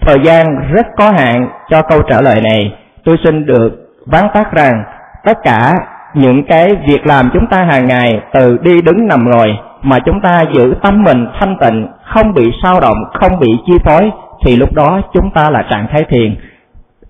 [0.00, 2.72] thời gian rất có hạn cho câu trả lời này.
[3.04, 3.68] Tôi xin được
[4.06, 4.84] ván tắt rằng,
[5.24, 5.74] tất cả
[6.14, 10.20] những cái việc làm chúng ta hàng ngày từ đi đứng nằm ngồi mà chúng
[10.20, 14.10] ta giữ tâm mình thanh tịnh, không bị sao động, không bị chi phối,
[14.44, 16.36] thì lúc đó chúng ta là trạng thái thiền.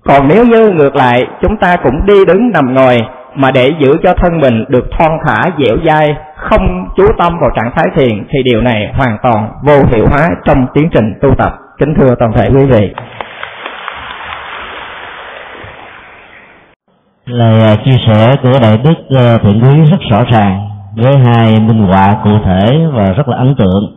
[0.04, 2.98] Còn nếu như ngược lại, chúng ta cũng đi đứng nằm ngồi
[3.36, 7.50] mà để giữ cho thân mình được thon thả, dẻo dai, không chú tâm vào
[7.56, 11.34] trạng thái thiền, thì điều này hoàn toàn vô hiệu hóa trong tiến trình tu
[11.34, 11.52] tập.
[11.78, 12.92] Kính thưa toàn thể quý vị.
[17.26, 21.60] Lời à, chia sẻ của đại đức à, thiện quý rất rõ ràng với hai
[21.60, 23.96] minh họa cụ thể và rất là ấn tượng.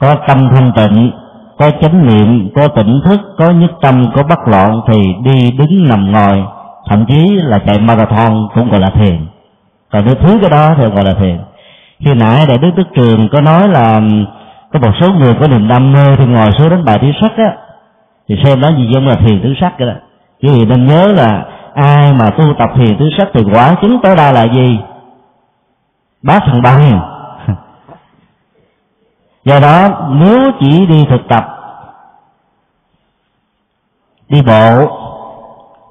[0.00, 1.10] Có tâm thanh tịnh,
[1.58, 5.88] có chánh niệm, có tỉnh thức, có nhất tâm, có bất loạn thì đi đứng
[5.88, 6.44] nằm ngồi
[6.90, 9.26] thậm chí là chạy marathon cũng gọi là thiền.
[9.90, 11.38] Còn nếu thứ cái đó thì gọi là thiền.
[12.04, 14.00] Khi nãy đại đức đức trường có nói là
[14.72, 17.32] có một số người có niềm đam mê thì ngồi xuống đánh bài tứ sắc
[17.36, 17.56] á,
[18.28, 19.94] thì xem đó gì giống là thiền tứ sắc cái đó.
[20.42, 21.44] Quý vị nên nhớ là
[21.74, 24.78] ai mà tu tập thiền tứ sắc thì quả chứng tối đa là gì?
[26.22, 27.00] Bát thằng bằng.
[29.44, 31.44] Do đó, nếu chỉ đi thực tập,
[34.28, 35.01] đi bộ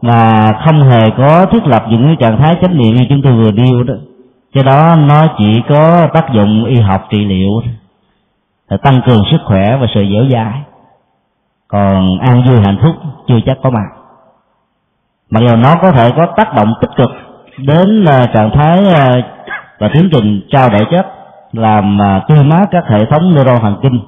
[0.02, 3.34] mà không hề có thiết lập những cái trạng thái chánh niệm như chúng tôi
[3.34, 3.94] vừa nêu đó.
[4.54, 7.62] Cho đó nó chỉ có tác dụng y học trị liệu
[8.70, 10.62] là tăng cường sức khỏe và sự dẻo dai.
[11.68, 12.96] Còn an vui hạnh phúc
[13.28, 13.88] chưa chắc có mặt.
[15.30, 17.10] Mặc dù nó có thể có tác động tích cực
[17.58, 19.22] đến ờ, trạng thái ờ,
[19.80, 21.08] và tiến trình trao đổi chất
[21.52, 24.00] làm uh, tươi mát các hệ thống neuron thần kinh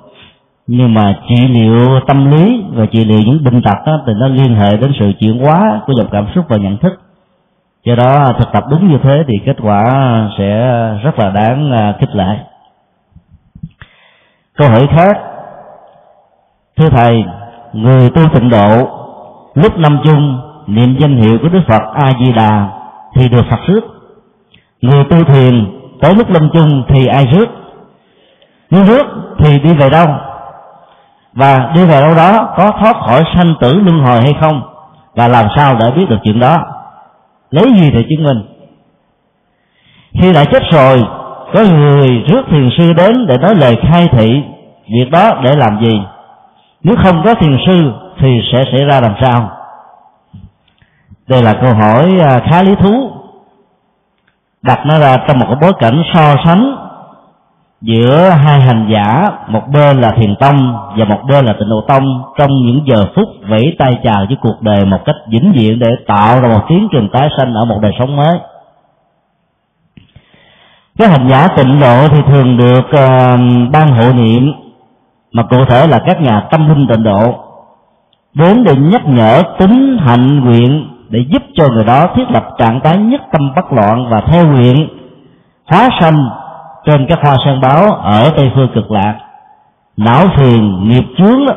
[0.67, 4.27] nhưng mà trị liệu tâm lý và trị liệu những bệnh tật đó, thì nó
[4.27, 6.93] liên hệ đến sự chuyển hóa của dòng cảm xúc và nhận thức.
[7.85, 9.83] Do đó thực tập đúng như thế thì kết quả
[10.37, 10.47] sẽ
[11.03, 12.37] rất là đáng à, khích lệ.
[14.57, 15.17] Câu hỏi khác.
[16.77, 17.23] Thưa thầy
[17.73, 18.87] người tu tịnh độ
[19.53, 22.69] lúc năm chung niệm danh hiệu của đức phật a di đà
[23.15, 23.81] thì được phật rước.
[24.81, 25.65] Người tu thiền
[26.01, 27.49] tới lúc lâm chung thì ai rước?
[28.69, 29.05] Nếu rước
[29.39, 30.07] thì đi về đâu?
[31.33, 34.61] Và đi về đâu đó, có thoát khỏi sanh tử luân hồi hay không?
[35.15, 36.57] Và làm sao để biết được chuyện đó?
[37.51, 38.43] Lấy gì để chứng minh?
[40.21, 41.03] Khi đã chết rồi,
[41.53, 44.43] có người rước thiền sư đến để nói lời khai thị
[44.87, 46.01] việc đó để làm gì?
[46.83, 49.51] Nếu không có thiền sư thì sẽ xảy ra làm sao?
[51.27, 53.11] Đây là câu hỏi à, khá lý thú.
[54.61, 56.82] Đặt nó ra trong một cái bối cảnh so sánh
[57.83, 61.81] giữa hai hành giả một bên là thiền tông và một bên là tịnh độ
[61.87, 62.03] tông
[62.37, 65.87] trong những giờ phút vẫy tay chào với cuộc đời một cách vĩnh viễn để
[66.07, 68.37] tạo ra một tiến trình tái sanh ở một đời sống mới.
[70.97, 73.39] Cái hành giả tịnh độ thì thường được uh,
[73.71, 74.51] ban hộ niệm
[75.33, 77.35] mà cụ thể là các nhà tâm linh tịnh độ
[78.35, 82.79] vốn để nhắc nhở tính hạnh nguyện để giúp cho người đó thiết lập trạng
[82.83, 84.87] thái nhất tâm bất loạn và theo nguyện
[85.65, 86.17] hóa sanh
[86.85, 89.19] trên các hoa sơn báo ở tây phương cực lạc
[89.97, 91.53] não phiền nghiệp chướng đó,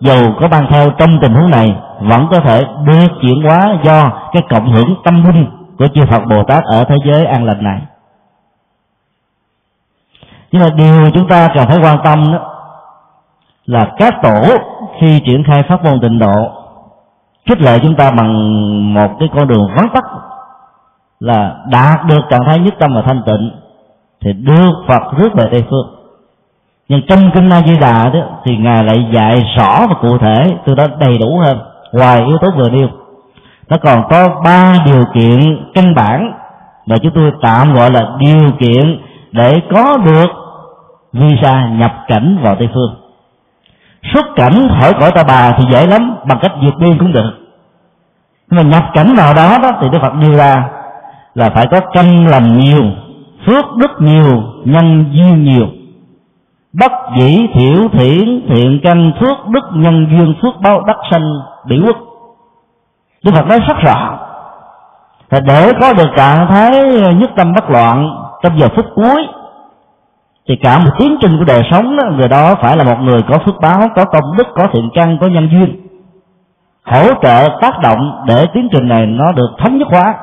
[0.00, 4.10] dầu có mang theo trong tình huống này vẫn có thể được chuyển hóa do
[4.32, 5.46] cái cộng hưởng tâm linh
[5.78, 7.82] của chư Phật Bồ Tát ở thế giới an lành này.
[10.52, 12.38] Nhưng mà điều chúng ta cần phải quan tâm đó
[13.66, 14.42] là các tổ
[15.00, 16.50] khi triển khai pháp môn tịnh độ
[17.48, 20.04] khích lệ chúng ta bằng một cái con đường vắng tắt
[21.20, 23.50] là đạt được trạng thái nhất tâm và thanh tịnh
[24.28, 25.94] thì đưa Phật rước về Tây phương.
[26.88, 30.44] Nhưng trong kinh A Di Đà đó, thì ngài lại dạy rõ và cụ thể,
[30.66, 31.58] từ đó đầy đủ hơn,
[31.92, 32.88] ngoài yếu tố vừa nêu.
[33.68, 35.40] Nó còn có ba điều kiện
[35.74, 36.32] căn bản
[36.86, 39.00] mà chúng tôi tạm gọi là điều kiện
[39.32, 40.26] để có được
[41.12, 42.94] visa nhập cảnh vào Tây phương.
[44.14, 47.30] Xuất cảnh khỏi cõi ta bà thì dễ lắm, bằng cách vượt biên cũng được.
[48.50, 50.68] Nhưng mà nhập cảnh vào đó đó, thì Đức Phật đưa ra
[51.34, 52.84] là phải có căn lành nhiều
[53.48, 55.66] phước đức nhiều nhân duyên nhiều.
[56.72, 61.24] Bất dĩ thiểu thiển thiện căn phước đức nhân duyên phước báo đắc sanh
[61.66, 61.96] bị quốc.
[63.24, 64.18] Đức Phật nói rất rõ.
[65.30, 66.70] Là để có được trạng thái
[67.14, 68.08] nhất tâm bất loạn
[68.42, 69.26] trong giờ phút cuối
[70.48, 73.22] thì cả một tiến trình của đời sống đó, người đó phải là một người
[73.28, 75.80] có phước báo có công đức có thiện căn có nhân duyên.
[76.84, 80.14] Hỗ trợ tác động để tiến trình này nó được thống nhất hóa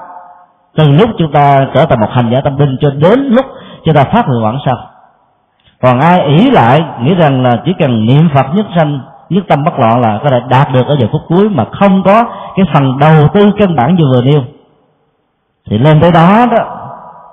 [0.76, 3.46] từ lúc chúng ta trở thành một hành giả tâm linh cho đến lúc
[3.86, 4.78] chúng ta phát nguyện quảng sanh.
[5.82, 9.00] Còn ai ý lại, nghĩ rằng là chỉ cần niệm phật nhất sanh,
[9.30, 12.04] nhất tâm bất loạn là có thể đạt được ở giờ phút cuối mà không
[12.04, 12.24] có
[12.56, 14.42] cái phần đầu tư căn bản như vừa nêu.
[15.70, 16.66] Thì lên tới đó đó,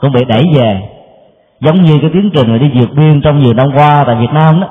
[0.01, 0.81] cũng bị đẩy về.
[1.60, 4.32] Giống như cái tiến trình mà đi vượt biên trong nhiều năm qua tại Việt
[4.32, 4.66] Nam đó,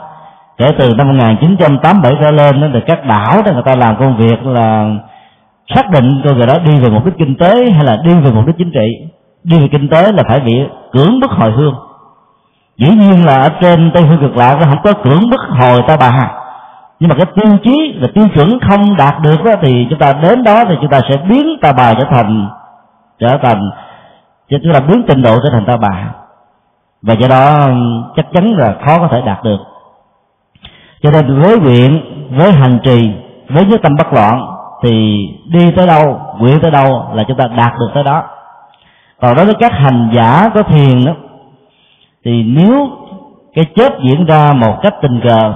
[0.57, 4.17] kể từ năm 1987 trở lên đó, thì các đảo đó người ta làm công
[4.17, 4.89] việc là
[5.75, 8.31] xác định con người đó đi về mục đích kinh tế hay là đi về
[8.31, 9.07] mục đích chính trị.
[9.43, 10.53] Đi về kinh tế là phải bị
[10.91, 11.75] cưỡng bức hồi hương.
[12.77, 15.79] Dĩ nhiên là ở trên tây phương cực lạc nó không có cưỡng bức hồi
[15.87, 16.31] ta bà.
[16.99, 20.13] Nhưng mà cái tiêu chí và tiêu chuẩn không đạt được đó, thì chúng ta
[20.13, 22.49] đến đó thì chúng ta sẽ biến ta bà trở thành
[23.19, 23.69] trở thành
[24.49, 26.13] chúng ta biến trình độ trở thành ta bà.
[27.01, 27.67] Và do đó
[28.15, 29.57] chắc chắn là khó có thể đạt được.
[31.03, 32.01] Cho nên với nguyện
[32.37, 33.11] với hành trì
[33.49, 34.41] với nhất tâm bất loạn
[34.83, 38.23] thì đi tới đâu, nguyện tới đâu là chúng ta đạt được tới đó.
[39.21, 41.13] Còn đối với các hành giả, có thiền đó,
[42.25, 42.89] thì nếu
[43.55, 45.53] cái chết diễn ra một cách tình cờ,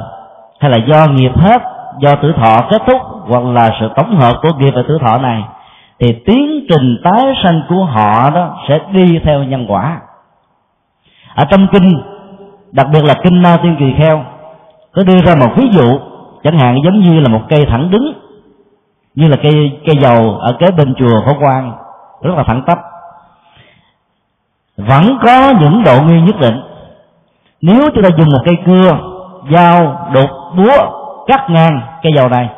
[0.59, 1.61] hay là do nghiệp hết,
[1.99, 5.17] do tử thọ kết thúc, hoặc là sự tổng hợp của nghiệp và tử thọ
[5.17, 5.43] này,
[5.99, 10.01] thì tiến trình tái sanh của họ đó sẽ đi theo nhân quả.
[11.35, 12.01] Ở trong kinh,
[12.71, 14.23] đặc biệt là kinh na tiên kỳ kheo,
[14.93, 15.99] có đưa ra một ví dụ,
[16.43, 18.13] chẳng hạn giống như là một cây thẳng đứng
[19.15, 21.73] như là cây cây dầu ở kế bên chùa phổ quang,
[22.21, 22.79] rất là thẳng tắp.
[24.77, 26.61] Vẫn có những độ nguyên nhất định.
[27.61, 28.91] Nếu chúng ta dùng một cây cưa,
[29.55, 30.91] dao đục búa,
[31.27, 32.49] cắt ngang cây dầu này,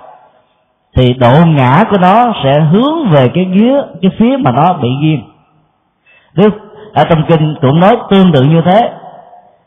[0.95, 4.89] thì độ ngã của nó sẽ hướng về cái phía cái phía mà nó bị
[5.01, 5.19] ghim.
[6.33, 6.49] Đức,
[6.93, 8.91] ở trong kinh cũng nói tương tự như thế.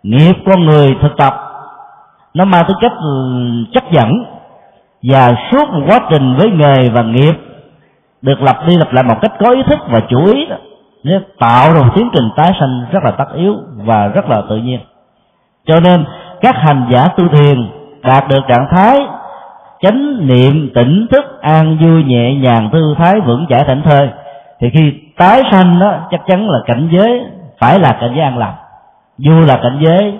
[0.03, 1.35] Nghiệp con người thực tập,
[2.35, 3.41] nó mang tính chất ừ,
[3.73, 4.11] chấp dẫn
[5.03, 7.35] và suốt một quá trình với nghề và nghiệp,
[8.23, 10.57] được lập đi lập lại một cách có ý thức và chủ ý đó,
[11.05, 14.43] nó tạo ra một tiến trình tái sanh rất là tất yếu và rất là
[14.49, 14.81] tự nhiên.
[15.67, 16.05] Cho nên,
[16.41, 17.71] các hành giả tu thiền
[18.03, 18.99] đạt được trạng thái
[19.83, 24.09] chánh niệm tỉnh thức an vui nhẹ nhàng, thư thái vững chãi thảnh thơi,
[24.61, 27.21] thì khi tái sanh đó, chắc chắn là cảnh giới
[27.59, 28.55] phải là cảnh giới an lạc
[29.19, 30.19] dù là cảnh giới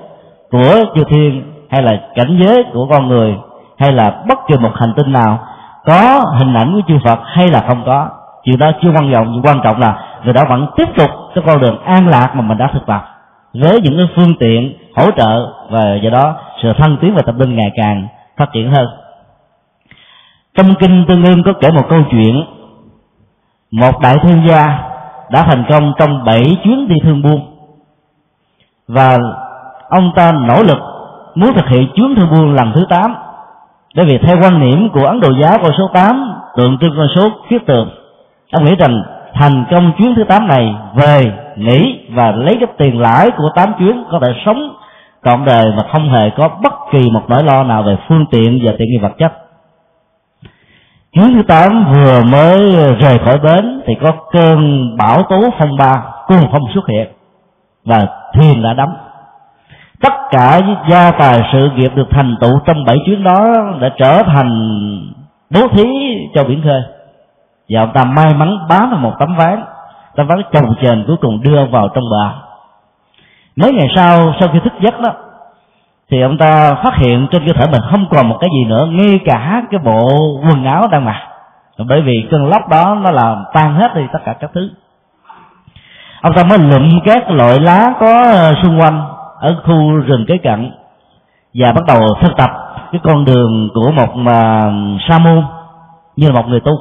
[0.51, 3.35] của chư thiên hay là cảnh giới của con người
[3.81, 5.39] hay là bất kỳ một hành tinh nào
[5.85, 8.09] có hình ảnh của chư Phật hay là không có.
[8.45, 11.45] Chuyện đó chưa quan trọng, nhưng quan trọng là người đó vẫn tiếp tục cái
[11.47, 13.05] con đường an lạc mà mình đã thực tập
[13.55, 17.35] với những cái phương tiện hỗ trợ và do đó sự thăng tiến và tập
[17.39, 18.87] linh ngày càng phát triển hơn.
[20.55, 22.45] Trong kinh tương ương có kể một câu chuyện,
[23.71, 24.79] một đại thương gia
[25.31, 27.41] đã thành công trong bảy chuyến đi thương buôn.
[28.89, 29.19] Và
[29.89, 30.79] ông ta nỗ lực
[31.35, 33.15] muốn thực hiện chuyến thương buôn lần thứ tám
[33.97, 37.07] bởi vì theo quan niệm của ấn độ giáo con số 8 tượng trưng con
[37.15, 37.91] số khiết tường
[38.53, 39.03] ông nghĩ rằng
[39.35, 43.73] thành công chuyến thứ 8 này về nghỉ và lấy cái tiền lãi của 8
[43.79, 44.75] chuyến có thể sống
[45.25, 48.61] trọn đời mà không hề có bất kỳ một nỗi lo nào về phương tiện
[48.65, 49.33] và tiện nghi vật chất.
[51.13, 55.93] Chuyến thứ 8 vừa mới rời khỏi bến thì có cơn bão tố phong ba,
[56.27, 57.09] cuồng phong xuất hiện
[57.85, 58.89] và thuyền đã đắm
[60.03, 64.23] tất cả gia tài sự nghiệp được thành tựu trong bảy chuyến đó đã trở
[64.23, 64.71] thành
[65.51, 65.85] bố thí
[66.35, 66.83] cho biển khơi.
[67.69, 69.65] Và ông ta may mắn bám vào một tấm ván
[70.17, 72.31] tấm ván chồng chền cuối cùng đưa vào trong bờ.
[73.57, 75.13] Mấy ngày sau sau khi thức giấc đó,
[76.11, 78.87] thì ông ta phát hiện trên cơ thể mình không còn một cái gì nữa,
[78.91, 80.09] ngay cả cái bộ
[80.49, 81.17] quần áo đang mặc.
[81.89, 84.71] Bởi vì cơn lốc đó nó làm tan hết đi tất cả các thứ.
[86.23, 89.03] Ông ta mới lụm các loại lá có xung quanh
[89.41, 90.73] ở khu rừng kế cận
[91.55, 92.51] và bắt đầu thực tập
[92.93, 94.73] cái con đường của một mà
[95.09, 95.45] sa môn
[96.17, 96.73] như là một người tu.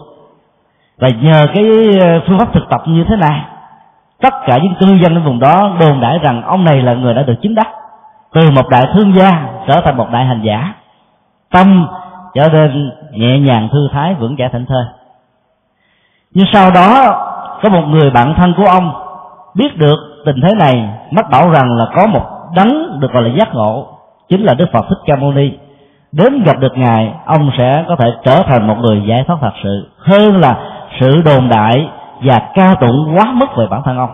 [0.97, 1.65] Và nhờ cái
[2.01, 3.41] à, phương pháp thực tập như thế này,
[4.21, 7.13] tất cả những cư dân ở vùng đó đồn đại rằng ông này là người
[7.13, 7.67] đã được chứng đắc,
[8.33, 10.73] từ một đại thương gia trở thành một đại hành giả.
[11.51, 11.87] Tâm
[12.33, 14.83] trở nên nhẹ nhàng, thư thái, vững chãi thảnh thơi.
[16.33, 17.15] Nhưng sau đó,
[17.63, 18.93] có một người bạn thân của ông
[19.55, 23.29] biết được tình thế này, mách bảo rằng là có một đấng được gọi là
[23.37, 23.87] giác ngộ
[24.29, 25.51] chính là đức phật thích ca mâu ni.
[26.11, 29.53] Đến gặp được ngài ông sẽ có thể trở thành một người giải thoát thật
[29.63, 30.57] sự hơn là
[30.99, 31.89] sự đồn đại
[32.23, 34.09] và ca tụng quá mức về bản thân ông.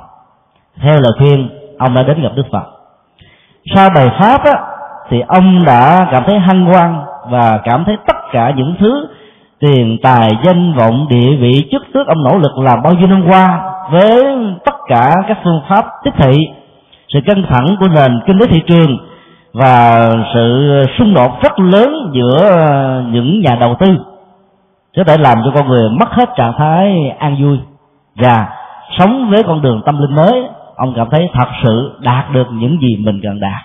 [0.81, 1.49] Theo lời khuyên
[1.79, 2.63] ông đã đến gặp đức phật.
[3.75, 4.53] Sau bài pháp á,
[5.09, 9.07] thì ông đã cảm thấy hân hoan và cảm thấy tất cả những thứ
[9.59, 13.23] tiền tài danh vọng địa vị chức tước ông nỗ lực làm bao nhiêu năm
[13.27, 14.25] qua với
[14.65, 16.31] tất cả các phương pháp tiếp thị
[17.13, 18.97] sự căng thẳng của nền kinh tế thị trường
[19.53, 22.51] và sự xung đột rất lớn giữa
[23.11, 23.97] những nhà đầu tư.
[24.97, 27.59] Có thể làm cho con người mất hết trạng thái an vui
[28.15, 28.47] và
[28.97, 30.43] sống với con đường tâm linh mới,
[30.75, 33.61] ông cảm thấy thật sự đạt được những gì mình cần đạt.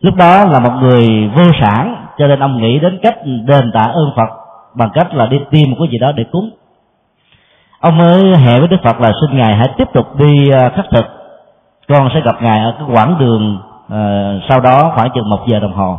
[0.00, 3.82] Lúc đó là một người vô sản, cho nên ông nghĩ đến cách đền tạ
[3.94, 4.28] ơn phật
[4.76, 6.50] bằng cách là đi tìm một cái gì đó để cúng.
[7.80, 10.84] Ông mới hẹn với đức phật là xin ngài hãy tiếp tục đi à, khắc
[10.90, 11.19] thực
[11.90, 15.60] con sẽ gặp ngài ở cái quãng đường uh, sau đó khoảng chừng một giờ
[15.60, 15.98] đồng hồ.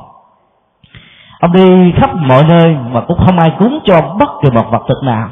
[1.39, 4.81] Ông đi khắp mọi nơi mà cũng không ai cúng cho bất kỳ một vật
[4.87, 5.29] thực nào.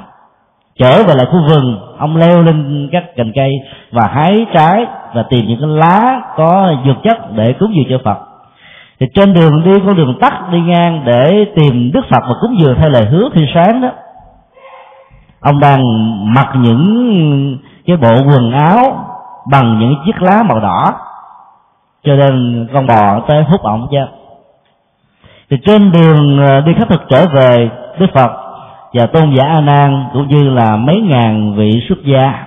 [0.80, 3.52] Trở về lại khu vườn ông leo lên các cành cây
[3.91, 7.98] và hái trái và tìm những cái lá có dược chất để cúng dường cho
[8.06, 8.18] phật.
[8.99, 12.60] Thì trên đường đi con đường tắt đi ngang để tìm đức phật và cúng
[12.60, 13.90] dường theo lời hứa khi sáng đó.
[15.41, 15.81] Ông đang
[16.34, 19.06] mặc những cái bộ quần áo
[19.51, 20.93] bằng những chiếc lá màu đỏ.
[22.03, 23.97] Cho nên con bò tới hút ổng chứ.
[25.49, 28.31] Thì trên đường à, đi khất thực trở về đức phật
[28.93, 32.45] và tôn giả a nan cũng như là mấy ngàn vị xuất gia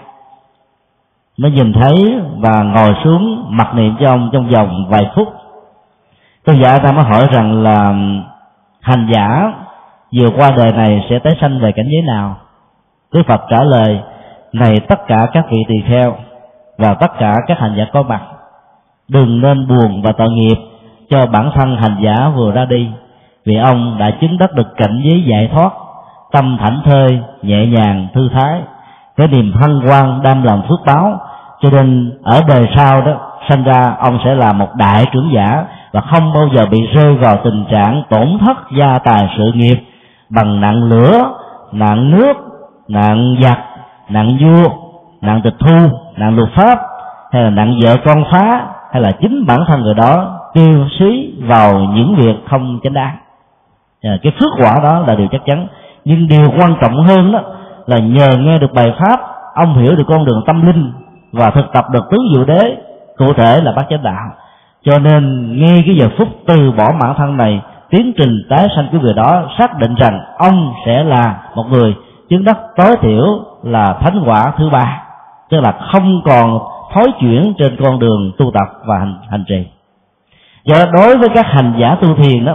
[1.38, 5.28] nó nhìn thấy và ngồi xuống mặc niệm cho ông trong vòng vài phút.
[6.44, 7.94] Tôn giả ta mới hỏi rằng là,
[8.80, 9.52] hành giả
[10.20, 12.36] vừa qua đời này sẽ tái sanh về cảnh giới nào?
[13.12, 14.00] Đức phật trả lời,
[14.52, 16.16] này tất cả các vị tỳ kheo
[16.78, 18.20] và tất cả các hành giả có mặt.
[19.08, 20.56] Đừng nên buồn và tội nghiệp
[21.10, 22.88] cho bản thân hành giả vừa ra đi,
[23.46, 25.72] vì ông đã chứng đắc được cảnh giới giải thoát,
[26.32, 28.60] tâm thảnh thơi, nhẹ nhàng, thư thái,
[29.16, 31.20] cái niềm hân hoan, đam làm phước báo.
[31.60, 33.12] Cho nên ở đời sau đó
[33.50, 37.14] sinh ra, ông sẽ là một đại trưởng giả và không bao giờ bị rơi
[37.14, 39.76] vào tình trạng tổn thất gia tài sự nghiệp
[40.30, 41.22] bằng nạn lửa,
[41.72, 42.36] nạn nước,
[42.88, 43.58] nạn giặc,
[44.08, 44.68] nạn vua,
[45.20, 46.78] nạn tịch thu nạn luật pháp
[47.32, 51.34] hay là nạn vợ con phá hay là chính bản thân người đó tiêu xí
[51.42, 53.16] vào những việc không chính đáng.
[54.02, 55.66] À, cái phước quả đó là điều chắc chắn.
[56.04, 57.40] Nhưng điều quan trọng hơn đó
[57.86, 59.20] là nhờ nghe được bài pháp
[59.54, 60.92] ông hiểu được con đường tâm linh
[61.32, 62.76] và thực tập được tứ diệu đế
[63.16, 64.30] cụ thể là bát chánh đạo.
[64.84, 68.88] Cho nên ngay cái giờ phút từ bỏ bản thân này tiến trình tái sanh
[68.92, 71.94] của người đó xác định rằng ông sẽ là một người
[72.28, 73.24] chứng đắc tối thiểu
[73.62, 75.01] là thánh quả thứ ba
[75.52, 76.58] tức là không còn
[76.94, 79.66] thối chuyển trên con đường tu tập và hành, hành trì.
[80.64, 82.54] Do đó đối với các hành giả tu thiền đó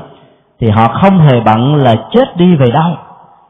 [0.59, 2.91] thì họ không hề bận là chết đi về đâu.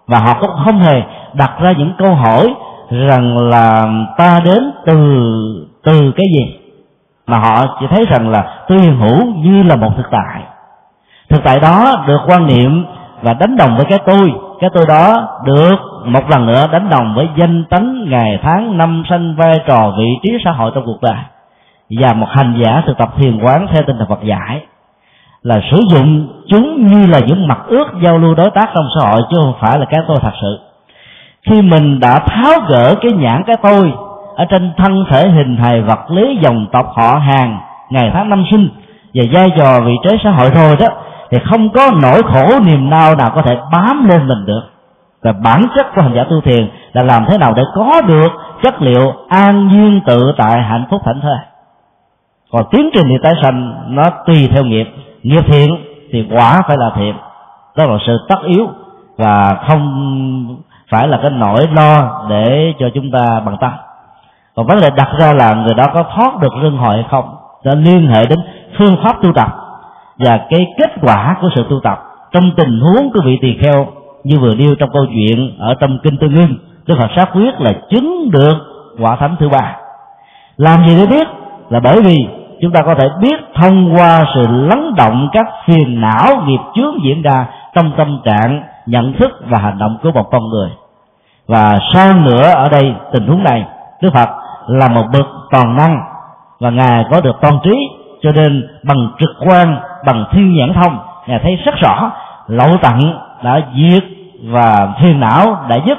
[0.07, 1.01] Và họ cũng không hề
[1.33, 2.53] đặt ra những câu hỏi
[2.89, 3.85] rằng là
[4.17, 4.95] ta đến từ
[5.83, 6.59] từ cái gì.
[7.27, 10.43] Mà họ chỉ thấy rằng là tôi hiện hữu như là một thực tại.
[11.29, 12.85] Thực tại đó được quan niệm
[13.21, 15.75] và đánh đồng với cái tôi cái tôi đó được
[16.05, 20.07] một lần nữa đánh đồng với danh tánh ngày tháng năm sinh vai trò vị
[20.23, 21.17] trí xã hội trong cuộc đời.
[21.89, 24.61] Và một hành giả thực tập thiền quán theo tinh thần Phật dạy
[25.41, 29.09] là sử dụng chúng như là những mặt ước giao lưu đối tác trong xã
[29.09, 30.59] hội, chứ không phải là cái tôi thật sự.
[31.49, 33.91] Khi mình đã tháo gỡ cái nhãn cái tôi
[34.35, 37.59] ở trên thân thể hình hài vật lý dòng tộc họ hàng
[37.89, 38.69] ngày tháng năm sinh
[39.13, 40.87] và vai trò vị trí xã hội thôi đó
[41.31, 44.61] thì không có nỗi khổ niềm đau nào có thể bám lên mình được.
[45.21, 48.27] Và bản chất của hành giả tu thiền là làm thế nào để có được
[48.63, 51.37] chất liệu an nhiên tự tại hạnh phúc thảnh thơi.
[52.51, 54.87] Còn tiến trình thì tái sanh, nó tùy theo nghiệp.
[55.23, 55.77] Nghiệp thiện
[56.11, 57.15] thì quả phải là thiện.
[57.77, 58.67] Đó là sự tất yếu
[59.17, 60.57] và không
[60.91, 63.71] phải là cái nỗi lo để cho chúng ta bằng tâm.
[64.55, 67.35] Còn vấn đề đặt ra là người đó có thoát được luân hồi hay không,
[67.63, 68.39] đã liên hệ đến
[68.77, 69.66] phương pháp tu tập
[70.19, 71.99] và cái kết quả của sự tu tập
[72.31, 73.87] trong tình huống của vị tỳ kheo
[74.23, 76.57] như vừa nêu trong câu chuyện ở trong kinh tương ưng
[76.87, 78.57] đức phật xác quyết là chứng được
[78.99, 79.75] quả thánh thứ ba.
[80.57, 81.27] Làm gì để biết?
[81.69, 82.15] Là bởi vì
[82.61, 86.93] chúng ta có thể biết thông qua sự lắng động các phiền não nghiệp chướng
[87.03, 87.45] diễn ra
[87.75, 90.69] trong tâm trạng, nhận thức và hành động của một con người.
[91.47, 93.65] Và sau nữa, ở đây, tình huống này,
[94.01, 94.29] đức phật
[94.67, 95.99] là một bậc toàn năng
[96.59, 97.75] và ngài có được toàn trí,
[98.21, 100.99] cho nên bằng trực quan bằng thiên nhãn thông.
[101.27, 102.11] Ngài thấy rất rõ,
[102.47, 102.99] lậu tặng
[103.43, 104.03] đã diệt
[104.43, 105.97] và phiền não đã dứt,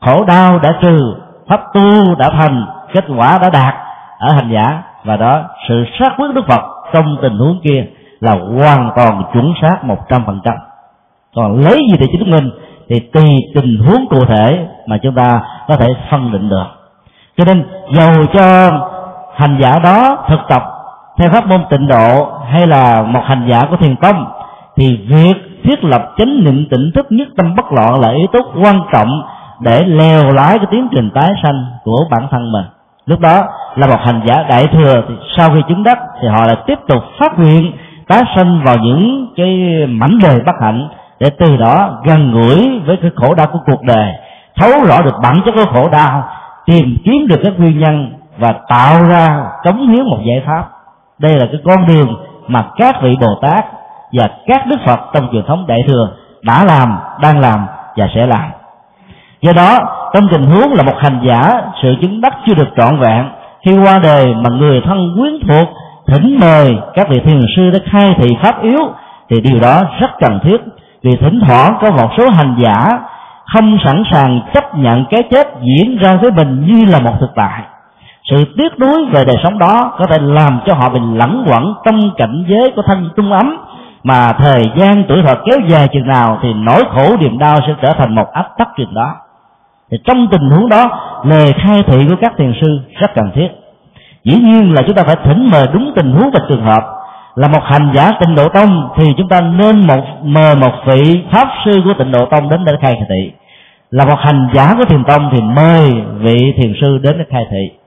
[0.00, 1.14] khổ đau đã trừ,
[1.48, 3.74] pháp tu đã thành, kết quả đã đạt,
[4.18, 4.82] ở hành giả.
[5.04, 6.60] Và đó, sự xác quyết đức phật
[6.92, 7.84] trong tình huống kia
[8.20, 10.54] là hoàn toàn chuẩn xác một trăm phần trăm.
[11.34, 12.50] Còn lấy gì để chứng minh,
[12.88, 13.24] thì tùy
[13.54, 16.66] tình huống cụ thể mà chúng ta có thể phân định được.
[17.36, 18.70] Cho nên, dầu cho
[19.36, 20.62] hành giả đó thực tập
[21.20, 24.24] theo pháp môn tịnh độ hay là một hành giả của thiền tông,
[24.76, 25.34] thì việc
[25.64, 29.08] thiết lập chánh niệm tỉnh thức nhất tâm bất loạn là yếu tố quan trọng
[29.60, 32.64] để leo lái cái tiến trình tái sanh của bản thân mình.
[33.06, 33.42] Lúc đó
[33.76, 36.78] là một hành giả đại thừa, thì sau khi chứng đắc thì họ lại tiếp
[36.88, 37.72] tục phát nguyện
[38.08, 40.88] tái sanh vào những cái mảnh đời bất hạnh,
[41.20, 44.12] để từ đó gần gũi với cái khổ đau của cuộc đời,
[44.56, 46.24] thấu rõ được bản chất của khổ đau,
[46.66, 50.68] tìm kiếm được các nguyên nhân và tạo ra cống hiến một giải pháp
[51.20, 52.16] đây là cái con đường
[52.48, 53.64] mà các vị bồ tát
[54.12, 56.08] và các đức phật trong truyền thống đại thừa
[56.42, 57.66] đã làm, đang làm
[57.96, 58.50] và sẽ làm.
[59.40, 59.78] Do đó,
[60.14, 63.28] trong tình huống là một hành giả, sự chứng đắc chưa được trọn vẹn,
[63.66, 65.68] khi qua đời mà người thân quyến thuộc,
[66.06, 68.80] thỉnh mời các vị thiền sư để khai thị pháp yếu,
[69.30, 70.56] thì điều đó rất cần thiết.
[71.02, 72.98] Vì thỉnh thoảng có một số hành giả
[73.54, 77.30] không sẵn sàng chấp nhận cái chết diễn ra với mình như là một thực
[77.36, 77.62] tại
[78.30, 81.74] sự tiếc nuối về đời sống đó có thể làm cho họ bị lẫn quẩn
[81.86, 83.56] trong cảnh giới của thân tung ấm,
[84.02, 87.74] mà thời gian tuổi thọ kéo dài chừng nào thì nỗi khổ niềm đau sẽ
[87.82, 89.14] trở thành một áp tắc chừng đó.
[89.90, 93.48] Thì trong tình huống đó, lời khai thị của các thiền sư rất cần thiết.
[94.24, 96.82] Dĩ nhiên là chúng ta phải thỉnh mời đúng tình huống và trường hợp.
[97.34, 101.22] Là một hành giả tịnh độ tông thì chúng ta nên một mời một vị
[101.32, 103.32] pháp sư của tịnh độ tông đến để khai thị.
[103.90, 107.42] Là một hành giả của thiền tông thì mời vị thiền sư đến để khai
[107.50, 107.79] thị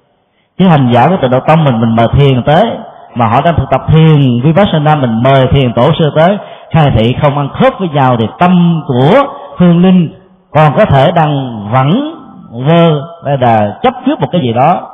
[0.60, 2.64] chứ hành giả của tịnh độ tông mình mình mời thiền tới.
[3.16, 6.38] Mà họ đang thực tập thiền, vipassana mình mời thiền tổ sư tới.
[6.72, 9.24] Khai thị không ăn khớp với nhau thì tâm của
[9.58, 10.14] hương linh
[10.52, 12.16] còn có thể đang vẫn
[12.52, 14.90] vơ hay là chấp trước một cái gì đó.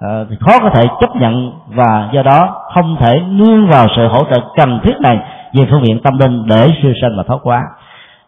[0.00, 4.08] Ờ, thì khó có thể chấp nhận và do đó không thể nương vào sự
[4.08, 5.18] hỗ trợ cần thiết này
[5.52, 7.62] về phương diện tâm linh để siêu sanh và thoát quá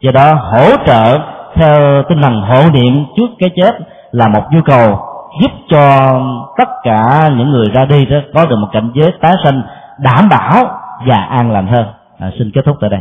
[0.01, 1.19] do đó hỗ trợ
[1.55, 3.75] theo tinh thần hộ niệm trước cái chết
[4.13, 4.99] là một nhu cầu
[5.41, 6.13] giúp cho
[6.59, 9.63] tất cả những người ra đi đó có được một cảnh giới tái sanh
[9.99, 10.65] đảm bảo
[11.07, 11.87] và an lành hơn.
[12.19, 13.01] À, xin kết thúc tại đây.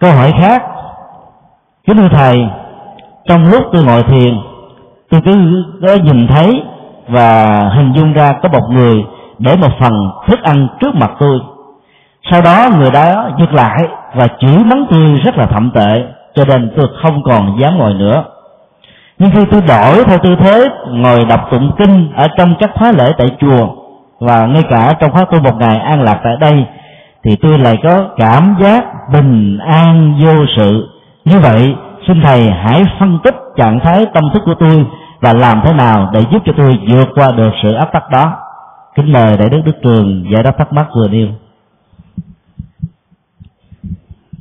[0.00, 0.62] Câu hỏi khác.
[1.86, 2.48] Kính thưa thầy
[3.28, 4.34] trong lúc tôi ngồi thiền
[5.10, 5.32] tôi cứ
[5.82, 6.62] có nhìn thấy
[7.08, 7.46] và
[7.76, 9.04] hình dung ra có một người
[9.38, 9.92] để một phần
[10.26, 11.38] thức ăn trước mặt tôi.
[12.30, 16.04] Sau đó người đó giật lại và chửi mắng tôi rất là thậm tệ
[16.38, 18.24] cho nên tôi không còn dám ngồi nữa.
[19.18, 22.92] Nhưng khi tôi đổi theo tư thế ngồi đọc tụng kinh ở trong các khóa
[22.92, 23.68] lễ tại chùa
[24.20, 26.66] và ngay cả trong khóa tu một ngày an lạc tại đây
[27.24, 30.88] thì tôi lại có cảm giác bình an vô sự.
[31.24, 31.74] Như vậy
[32.08, 34.86] xin thầy hãy phân tích trạng thái tâm thức của tôi
[35.20, 38.32] và làm thế nào để giúp cho tôi vượt qua được sự áp tắc đó.
[38.94, 41.28] Kính mời đại đức đức trường giải đáp thắc mắc vừa nêu.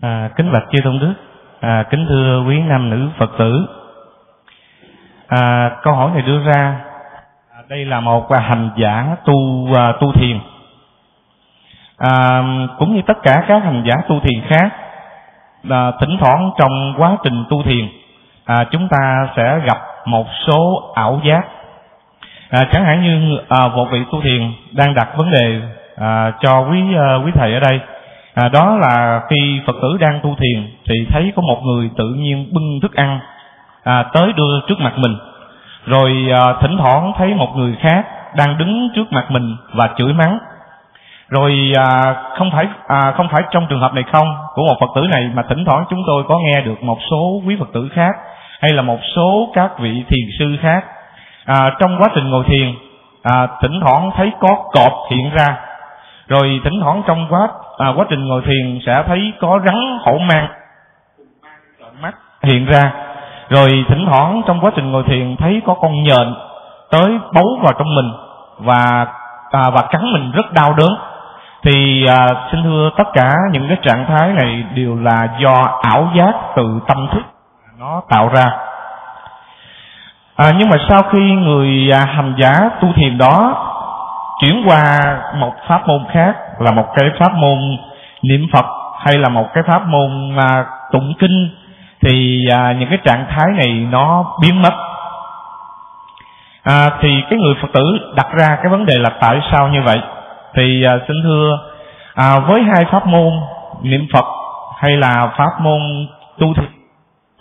[0.01, 1.13] À, kính bạch chư tôn đức
[1.59, 3.67] à, kính thưa quý nam nữ phật tử.
[5.27, 6.75] À, câu hỏi này đưa ra
[7.55, 9.33] à, đây là một à, hành giả tu
[9.75, 10.39] à, tu thiền.
[11.97, 12.41] À,
[12.79, 14.69] cũng như tất cả các hành giả tu thiền khác
[15.69, 17.87] à, thỉnh thoảng trong quá trình tu thiền
[18.45, 21.41] à, chúng ta sẽ gặp một số ảo giác.
[22.49, 25.61] À, chẳng hạn như à, một vị tu thiền đang đặt vấn đề
[25.97, 27.79] à, cho quý à, quý thầy ở đây
[28.43, 32.13] à, đó là khi phật tử đang tu thiền thì thấy có một người tự
[32.17, 33.19] nhiên bưng thức ăn
[33.83, 35.15] à, tới đưa trước mặt mình.
[35.85, 38.05] Rồi à, thỉnh thoảng thấy một người khác
[38.35, 40.39] đang đứng trước mặt mình và chửi mắng.
[41.29, 44.89] Rồi à, không phải à, không phải trong trường hợp này không của một phật
[44.95, 47.89] tử này mà thỉnh thoảng chúng tôi có nghe được một số quý phật tử
[47.93, 48.15] khác
[48.61, 50.85] hay là một số các vị thiền sư khác.
[51.45, 52.73] À, trong quá trình ngồi thiền
[53.23, 55.57] à, thỉnh thoảng thấy có cọp hiện ra.
[56.27, 57.47] Rồi thỉnh thoảng trong quá
[57.77, 60.47] à, quá trình ngồi thiền sẽ thấy có rắn hổ mang
[62.01, 62.91] mắt hiện ra.
[63.49, 66.35] Rồi thỉnh thoảng trong quá trình ngồi thiền thấy có con nhện
[66.91, 68.11] tới bấu vào trong mình
[68.57, 69.05] và
[69.51, 70.89] à, và cắn mình rất đau đớn.
[71.63, 76.07] Thì à, xin thưa tất cả những cái trạng thái này đều là do ảo
[76.15, 77.23] giác từ tâm thức
[77.79, 78.45] nó tạo ra.
[80.35, 83.63] À, nhưng mà sau khi người à, hành giả tu thiền đó
[84.41, 84.99] chuyển qua
[85.35, 87.57] một pháp môn khác là một cái pháp môn
[88.23, 88.65] niệm phật
[89.05, 91.49] hay là một cái pháp môn à, tụng kinh
[92.01, 94.73] thì à, những cái trạng thái này nó biến mất.
[96.63, 99.81] À, thì cái người phật tử đặt ra cái vấn đề là tại sao như
[99.85, 100.01] vậy?
[100.55, 101.59] Thì à, xin thưa
[102.15, 103.31] à, với hai pháp môn
[103.81, 104.25] niệm phật
[104.81, 105.79] hay là pháp môn
[106.39, 106.77] tu thiền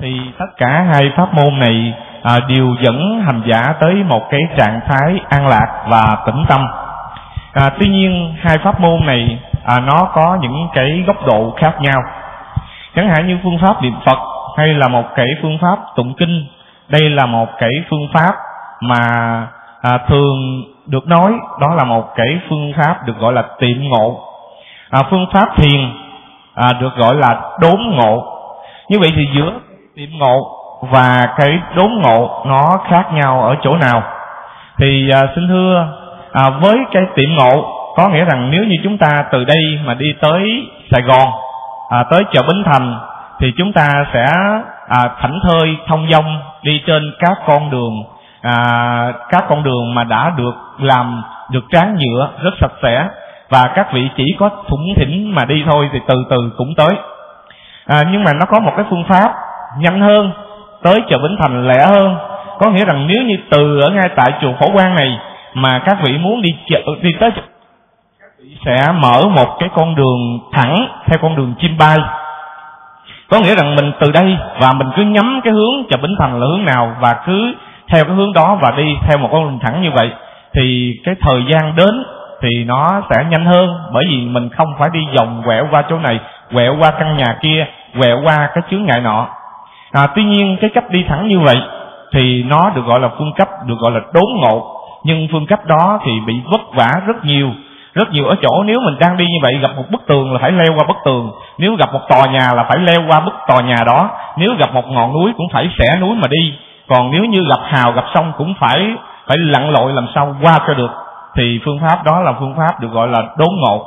[0.01, 4.41] thì tất cả hai pháp môn này à, đều dẫn hành giả tới một cái
[4.59, 6.67] trạng thái an lạc và tĩnh tâm
[7.57, 11.81] à, tuy nhiên hai pháp môn này à, nó có những cái góc độ khác
[11.81, 12.03] nhau.
[12.95, 14.19] Chẳng hạn như phương pháp niệm phật
[14.57, 16.47] hay là một cái phương pháp tụng kinh
[16.89, 18.35] đây là một cái phương pháp
[18.81, 18.99] mà
[19.83, 24.21] à, thường được nói đó là một cái phương pháp được gọi là tiệm ngộ.
[24.91, 25.81] À, phương pháp thiền
[26.55, 28.25] à, được gọi là đốn ngộ.
[28.89, 29.53] Như vậy thì giữa
[29.95, 30.51] tiệm ngộ
[30.81, 34.03] và cái đốn ngộ nó khác nhau ở chỗ nào?
[34.79, 35.89] Thì à, xin thưa
[36.37, 39.95] à, với cái tiệm ngộ có nghĩa rằng nếu như chúng ta từ đây mà
[39.95, 41.29] đi tới Sài Gòn
[41.91, 42.99] à, tới chợ Bến Thành
[43.41, 44.27] thì chúng ta sẽ
[44.89, 47.93] à, thảnh thơi thông dong đi trên các con đường
[48.43, 48.55] à,
[49.29, 53.09] các con đường mà đã được làm được tráng nhựa rất sạch sẽ
[53.51, 56.97] và các vị chỉ có thủng thỉnh mà đi thôi thì từ từ cũng tới.
[57.87, 59.31] À, nhưng mà nó có một cái phương pháp
[59.79, 60.31] nhanh hơn
[60.83, 62.17] tới chợ Bến Thành lẻ hơn.
[62.59, 65.19] Có nghĩa rằng nếu như từ ở ngay tại chùa Phổ Quang này
[65.57, 67.31] mà các vị muốn đi chợ đi tới
[68.65, 71.97] sẽ mở một cái con đường thẳng theo con đường chim bay.
[73.31, 76.41] Có nghĩa rằng mình từ đây và mình cứ nhắm cái hướng chợ Bến Thành
[76.41, 77.55] là hướng nào và cứ
[77.89, 80.11] theo cái hướng đó và đi theo một con đường thẳng như vậy
[80.55, 82.05] thì cái thời gian đến
[82.43, 83.69] thì nó sẽ nhanh hơn.
[83.93, 86.21] Bởi vì mình không phải đi vòng quẹo qua chỗ này
[86.55, 87.67] quẹo qua căn nhà kia
[88.01, 89.29] quẹo qua cái chướng ngại nọ.
[89.93, 91.57] À, tuy nhiên cái cách đi thẳng như vậy
[92.13, 94.76] thì nó được gọi là phương cấp được gọi là đốn ngộ
[95.07, 97.51] nhưng phương cách đó thì bị vất vả rất nhiều.
[97.95, 100.39] Rất nhiều ở chỗ nếu mình đang đi như vậy gặp một bức tường là
[100.43, 101.33] phải leo qua bức tường.
[101.59, 104.11] Nếu gặp một tòa nhà là phải leo qua bức tòa nhà đó.
[104.37, 106.55] Nếu gặp một ngọn núi cũng phải xẻ núi mà đi.
[106.89, 108.95] Còn nếu như gặp hào gặp sông cũng phải
[109.27, 110.91] phải lặn lội làm sao qua cho được.
[111.37, 113.87] Thì phương pháp đó là phương pháp được gọi là đốn ngộ.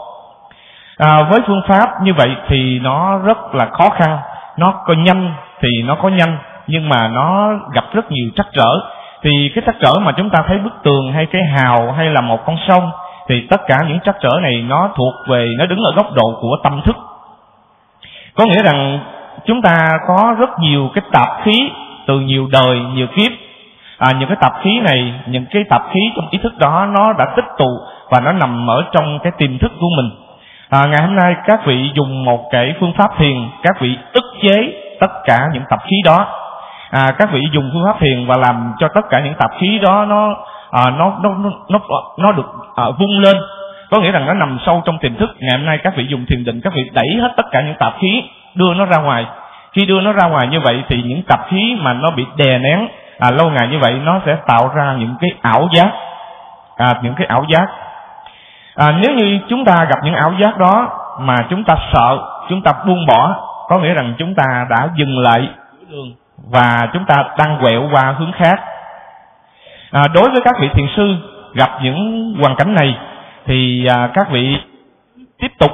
[0.98, 4.18] À, với phương pháp như vậy thì nó rất là khó khăn.
[4.58, 6.38] Nó có nhanh thì nó có nhanh
[6.68, 8.80] nhưng mà nó gặp rất nhiều trắc trở
[9.24, 12.22] thì cái trắc trở mà chúng ta thấy bức tường hay cái hào hay là
[12.22, 12.91] một con sông
[13.30, 16.38] thì tất cả những trắc trở này nó thuộc về nó đứng ở góc độ
[16.41, 16.96] của tâm thức.
[18.36, 19.00] Có nghĩa rằng
[19.46, 21.70] chúng ta có rất nhiều cái tạp khí
[22.08, 23.32] từ nhiều đời nhiều kiếp.
[23.98, 27.14] À, những cái tạp khí này những cái tạp khí trong ý thức đó nó
[27.14, 27.70] đã tích tụ
[28.10, 30.10] và nó nằm ở trong cái tiềm thức của mình.
[30.70, 34.24] À, ngày hôm nay các vị dùng một cái phương pháp thiền các vị ức
[34.41, 36.39] chế tất cả những tạp khí đó
[36.91, 39.80] à, các vị dùng phương pháp thiền và làm cho tất cả những tạp khí
[39.80, 40.36] đó nó
[40.72, 41.80] à, nó, nó nó nó
[42.18, 42.45] nó được
[42.76, 43.38] à, vung lên.
[43.91, 45.30] Có nghĩa rằng nó nằm sâu trong tiềm thức.
[45.40, 47.76] Ngày hôm nay các vị dùng thiền định các vị đẩy hết tất cả những
[47.80, 48.24] tạp khí
[48.56, 49.26] đưa nó ra ngoài.
[49.74, 52.60] Khi đưa nó ra ngoài như vậy thì những tạp khí mà nó bị đè
[52.60, 52.88] nén
[53.20, 55.91] à, lâu ngày như vậy nó sẽ tạo ra những cái ảo giác.
[56.78, 57.68] À, những cái ảo giác.
[58.76, 60.90] À, nếu như chúng ta gặp những ảo giác đó
[61.20, 62.18] mà chúng ta sợ
[62.49, 63.36] chúng ta buông bỏ
[63.68, 65.49] có nghĩa rằng chúng ta đã dừng lại.
[65.90, 66.11] Đường
[66.52, 68.60] và chúng ta đang quẹo qua hướng khác.
[69.91, 71.16] À, đối với các vị thiền sư
[71.53, 72.98] gặp những hoàn cảnh này
[73.45, 74.57] thì à, các vị
[75.40, 75.72] tiếp tục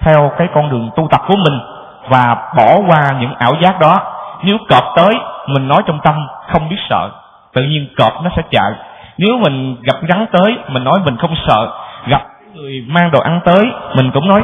[0.00, 1.60] theo cái con đường tu tập của mình
[2.08, 4.00] và bỏ qua những ảo giác đó.
[4.42, 5.14] Nếu cọp tới
[5.46, 7.10] mình nói trong tâm không biết sợ.
[7.52, 8.72] Tự nhiên cọp nó sẽ chạy.
[9.18, 11.68] Nếu mình gặp rắn tới mình nói mình không sợ.
[12.06, 12.22] Gặp
[12.54, 13.64] người mang đồ ăn tới
[13.94, 14.42] mình cũng nói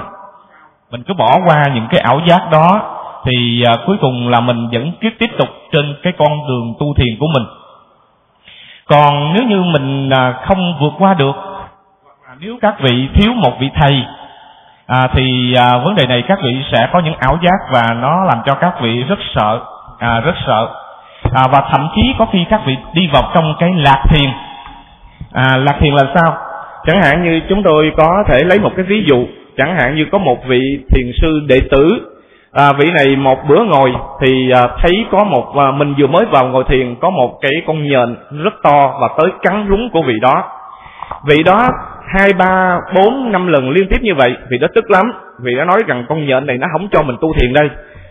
[0.90, 4.68] mình cứ bỏ qua những cái ảo giác đó thì à, cuối cùng là mình
[4.72, 7.44] vẫn tiếp tiếp tục trên cái con đường tu thiền của mình.
[8.86, 11.36] Còn nếu như mình à, không vượt qua được
[12.28, 14.04] à, nếu các vị thiếu một vị thầy
[14.86, 18.24] à, thì à, vấn đề này các vị sẽ có những ảo giác và nó
[18.24, 19.60] làm cho các vị rất sợ
[19.98, 20.68] à, rất sợ.
[21.34, 24.30] À, và thậm chí có khi các vị đi vào trong cái lạc thiền.
[25.32, 26.36] À, lạc thiền là sao?
[26.86, 29.26] Chẳng hạn như chúng tôi có thể lấy một cái ví dụ
[29.56, 30.60] chẳng hạn như có một vị
[30.90, 32.09] thiền sư đệ tử
[32.52, 36.24] à, vị này một bữa ngồi thì à, thấy có một à, mình vừa mới
[36.32, 40.02] vào ngồi thiền có một cái con nhện rất to và tới cắn rúng của
[40.02, 40.44] vị đó.
[41.28, 41.68] Vị đó
[42.14, 45.12] hai ba bốn năm lần liên tiếp như vậy vị đó tức lắm.
[45.42, 47.70] Vị đó nói rằng con nhện này nó không cho mình tu thiền đây.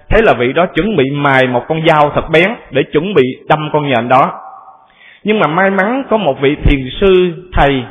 [0.10, 3.24] Thế là vị đó chuẩn bị mài một con dao thật bén để chuẩn bị
[3.49, 4.24] đâm con nhện đó.
[5.24, 7.84] Nhưng mà may mắn có một vị thiền sư thầy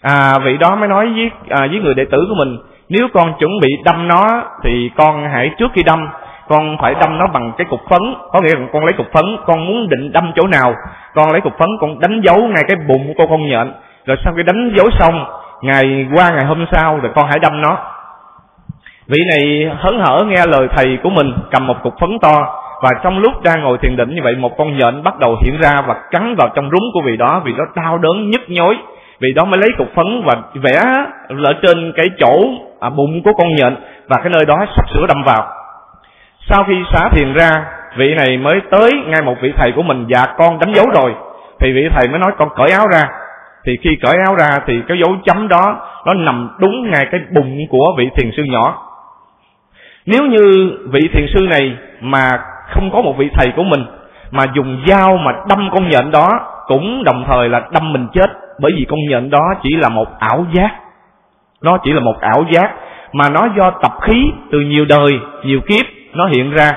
[0.00, 2.56] à, vị đó mới nói với à, với người đệ tử của mình
[2.88, 6.08] nếu con chuẩn bị đâm nó, thì con hãy trước khi đâm,
[6.48, 8.02] con phải đâm nó bằng cái cục phấn.
[8.32, 10.74] Có nghĩa là con lấy cục phấn, con muốn định đâm chỗ nào,
[11.14, 13.72] con lấy cục phấn, con đánh dấu ngay cái bụng của con nhện.
[14.06, 15.24] Rồi sau khi đánh dấu xong,
[15.62, 17.78] ngày qua ngày hôm sau rồi con hãy đâm nó.
[19.06, 22.90] Vị này hớn hở nghe lời thầy của mình, cầm một cục phấn to, và
[23.02, 25.72] trong lúc đang ngồi thiền định như vậy, một con nhện bắt đầu hiện ra
[25.86, 28.76] và cắn vào trong rúng của vị đó vị đó đau đớn nhức nhối
[29.20, 30.82] vì đó mới lấy cục phấn và vẽ
[31.44, 32.44] ở trên cái chỗ
[32.80, 33.76] à, bụng của con nhện
[34.08, 35.46] và cái nơi đó sắp sửa đâm vào.
[36.48, 37.66] Sau khi xá thiền ra
[37.96, 40.06] vị này mới tới ngay một vị thầy của mình.
[40.08, 41.14] Và con đánh dấu rồi.
[41.60, 43.02] Thì vị thầy mới nói con cởi áo ra.
[43.64, 47.20] Thì khi cởi áo ra thì cái dấu chấm đó nó nằm đúng ngay cái
[47.30, 48.90] bụng của vị thiền sư nhỏ.
[50.06, 52.28] Nếu như vị thiền sư này mà
[52.70, 53.84] không có một vị thầy của mình
[54.30, 56.28] mà dùng dao mà đâm con nhện đó
[56.66, 60.08] cũng đồng thời là đâm mình chết bởi vì con nhện đó chỉ là một
[60.18, 60.70] ảo giác.
[61.62, 62.70] Nó chỉ là một ảo giác
[63.12, 66.70] mà nó do tập khí từ nhiều đời, nhiều kiếp nó hiện ra.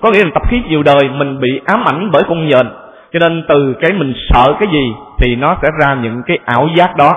[0.00, 2.66] Có nghĩa là tập khí nhiều đời mình bị ám ảnh bởi con nhện.
[3.12, 6.68] Cho nên từ cái mình sợ cái gì thì nó sẽ ra những cái ảo
[6.76, 7.12] giác đó.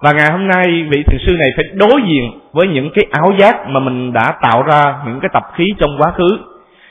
[0.00, 3.32] Và ngày hôm nay vị thiền sư này phải đối diện với những cái ảo
[3.38, 6.38] giác mà mình đã tạo ra những cái tập khí trong quá khứ.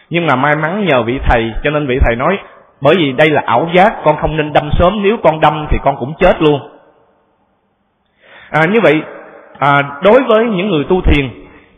[0.09, 2.37] Nhưng mà may mắn nhờ vị thầy, cho nên vị thầy nói
[2.83, 5.03] bởi vì đây là ảo giác con không nên đâm sớm.
[5.03, 6.59] Nếu con đâm thì con cũng chết luôn.
[8.49, 8.93] À, như vậy
[9.59, 9.71] à,
[10.03, 11.29] đối với những người tu thiền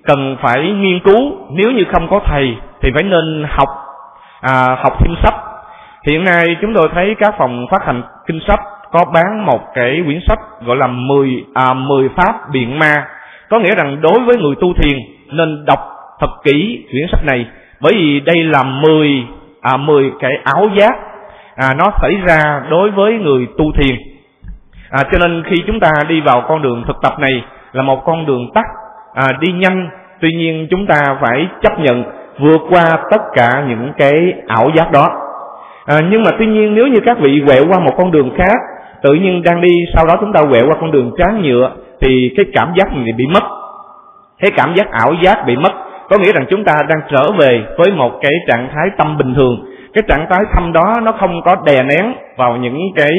[0.03, 1.31] cần phải nghiên cứu.
[1.49, 3.69] Nếu như không có thầy thì phải nên học
[4.41, 5.35] à, học thêm sách.
[6.07, 8.59] Hiện nay chúng tôi thấy các phòng phát hành kinh sách
[8.91, 13.07] có bán một cái quyển sách gọi là 10 à, 10 pháp biện ma.
[13.49, 14.97] Có nghĩa rằng đối với người tu thiền
[15.31, 15.79] nên đọc
[16.19, 17.45] thật kỹ quyển sách này.
[17.81, 19.25] Bởi vì đây là 10
[19.73, 20.93] à, 10 cái áo giác
[21.55, 23.95] à, nó xảy ra đối với người tu thiền.
[24.89, 28.05] À, cho nên khi chúng ta đi vào con đường thực tập này là một
[28.05, 28.65] con đường tắt
[29.13, 29.89] à, đi nhanh.
[30.21, 32.03] Tuy nhiên chúng ta phải chấp nhận
[32.39, 35.07] vượt qua tất cả những cái ảo giác đó.
[35.85, 38.57] À, nhưng mà tuy nhiên nếu như các vị quẹo qua một con đường khác
[39.03, 41.71] tự nhiên đang đi sau đó chúng ta quẹo qua con đường tráng nhựa
[42.01, 43.43] thì cái cảm giác này bị mất.
[44.39, 45.71] Cái cảm giác ảo giác bị mất
[46.09, 49.33] có nghĩa rằng chúng ta đang trở về với một cái trạng thái tâm bình
[49.33, 49.65] thường.
[49.93, 53.11] Cái trạng thái tâm đó nó không có đè nén vào những cái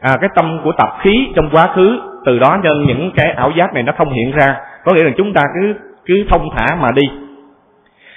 [0.00, 1.98] à, cái tâm của tập khí trong quá khứ.
[2.24, 4.56] Từ đó nên những cái ảo giác này nó không hiện ra.
[4.84, 5.74] Có nghĩa là chúng ta cứ
[6.06, 7.02] cứ thông thả mà đi.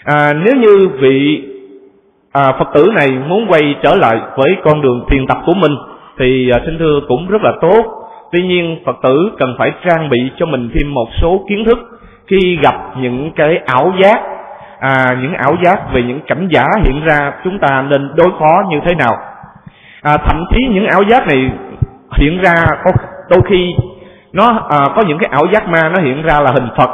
[0.03, 1.43] À, nếu như vị
[2.31, 5.71] à, phật tử này muốn quay trở lại với con đường thiền tập của mình
[6.19, 7.85] thì à, xin thưa cũng rất là tốt.
[8.31, 11.79] Tuy nhiên phật tử cần phải trang bị cho mình thêm một số kiến thức
[12.27, 14.19] khi gặp những cái ảo giác
[14.79, 18.63] à, những ảo giác về những cảnh giả hiện ra chúng ta nên đối phó
[18.69, 19.17] như thế nào?
[20.01, 21.51] À, thậm chí những ảo giác này
[22.17, 22.53] hiện ra
[22.85, 22.91] có
[23.29, 23.73] đôi khi
[24.33, 26.89] nó à, có những cái ảo giác ma nó hiện ra là hình phật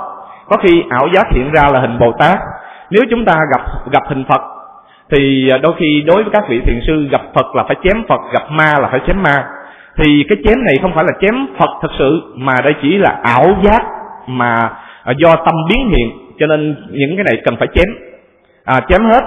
[0.50, 2.38] có khi ảo giác hiện ra là hình bồ tát.
[2.90, 4.42] Nếu chúng ta gặp gặp hình phật
[5.12, 8.04] thì à, đôi khi đối với các vị thiền sư gặp phật là phải chém
[8.10, 9.46] phật gặp ma là phải chém ma.
[9.98, 13.20] Thì cái chém này không phải là chém phật thật sự mà đây chỉ là
[13.24, 13.84] ảo giác
[14.28, 14.70] mà
[15.08, 16.10] à, do tâm biến hiện
[16.40, 17.88] cho nên những cái này cần phải chém.
[18.64, 19.24] À, chém hết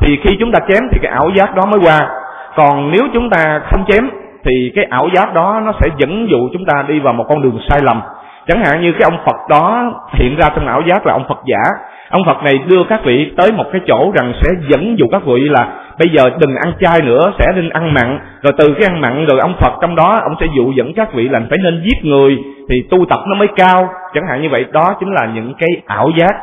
[0.00, 2.08] thì khi chúng ta chém thì cái ảo giác đó mới qua.
[2.56, 4.10] Còn nếu chúng ta không chém
[4.44, 7.42] thì cái ảo giác đó nó sẽ dẫn dụ chúng ta đi vào một con
[7.42, 8.00] đường sai lầm
[8.48, 11.38] chẳng hạn như cái ông phật đó hiện ra trong ảo giác là ông phật
[11.46, 11.62] giả.
[12.10, 15.24] Ông phật này đưa các vị tới một cái chỗ rằng sẽ dẫn dụ các
[15.24, 18.18] vị là bây giờ đừng ăn chay nữa sẽ nên ăn mặn.
[18.42, 21.14] Rồi từ cái ăn mặn rồi ông phật trong đó ông sẽ dụ dẫn các
[21.14, 22.38] vị là phải nên giết người
[22.68, 23.88] thì tu tập nó mới cao.
[24.14, 26.34] Chẳng hạn như vậy đó chính là những cái ảo giác.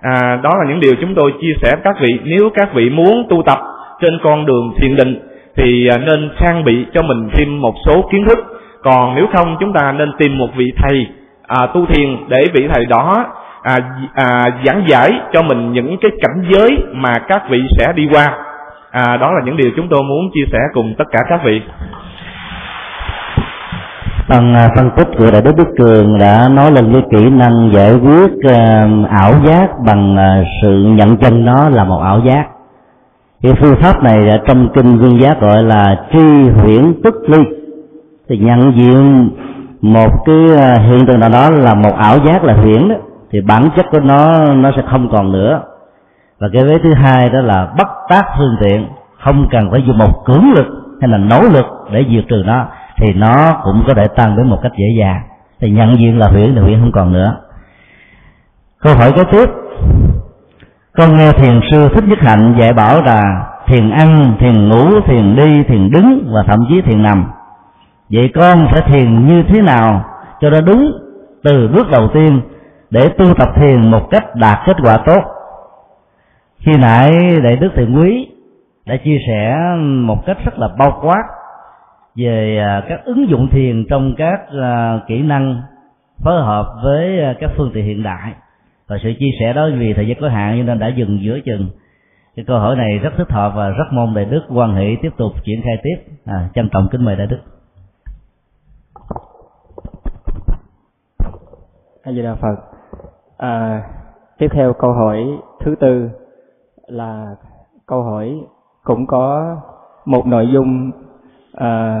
[0.00, 2.18] À, đó là những điều chúng tôi chia sẻ với các vị.
[2.24, 3.58] Nếu các vị muốn tu tập
[4.02, 5.20] trên con đường thiền định
[5.56, 8.38] thì à, nên trang bị cho mình thêm một số kiến thức.
[8.82, 11.06] Còn nếu không chúng ta nên tìm một vị thầy
[11.48, 13.26] à, tu thiền để vị thầy đó
[13.62, 13.76] à,
[14.14, 18.26] à, giảng giải cho mình những cái cảnh giới mà các vị sẽ đi qua.
[18.90, 21.60] À, đó là những điều chúng tôi muốn chia sẻ cùng tất cả các vị.
[24.28, 27.70] Phần à, phân tích của đại đức đức cường đã nói lên cái kỹ năng
[27.74, 32.44] giải quyết uh, ảo giác bằng uh, sự nhận chân nó là một ảo giác.
[33.42, 37.44] Cái phương pháp này ở trong kinh viên giác gọi là tri huyễn tức ly.
[38.28, 39.30] Thì nhận diện
[39.80, 42.94] một cái à, hiện tượng nào đó là một ảo giác là huyễn đó,
[43.30, 45.62] thì bản chất của nó nó sẽ không còn nữa.
[46.40, 48.88] Và cái vế thứ hai đó là bất tác phương tiện,
[49.24, 50.66] không cần phải dùng một cưỡng lực
[51.00, 54.48] hay là nỗ lực để diệt trừ nó, thì nó cũng có thể tăng đến
[54.48, 55.22] một cách dễ dàng.
[55.60, 57.36] Thì nhận diện là huyễn là huyễn không còn nữa.
[58.82, 59.48] Câu hỏi kế tiếp.
[60.96, 63.22] Con nghe thiền sư thích nhất hạnh dạy bảo là
[63.66, 67.24] thiền ăn, thiền ngủ, thiền đi, thiền đứng và thậm chí thiền nằm
[68.10, 70.04] vậy con phải thiền như thế nào
[70.40, 70.92] cho nó đúng
[71.42, 72.40] từ bước đầu tiên
[72.90, 75.22] để tu tập thiền một cách đạt kết quả tốt?
[76.58, 77.10] Khi nãy
[77.42, 78.28] đại đức thiện quý
[78.86, 81.22] đã chia sẻ một cách rất là bao quát
[82.16, 85.62] về à, các ứng dụng thiền trong các à, kỹ năng
[86.24, 88.32] phối hợp với à, các phương tiện hiện đại.
[88.88, 91.38] Và sự chia sẻ đó vì thời gian có hạn cho nên đã dừng giữa
[91.44, 91.68] chừng.
[92.36, 95.10] Cái câu hỏi này rất thích hợp và rất mong đại đức quan hệ tiếp
[95.16, 95.96] tục triển khai tiếp.
[96.26, 97.38] À, trân trọng kính mời đại đức.
[102.08, 102.56] A di đà phật.
[103.36, 103.82] À,
[104.38, 106.10] tiếp theo câu hỏi thứ tư
[106.86, 107.36] là
[107.86, 108.40] câu hỏi
[108.84, 109.56] cũng có
[110.04, 110.90] một nội dung
[111.54, 111.98] à,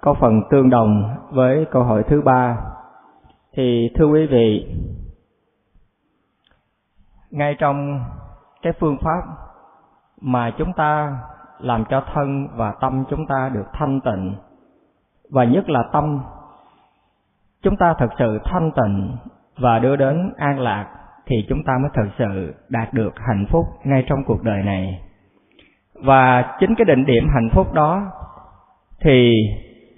[0.00, 2.58] có phần tương đồng với câu hỏi thứ ba.
[3.52, 4.76] Thì thưa quý vị
[7.30, 8.04] ngay trong
[8.62, 9.22] cái phương pháp
[10.20, 11.18] mà chúng ta
[11.58, 14.34] làm cho thân và tâm chúng ta được thanh tịnh
[15.30, 16.20] và nhất là tâm
[17.62, 19.16] chúng ta thật sự thanh tịnh
[19.60, 20.86] và đưa đến an lạc
[21.26, 25.00] thì chúng ta mới thực sự đạt được hạnh phúc ngay trong cuộc đời này.
[25.94, 28.12] Và chính cái định điểm hạnh phúc đó
[29.04, 29.32] thì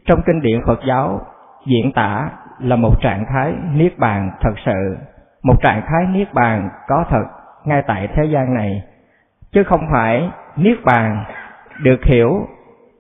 [0.07, 1.21] trong kinh điển Phật giáo
[1.67, 4.97] diễn tả là một trạng thái niết bàn thật sự,
[5.43, 7.25] một trạng thái niết bàn có thật
[7.65, 8.83] ngay tại thế gian này,
[9.53, 11.25] chứ không phải niết bàn
[11.83, 12.47] được hiểu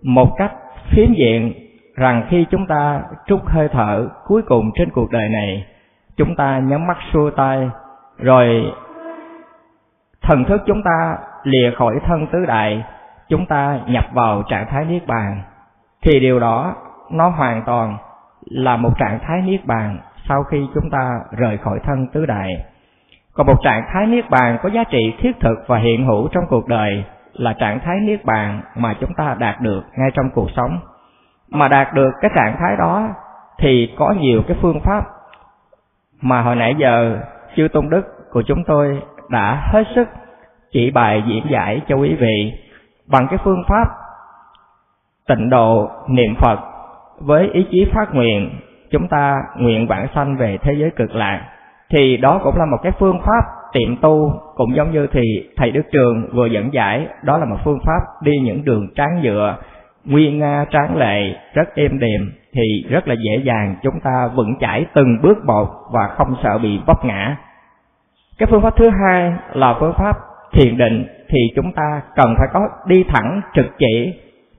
[0.02, 0.52] một cách
[0.90, 1.52] phiến diện
[1.96, 5.66] rằng khi chúng ta trút hơi thở cuối cùng trên cuộc đời này,
[6.16, 7.70] chúng ta nhắm mắt xua tay,
[8.18, 8.72] rồi
[10.22, 12.84] thần thức chúng ta lìa khỏi thân tứ đại,
[13.28, 15.42] chúng ta nhập vào trạng thái niết bàn
[16.02, 16.74] thì điều đó
[17.10, 17.96] nó hoàn toàn
[18.44, 19.98] là một trạng thái niết bàn
[20.28, 22.64] sau khi chúng ta rời khỏi thân tứ đại.
[23.34, 26.44] Còn một trạng thái niết bàn có giá trị thiết thực và hiện hữu trong
[26.48, 30.50] cuộc đời là trạng thái niết bàn mà chúng ta đạt được ngay trong cuộc
[30.56, 30.78] sống.
[31.50, 33.08] Mà đạt được cái trạng thái đó
[33.58, 35.04] thì có nhiều cái phương pháp
[36.22, 37.18] mà hồi nãy giờ,
[37.56, 40.08] chư tôn đức của chúng tôi đã hết sức
[40.72, 42.52] chỉ bài diễn giải cho quý vị
[43.06, 43.88] bằng cái phương pháp
[45.28, 46.58] tịnh độ niệm Phật
[47.20, 48.50] với ý chí phát nguyện
[48.90, 51.48] chúng ta nguyện bản sanh về thế giới cực lạc.
[51.90, 53.42] Thì đó cũng là một cái phương pháp
[53.72, 55.22] tiệm tu, cũng giống như thì
[55.56, 59.20] thầy Đức Trường vừa dẫn giải, đó là một phương pháp đi những đường tráng
[59.22, 59.56] dựa
[60.04, 64.54] nguyên nga tráng lệ, rất êm đềm thì rất là dễ dàng chúng ta vững
[64.60, 67.36] chãi từng bước một và không sợ bị vấp ngã.
[68.38, 70.16] Cái phương pháp thứ hai là phương pháp
[70.52, 74.14] thiền định thì chúng ta cần phải có đi thẳng trực chỉ.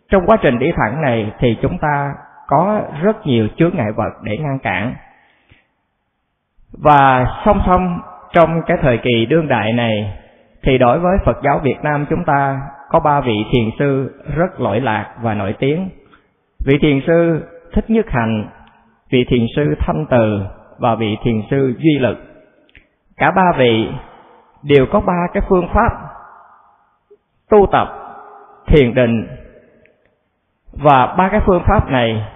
[0.10, 2.14] Trong quá trình đi thẳng này thì chúng ta
[2.48, 4.94] có rất nhiều chướng ngại vật để ngăn cản.
[6.72, 7.99] Và song song,
[8.34, 10.18] trong cái thời kỳ đương đại này
[10.64, 12.60] thì đối với Phật giáo Việt Nam chúng ta
[12.90, 15.90] có ba vị thiền sư rất lỗi lạc và nổi tiếng.
[16.65, 17.44] Vị thiền sư
[17.74, 18.50] Thích Nhất Hạnh,
[19.10, 20.41] vị thiền sư Thanh Từ
[20.80, 22.18] và vị thiền sư Duy Lực.
[23.18, 23.88] Cả ba vị
[24.64, 25.90] đều có ba cái phương pháp
[27.50, 27.88] tu tập
[28.68, 29.28] thiền định
[30.74, 32.28] và ba cái phương pháp này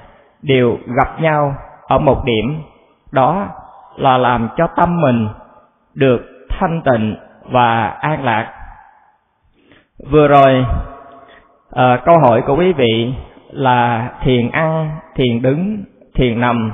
[0.42, 1.56] đều gặp nhau
[1.88, 2.62] ở một điểm
[3.12, 3.48] đó
[3.96, 5.28] là làm cho tâm mình
[5.94, 7.16] được thanh tịnh
[7.52, 8.54] và an lạc
[10.12, 10.66] vừa rồi
[11.72, 13.14] à, câu hỏi của quý vị
[13.58, 15.84] là thiền ăn, thiền đứng,
[16.16, 16.74] thiền nằm.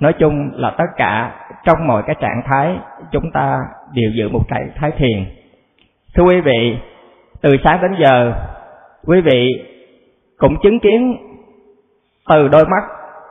[0.00, 1.32] Nói chung là tất cả
[1.64, 2.76] trong mọi cái trạng thái
[3.12, 3.58] chúng ta
[3.92, 5.24] đều giữ một trạng thái thiền.
[6.14, 6.78] Thưa quý vị,
[7.40, 8.32] từ sáng đến giờ,
[9.06, 9.64] quý vị
[10.38, 11.16] cũng chứng kiến
[12.28, 12.84] từ đôi mắt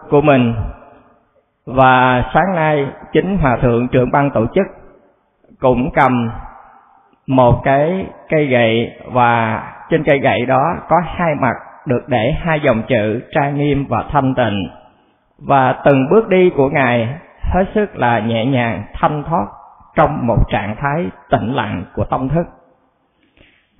[0.09, 0.53] của mình
[1.65, 4.65] và sáng nay chính hòa thượng trưởng ban tổ chức
[5.59, 6.29] cũng cầm
[7.27, 11.55] một cái cây gậy và trên cây gậy đó có hai mặt
[11.87, 14.69] được để hai dòng chữ trang nghiêm và thanh tịnh.
[15.37, 17.07] Và từng bước đi của ngài
[17.41, 19.45] hết sức là nhẹ nhàng, thanh thoát
[19.95, 22.47] trong một trạng thái tĩnh lặng của tâm thức.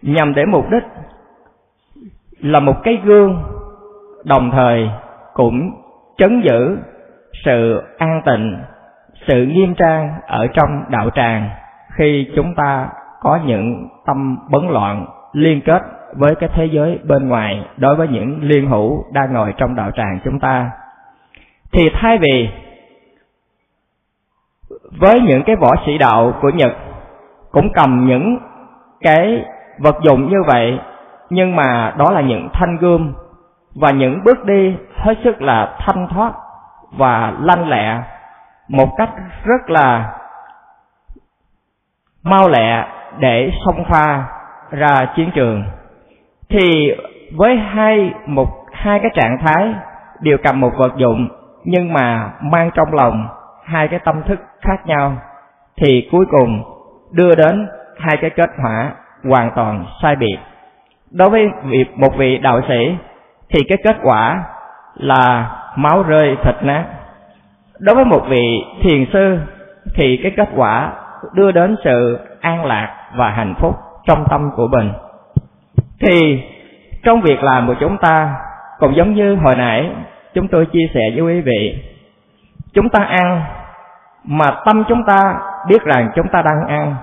[0.01, 0.83] Nhằm để mục đích
[2.39, 3.43] là một cái gương,
[4.25, 4.89] đồng thời
[5.33, 5.71] cũng
[6.17, 6.77] chấn giữ
[7.45, 8.57] sự an tịnh,
[9.27, 11.49] sự nghiêm trang ở trong đạo tràng
[11.97, 12.89] khi chúng ta
[13.21, 15.81] có những tâm bấn loạn liên kết
[16.13, 19.91] với cái thế giới bên ngoài đối với những liên hữu đang ngồi trong đạo
[19.91, 20.71] tràng chúng ta.
[21.71, 22.49] Thì thay vì
[24.99, 26.71] với những cái võ sĩ đạo của Nhật
[27.51, 28.39] cũng cầm những
[29.01, 29.45] cái
[29.79, 30.79] vật dụng như vậy,
[31.29, 33.13] nhưng mà đó là những thanh gươm
[33.75, 36.33] và những bước đi hết sức là thanh thoát
[36.91, 38.01] và lanh lẹ
[38.67, 39.09] một cách
[39.43, 40.13] rất là
[42.23, 42.87] mau lẹ
[43.19, 44.23] để xông pha
[44.71, 45.63] ra chiến trường
[46.49, 46.91] thì
[47.35, 49.73] với hai, một, hai cái trạng thái,
[50.19, 51.27] đều cầm một vật dụng,
[51.63, 53.27] nhưng mà mang trong lòng
[53.63, 55.15] hai cái tâm thức khác nhau,
[55.75, 56.63] thì cuối cùng
[57.11, 57.67] đưa đến
[57.97, 58.91] hai cái kết quả
[59.29, 60.37] hoàn toàn sai biệt.
[61.11, 61.49] Đối với
[61.95, 62.95] một vị đạo sĩ,
[63.49, 64.43] thì cái kết quả
[64.95, 66.85] là máu rơi thịt nát.
[67.79, 69.39] Đối với một vị thiền sư,
[69.95, 70.91] thì cái kết quả
[71.33, 73.75] đưa đến sự an lạc và hạnh phúc
[74.07, 74.91] trong tâm của mình
[76.01, 76.43] thì
[77.03, 78.35] trong việc làm của chúng ta,
[78.79, 79.89] cũng giống như hồi nãy
[80.33, 81.83] chúng tôi chia sẻ với quý vị,
[82.73, 83.41] chúng ta ăn
[84.23, 85.35] mà tâm chúng ta
[85.67, 86.95] biết rằng chúng ta đang ăn.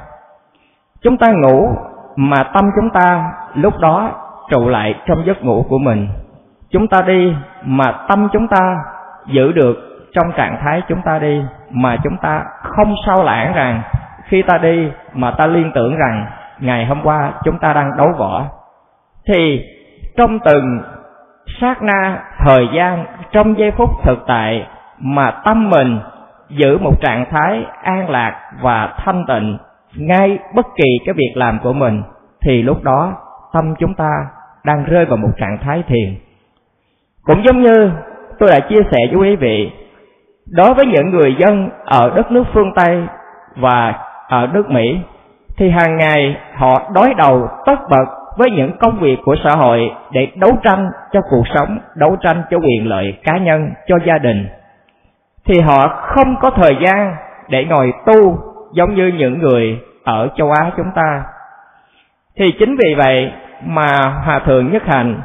[1.02, 1.68] Chúng ta ngủ
[2.16, 4.10] mà tâm chúng ta lúc đó
[4.50, 6.08] trụ lại trong giấc ngủ của mình.
[6.70, 7.34] Chúng ta đi
[7.64, 8.76] mà tâm chúng ta
[9.26, 9.76] giữ được
[10.14, 13.82] trong trạng thái chúng ta đi mà chúng ta không sao lãng rằng
[14.24, 16.26] khi ta đi mà ta liên tưởng rằng
[16.58, 18.44] ngày hôm qua chúng ta đang đấu võ
[19.28, 19.60] thì
[20.16, 20.80] trong từng
[21.60, 24.66] sát na thời gian, trong giây phút thực tại
[24.98, 25.98] mà tâm mình
[26.48, 29.58] giữ một trạng thái an lạc và thanh tịnh
[29.96, 32.02] ngay bất kỳ cái việc làm của mình,
[32.40, 33.12] thì lúc đó
[33.52, 34.10] tâm chúng ta
[34.64, 36.16] đang rơi vào một trạng thái thiền.
[37.22, 37.90] Cũng giống như
[38.38, 39.70] tôi đã chia sẻ với quý vị,
[40.50, 43.06] đối với những người dân ở đất nước phương tây
[43.56, 43.94] và
[44.28, 44.98] ở nước mỹ,
[45.56, 48.04] thì hàng ngày họ đối đầu tất bật
[48.36, 52.42] với những công việc của xã hội để đấu tranh cho cuộc sống, đấu tranh
[52.50, 54.46] cho quyền lợi cá nhân, cho gia đình
[55.46, 57.16] thì họ không có thời gian
[57.48, 58.38] để ngồi tu
[58.72, 61.24] giống như những người ở châu Á chúng ta.
[62.36, 63.32] Thì chính vì vậy
[63.66, 63.86] mà
[64.24, 65.20] Hòa Thượng Nhất Hành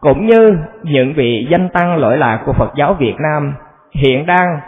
[0.00, 3.54] cũng như những vị danh tăng lỗi lạc của Phật giáo Việt Nam
[3.94, 4.60] hiện đang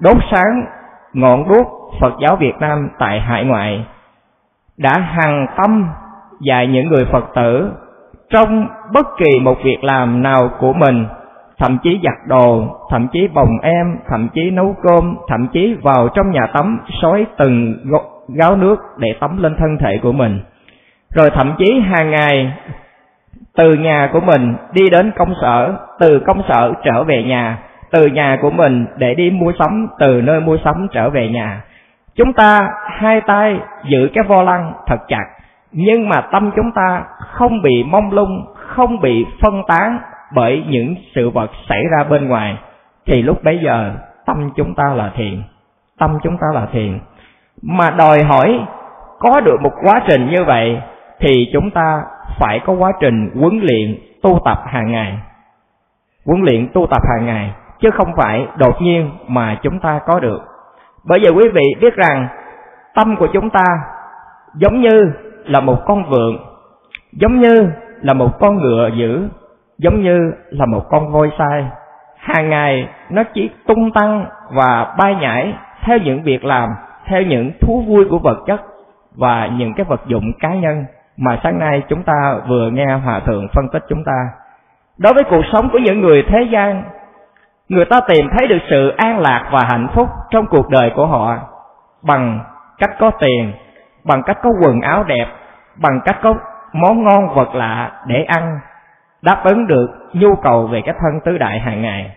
[0.00, 0.66] đốt sáng
[1.12, 1.66] ngọn đuốc
[2.00, 3.86] Phật giáo Việt Nam tại hải ngoại
[4.76, 5.88] đã hằng tâm
[6.40, 7.70] dạy những người Phật tử
[8.30, 11.06] trong bất kỳ một việc làm nào của mình
[11.58, 16.08] thậm chí giặt đồ, thậm chí bồng em, thậm chí nấu cơm, thậm chí vào
[16.14, 17.74] trong nhà tắm sói từng
[18.28, 20.40] gáo nước để tắm lên thân thể của mình.
[21.10, 22.52] Rồi thậm chí hàng ngày
[23.56, 27.58] từ nhà của mình đi đến công sở, từ công sở trở về nhà,
[27.90, 31.64] từ nhà của mình để đi mua sắm, từ nơi mua sắm trở về nhà.
[32.14, 35.24] Chúng ta hai tay giữ cái vo lăng thật chặt,
[35.72, 39.98] nhưng mà tâm chúng ta không bị mông lung, không bị phân tán
[40.34, 42.58] bởi những sự vật xảy ra bên ngoài
[43.06, 43.94] thì lúc bấy giờ
[44.26, 45.42] tâm chúng ta là thiền
[45.98, 46.98] tâm chúng ta là thiền.
[47.62, 48.60] Mà đòi hỏi
[49.18, 50.82] có được một quá trình như vậy
[51.20, 52.02] thì chúng ta
[52.38, 55.18] phải có quá trình huấn luyện tu tập hàng ngày.
[56.26, 60.20] Huấn luyện tu tập hàng ngày chứ không phải đột nhiên mà chúng ta có
[60.20, 60.40] được.
[61.04, 62.28] Bởi vì quý vị biết rằng
[62.94, 63.64] tâm của chúng ta
[64.54, 65.12] giống như
[65.46, 66.38] là một con vượn,
[67.12, 67.70] giống như
[68.02, 69.28] là một con ngựa dữ,
[69.78, 71.64] giống như là một con voi sai.
[72.16, 75.54] Hàng ngày, nó chỉ tung tăng và bay nhảy
[75.84, 76.68] theo những việc làm,
[77.04, 78.60] theo những thú vui của vật chất
[79.16, 80.84] và những cái vật dụng cá nhân
[81.16, 84.28] mà sáng nay chúng ta vừa nghe hòa thượng phân tích chúng ta.
[84.98, 86.82] Đối với cuộc sống của những người thế gian,
[87.68, 91.06] người ta tìm thấy được sự an lạc và hạnh phúc trong cuộc đời của
[91.06, 91.36] họ
[92.02, 92.40] bằng
[92.78, 93.52] cách có tiền
[94.08, 95.26] bằng cách có quần áo đẹp,
[95.76, 96.34] bằng cách có
[96.72, 98.58] món ngon vật lạ để ăn,
[99.22, 102.16] đáp ứng được nhu cầu về cái thân tứ đại hàng ngày.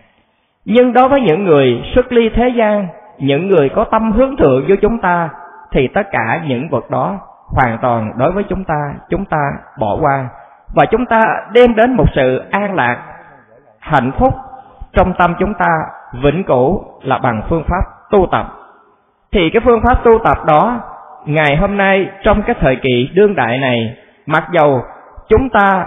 [0.64, 2.88] Nhưng đối với những người xuất ly thế gian,
[3.18, 5.28] những người có tâm hướng thượng với chúng ta,
[5.72, 7.18] thì tất cả những vật đó
[7.56, 10.28] hoàn toàn đối với chúng ta chúng ta bỏ qua.
[10.74, 11.20] Và chúng ta
[11.52, 12.98] đem đến một sự an lạc,
[13.78, 14.34] hạnh phúc
[14.92, 15.68] trong tâm chúng ta,
[16.22, 18.46] vĩnh cửu là bằng phương pháp tu tập.
[19.32, 20.80] Thì cái phương pháp tu tập đó
[21.24, 24.82] ngày hôm nay, trong cái thời kỳ đương đại này, mặc dầu
[25.28, 25.86] chúng ta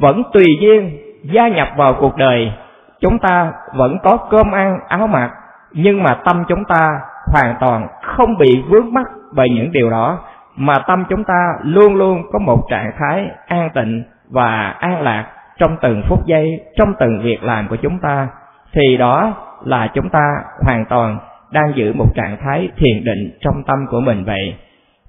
[0.00, 2.52] vẫn tùy duyên gia nhập vào cuộc đời,
[3.00, 5.30] chúng ta vẫn có cơm ăn, áo mặc,
[5.72, 7.00] nhưng mà tâm chúng ta
[7.32, 10.18] hoàn toàn không bị vướng mắc bởi những điều đó,
[10.56, 15.26] mà tâm chúng ta luôn luôn có một trạng thái an tịnh và an lạc
[15.58, 18.28] trong từng phút giây, trong từng việc làm của chúng ta.
[18.72, 19.34] Thì đó
[19.64, 20.36] là chúng ta
[20.66, 21.18] hoàn toàn
[21.52, 24.54] đang giữ một trạng thái thiền định trong tâm của mình vậy.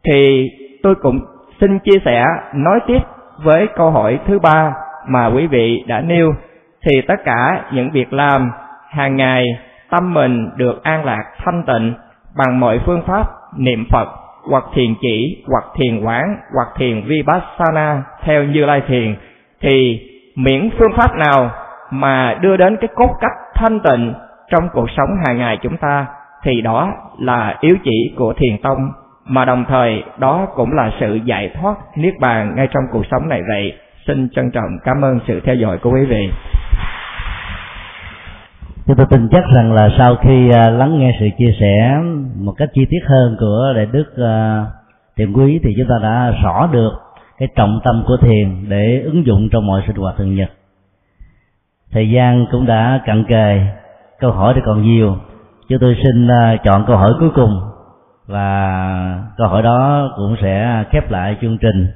[0.04, 0.50] Thì
[0.84, 1.20] tôi cũng
[1.62, 3.00] xin chia sẻ, nói tiếp
[3.44, 4.74] với câu hỏi thứ ba
[5.08, 6.34] mà quý vị đã nêu.
[6.86, 8.52] Thì tất cả những việc làm
[8.90, 9.46] hàng ngày,
[9.90, 11.94] tâm mình được an lạc thanh tịnh
[12.38, 14.08] bằng mọi phương pháp niệm Phật,
[14.50, 19.16] hoặc thiền chỉ, hoặc thiền quán, hoặc thiền vipassana theo như lai thiền,
[19.62, 20.02] thì
[20.36, 21.52] miễn phương pháp nào
[21.92, 24.14] mà đưa đến cái cốt cách thanh tịnh
[24.52, 26.06] trong cuộc sống hàng ngày chúng ta
[26.44, 28.92] thì đó là yếu chỉ của thiền tông,
[29.26, 33.30] mà đồng thời đó cũng là sự giải thoát niết bàn ngay trong cuộc sống
[33.30, 33.74] này vậy.
[34.08, 36.32] Xin trân trọng cảm ơn sự theo dõi của quý vị.
[38.86, 42.00] Chúng tôi tin chắc rằng là sau khi à, lắng nghe sự chia sẻ
[42.36, 44.66] một cách chi tiết hơn của đại đức à,
[45.16, 46.92] tiền thiền quý thì chúng ta đã rõ được
[47.38, 50.50] cái trọng tâm của thiền để ứng dụng trong mọi sinh hoạt thường nhật.
[51.92, 53.62] Thời gian cũng đã cận kề,
[54.20, 55.18] câu hỏi thì còn nhiều
[55.70, 57.62] chúng tôi xin à, chọn câu hỏi cuối cùng.
[58.28, 58.80] Và
[59.38, 61.88] câu hỏi đó cũng sẽ khép lại chương trình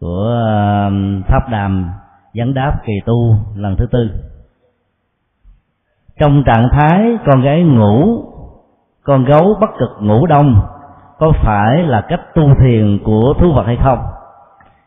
[0.00, 0.90] của à,
[1.28, 1.90] pháp đàm
[2.34, 4.10] vấn đáp kỳ tu lần thứ tư.
[6.20, 8.24] Trong trạng thái con gái ngủ,
[9.04, 10.62] con gấu bất cực ngủ đông,
[11.18, 13.98] có phải là cách tu thiền của thú vật hay không?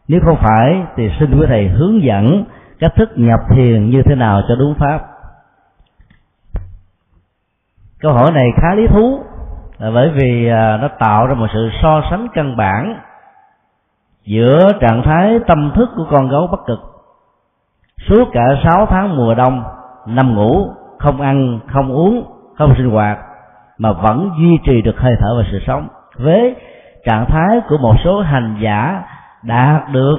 [0.08, 2.44] Nếu không phải, thì xin quý thầy hướng dẫn
[2.80, 5.15] cách thức nhập thiền như thế nào cho đúng pháp
[8.06, 9.20] câu hỏi này khá lý thú,
[9.78, 13.00] là bởi vì à, nó tạo ra một sự so sánh căn bản
[14.26, 16.80] giữa trạng thái tâm thức của con gấu bất cực.
[18.08, 19.64] Suốt cả sáu tháng mùa đông,
[20.08, 20.68] nằm ngủ,
[21.00, 22.26] không ăn, không uống,
[22.58, 23.18] không sinh hoạt,
[23.78, 25.88] mà vẫn duy trì được hơi thở và sự sống.
[26.18, 26.56] Với
[27.06, 29.04] trạng thái của một số hành giả
[29.44, 30.18] đạt được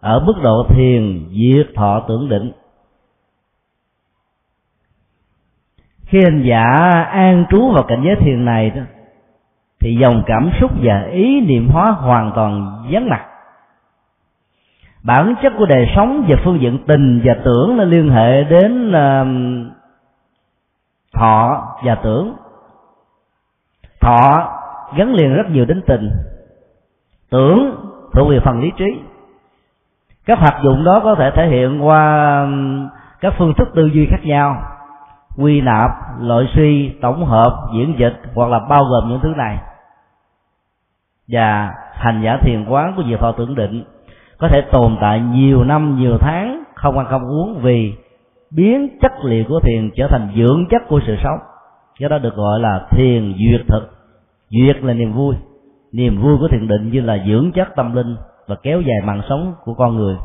[0.00, 2.52] ở mức độ thiền, diệt thọ tưởng định.
[6.14, 6.64] Khi hành giả
[7.10, 8.82] an trú vào cảnh giới thiền này đó
[9.80, 13.26] thì dòng cảm xúc và ý niệm hóa hoàn toàn vắng mặt.
[15.02, 18.88] Bản chất của đời sống về phương diện tình và tưởng nó liên hệ đến
[18.88, 19.26] uh,
[21.12, 22.34] thọ và tưởng.
[24.00, 24.52] Thọ
[24.96, 26.10] gắn liền rất nhiều đến tình
[27.30, 27.76] tưởng
[28.12, 29.00] thuộc về phần lý trí.
[30.26, 32.88] Các hoạt dụng đó có thể thể hiện qua um,
[33.20, 34.73] các phương thức tư duy khác nhau
[35.36, 35.90] quy nạp
[36.20, 39.58] loại suy, tổng hợp, diễn dịch, hoặc là bao gồm những thứ này.
[41.28, 43.84] Và hành giả thiền quán của diệt thọ tưởng định,
[44.38, 47.94] có thể tồn tại nhiều năm, nhiều tháng, không ăn không uống vì
[48.50, 51.38] biến chất liệu của thiền trở thành dưỡng chất của sự sống.
[51.98, 53.90] Do đó được gọi là thiền duyệt thực.
[54.48, 55.34] Duyệt là niềm vui.
[55.92, 58.16] Niềm vui của thiền định như là dưỡng chất tâm linh
[58.46, 60.16] và kéo dài mạng sống của con người,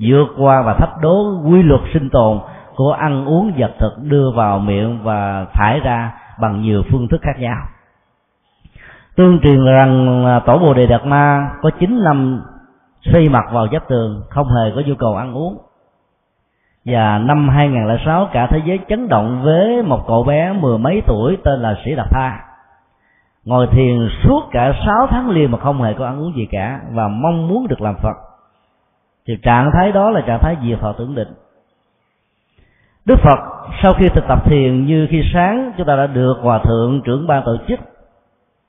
[0.00, 2.38] vượt qua và thách đố quy luật sinh tồn
[2.76, 7.20] của ăn uống vật thực đưa vào miệng và thải ra bằng nhiều phương thức
[7.22, 7.56] khác nhau.
[9.16, 12.42] Tương truyền rằng à, tổ bồ đề đạt ma có chín năm
[13.02, 15.58] xây mặt vào giáp tường, không hề có nhu cầu ăn uống.
[16.84, 21.36] Và năm 2006 cả thế giới chấn động với một cậu bé mười mấy tuổi
[21.44, 22.40] tên là Sĩ Đạt Tha.
[23.44, 26.80] Ngồi thiền suốt cả sáu tháng liền mà không hề có ăn uống gì cả
[26.92, 28.16] và mong muốn được làm Phật.
[29.26, 31.28] Thì trạng thái đó là trạng thái diệt thọ tưởng định.
[33.06, 33.38] Đức Phật,
[33.82, 37.26] sau khi thực tập thiền như khi sáng, chúng ta đã được hòa thượng trưởng
[37.26, 37.80] ban tổ chức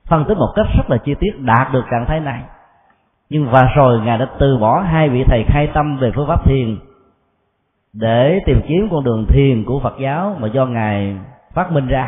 [0.10, 2.42] phân tích một cách rất là chi tiết, đạt được trạng thái này.
[3.30, 6.46] Nhưng và rồi ngài đã từ bỏ hai vị thầy khai tâm về phương pháp
[6.46, 6.78] thiền
[7.94, 11.18] để tìm kiếm con đường thiền của Phật giáo mà do ngài
[11.54, 12.08] phát minh ra.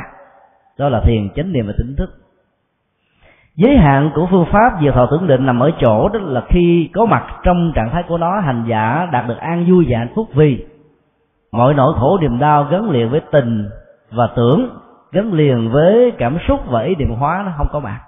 [0.77, 2.09] Đó là thiền chánh niệm và tỉnh thức.
[3.55, 6.89] Giới hạn của phương pháp diệt thọ tưởng định nằm ở chỗ đó là khi
[6.93, 10.11] có mặt trong trạng thái của nó, hành giả đạt được an vui và hạnh
[10.15, 10.65] phúc vì
[11.51, 13.69] mọi nỗi khổ niềm đau gắn liền với tình
[14.11, 14.69] và tưởng,
[15.11, 17.99] gắn liền với cảm xúc và ý niệm hóa nó không có mặt.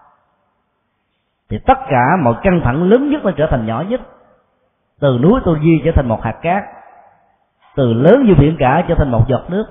[1.49, 4.01] Thì tất cả mọi căng thẳng lớn nhất nó trở thành nhỏ nhất.
[4.99, 6.63] Từ núi tô di trở thành một hạt cát.
[7.75, 9.65] Từ lớn như biển cả trở thành một giọt nước.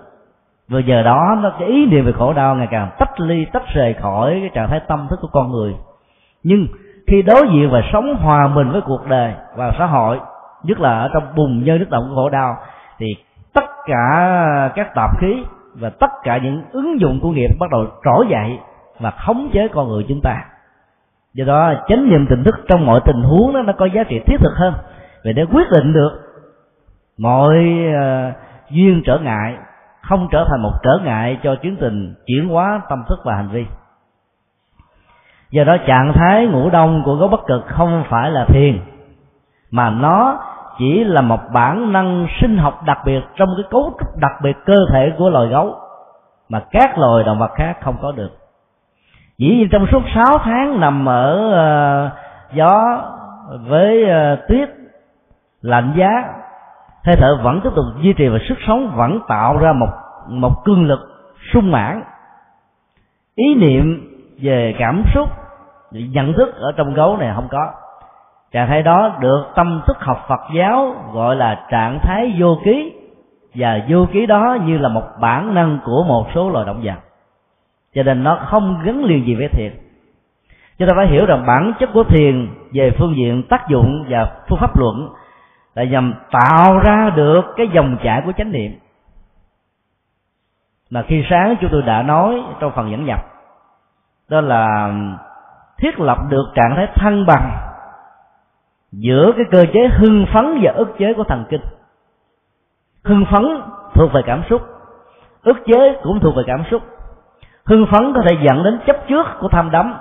[0.68, 3.62] Và giờ đó, nó, cái ý niệm về khổ đau ngày càng tách ly, tách
[3.74, 5.74] rời khỏi cái trạng thái tâm thức của con người.
[6.42, 6.66] Nhưng
[7.06, 10.20] khi đối diện và sống hòa mình với cuộc đời và xã hội,
[10.62, 12.56] nhất là ở trong bùng nhơ nước động của khổ đau,
[12.98, 13.06] thì
[13.54, 15.44] tất cả các tạp khí
[15.74, 18.58] và tất cả những ứng dụng của nghiệp bắt đầu trỗi dậy
[19.00, 20.44] và khống chế con người chúng ta.
[21.34, 24.20] Do đó chánh niệm tỉnh thức trong mọi tình huống đó nó có giá trị
[24.26, 24.74] thiết thực hơn.
[25.24, 26.10] Vì để quyết định được
[27.18, 27.56] mọi
[27.88, 28.34] uh,
[28.70, 29.56] duyên trở ngại
[30.02, 33.48] không trở thành một trở ngại cho tiến trình chuyển hóa tâm thức và hành
[33.48, 33.66] vi.
[35.50, 38.78] Do đó trạng thái ngủ đông của gấu bất cực không phải là thiền
[39.70, 40.38] mà nó
[40.80, 44.56] chỉ là một bản năng sinh học đặc biệt trong cái cấu trúc đặc biệt
[44.66, 45.74] cơ thể của loài gấu
[46.48, 48.30] mà các loài động vật khác không có được.
[49.38, 52.12] Dĩ nhiên trong suốt 6 tháng nằm ở uh,
[52.54, 53.02] gió
[53.68, 54.68] với uh, tuyết
[55.62, 56.10] lạnh giá
[57.04, 59.88] hơi thở vẫn tiếp tục duy trì và sức sống vẫn tạo ra một
[60.28, 61.00] một cương lực
[61.52, 62.02] sung mãn.
[63.34, 64.08] Ý niệm
[64.42, 65.28] về cảm xúc
[65.90, 67.72] nhận thức ở trong gấu này không có
[68.52, 72.92] trạng thái đó được tâm thức học Phật giáo gọi là trạng thái vô ký.
[73.54, 76.98] Và vô ký đó như là một bản năng của một số loài động vật.
[77.94, 79.72] Cho nên nó không gắn liền gì với thiền.
[80.78, 84.30] Chúng ta phải hiểu rằng bản chất của thiền về phương diện tác dụng và
[84.48, 85.08] phương pháp luận
[85.74, 88.72] là nhằm tạo ra được cái dòng chảy của chánh niệm.
[90.90, 93.20] Mà khi sáng chúng tôi đã nói trong phần dẫn nhập,
[94.28, 94.92] đó là
[95.78, 97.69] thiết lập được trạng thái thăng bằng
[98.92, 101.60] giữa cái cơ chế hưng phấn và ức chế của thần kinh.
[103.04, 103.46] Hưng phấn
[103.94, 104.62] thuộc về cảm xúc,
[105.42, 106.82] ức chế cũng thuộc về cảm xúc.
[107.64, 109.94] Hưng phấn có thể dẫn đến chấp trước của tham đắm,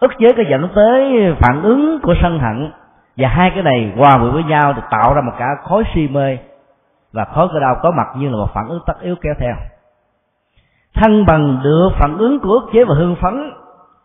[0.00, 2.70] ức chế có dẫn tới phản ứng của sân hận.
[3.16, 6.08] Và hai cái này hòa quyện với nhau thì tạo ra một cả khối si
[6.08, 6.38] mê
[7.12, 9.54] và khối cơ đau có mặt như là một phản ứng tất yếu kéo theo.
[10.94, 13.50] Thăng bằng được phản ứng của ức chế và hưng phấn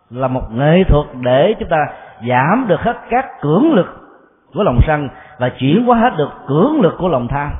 [0.09, 1.77] là một nghệ thuật để chúng ta
[2.29, 4.02] giảm được hết các cưỡng lực
[4.53, 5.09] của lòng sân
[5.39, 7.51] và chuyển hóa hết được cưỡng lực của lòng tham.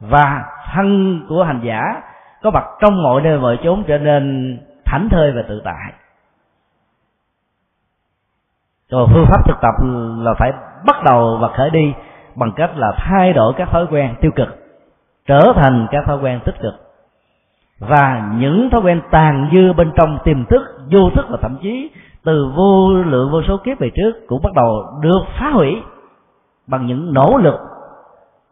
[0.00, 0.42] Và
[0.74, 2.02] thân của hành giả
[2.42, 5.92] có mặt trong mọi nơi mọi chốn trở nên thảnh thơi và tự tại.
[8.90, 9.74] Rồi phương pháp thực tập
[10.18, 10.52] là phải
[10.86, 11.94] bắt đầu và khởi đi
[12.34, 14.48] bằng cách là thay đổi các thói quen tiêu cực,
[15.26, 16.74] trở thành các thói quen tích cực.
[17.78, 20.62] Và những thói quen tàn dư bên trong tiềm thức,
[20.92, 21.90] vô thức và thậm chí
[22.24, 25.82] từ vô lượng vô số kiếp về trước cũng bắt đầu được phá hủy
[26.66, 27.60] bằng những nỗ lực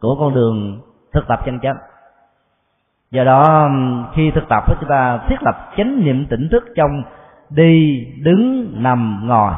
[0.01, 0.79] của con đường
[1.13, 1.77] thực tập chân chánh.
[3.11, 3.69] Do đó
[4.13, 7.03] khi thực tập chúng ta thiết lập chánh niệm tỉnh thức trong
[7.49, 9.53] đi, đứng, nằm, ngồi.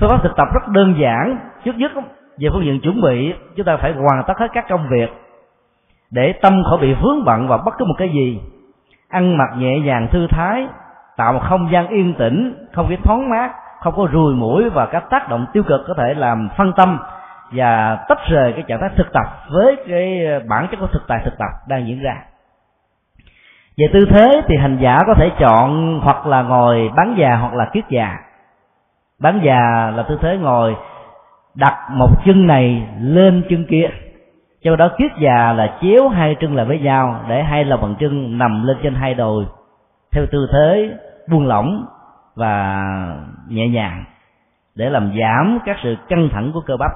[0.00, 1.38] Phương pháp thực tập rất đơn giản.
[1.64, 1.92] Trước nhất
[2.38, 5.08] về phương diện chuẩn bị, chúng ta phải hoàn tất hết các công việc
[6.10, 8.40] để tâm khỏi bị vướng bận vào bất cứ một cái gì.
[9.08, 10.66] Ăn mặc nhẹ nhàng, thư thái,
[11.16, 13.52] tạo một không gian yên tĩnh, không khí thoáng mát
[13.84, 16.98] không có ruồi mũi và các tác động tiêu cực có thể làm phân tâm
[17.52, 21.02] và tách rời cái trạng thái thực tập với cái ờ, bản chất của thực
[21.08, 22.16] tại thực tập đang diễn ra.
[23.78, 27.54] Về tư thế thì hành giả có thể chọn hoặc là ngồi bán già hoặc
[27.54, 28.18] là kiết già.
[29.20, 30.76] Bán già là tư thế ngồi
[31.54, 33.90] đặt một chân này lên chân kia
[34.62, 37.94] cho đó kiết già là chéo hai chân lại với nhau để hai lòng bàn
[38.00, 39.44] chân nằm lên trên hai đồi.
[40.12, 40.90] Theo tư thế
[41.28, 41.86] buông lỏng
[42.36, 42.84] và
[43.48, 44.04] nhẹ nhàng
[44.74, 46.90] để làm giảm các sự căng thẳng của cơ bắp.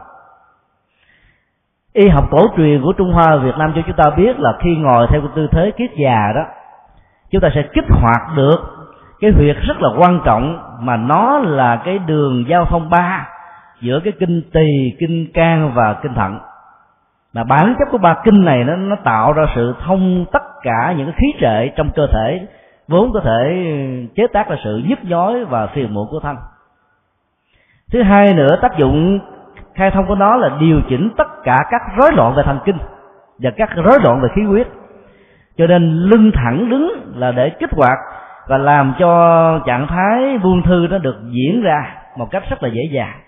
[1.93, 4.77] Y học cổ truyền của trung hoa, việt nam cho chúng ta biết là khi
[4.77, 6.43] ngồi theo cái tư thế kiết già đó,
[7.31, 8.56] chúng ta sẽ kích hoạt được
[9.20, 13.28] cái huyệt rất là quan trọng mà nó là cái đường giao thông ba
[13.81, 16.39] giữa cái kinh tỳ, kinh can và kinh thận.
[17.32, 20.94] Mà bản chất của ba kinh này nó nó tạo ra sự thông tất cả
[20.97, 22.47] những cái khí trệ trong cơ thể
[22.89, 23.66] vốn có thể
[24.16, 26.36] chế tác ra sự nhức nhói và phiền muộn của thân
[27.93, 29.19] thứ hai nữa, tác dụng
[29.74, 32.78] khai thông của nó là điều chỉnh tất cả các rối loạn về thần kinh
[33.39, 34.69] và các rối loạn về khí huyết.
[35.56, 37.98] Cho nên lưng thẳng đứng là để kích hoạt
[38.48, 42.69] và làm cho trạng thái buông thư nó được diễn ra một cách rất là
[42.69, 43.20] dễ dàng.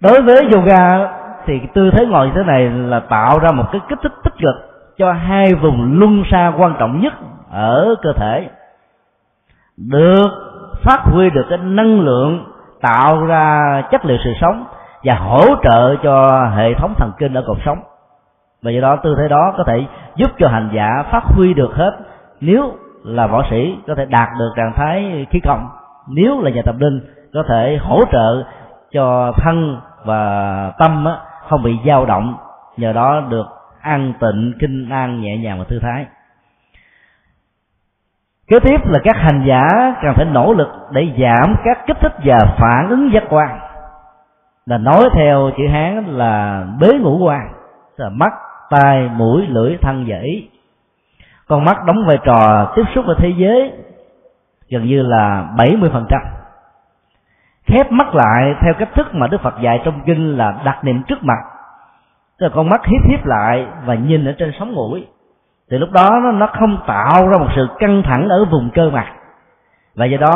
[0.00, 1.12] Đối với yoga
[1.46, 4.34] thì tư thế ngồi như thế này là tạo ra một cái kích thích tích
[4.40, 4.69] cực
[5.00, 7.12] cho hai vùng luân xa quan trọng nhất
[7.50, 8.48] ở cơ thể.
[9.76, 10.28] Được
[10.84, 12.44] phát huy được cái năng lượng,
[12.80, 14.64] tạo ra chất liệu sự sống
[15.04, 17.78] và hỗ trợ cho hệ thống thần kinh ở cột sống.
[18.62, 19.86] Và do đó, tư thế đó có thể
[20.16, 21.92] giúp cho hành giả phát huy được hết.
[22.40, 22.72] Nếu
[23.04, 25.68] là võ sĩ, có thể đạt được trạng thái khí công
[26.08, 27.00] nếu là nhà tập linh
[27.34, 28.44] có thể hỗ trợ
[28.92, 31.06] cho thân và tâm
[31.48, 32.36] không bị dao động.
[32.76, 33.46] Nhờ đó được
[33.82, 36.06] an tịnh, kinh an nhẹ nhàng và thư thái.
[38.48, 39.68] Kế tiếp là các hành giả
[40.02, 43.58] cần phải nỗ lực để giảm các kích thích và phản ứng giác quan.
[44.66, 47.52] Là nói theo chữ hán là bế ngũ quan
[47.96, 48.32] là mắt,
[48.70, 50.48] tai, mũi, lưỡi, thân và ý.
[51.46, 53.72] Con mắt đóng vai trò tiếp xúc với thế giới
[54.70, 56.40] gần như là 70%
[57.70, 61.02] khép mắt lại theo cách thức mà Đức Phật dạy trong kinh là đặt niệm
[61.02, 61.38] trước mặt
[62.40, 65.06] tức là con mắt hiếp hiếp lại và nhìn ở trên sóng mũi.
[65.70, 68.90] Thì lúc đó nó, nó không tạo ra một sự căng thẳng ở vùng cơ
[68.90, 69.06] mặt.
[69.94, 70.34] Và do đó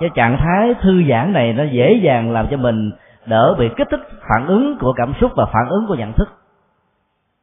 [0.00, 2.90] cái trạng thái thư giãn này nó dễ dàng làm cho mình
[3.26, 6.28] đỡ bị kích thích phản ứng của cảm xúc và phản ứng của nhận thức.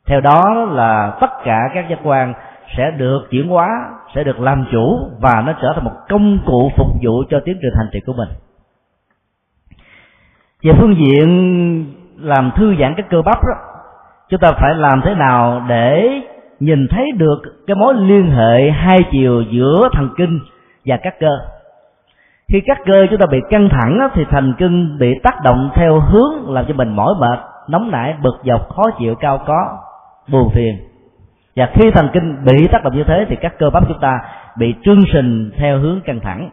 [0.08, 2.34] Theo đó là tất cả các giác quan
[2.78, 3.70] sẽ được chuyển hóa
[4.16, 7.58] sẽ được làm chủ và nó trở thành một công cụ phục vụ cho tiến
[7.62, 8.30] trình hành trì của mình.
[10.64, 11.86] Về phương diện
[12.18, 13.75] làm thư giãn cái cơ bắp đó
[14.30, 16.22] chúng ta phải làm thế nào để
[16.60, 20.40] nhìn thấy được cái mối liên hệ hai chiều giữa thần kinh
[20.86, 21.40] và các cơ.
[22.48, 26.00] Khi các cơ chúng ta bị căng thẳng thì thần kinh bị tác động theo
[26.00, 27.40] hướng làm cho mình mỏi mệt,
[27.70, 29.78] nóng nảy, bực dọc, khó chịu, cao có,
[30.32, 30.78] buồn phiền.
[31.56, 34.20] Và khi thần kinh bị tác động như thế thì các cơ bắp chúng ta
[34.58, 36.50] bị trương sình theo hướng căng thẳng.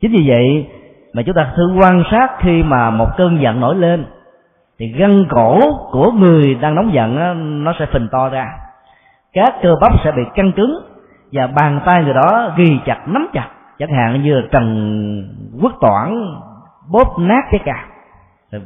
[0.00, 0.66] Chính vì vậy
[1.14, 4.04] mà chúng ta thử quan sát khi mà một cơn giận nổi lên
[4.78, 5.60] thì gân cổ
[5.90, 7.14] của người đang nóng giận
[7.64, 8.46] nó sẽ phình to ra.
[9.32, 10.80] Các cơ bắp sẽ bị căng cứng
[11.32, 13.48] và bàn tay người đó ghi chặt, nắm chặt.
[13.78, 14.66] Chẳng hạn như là trần
[15.62, 16.24] quốc toản,
[16.92, 17.84] bóp nát cái cà.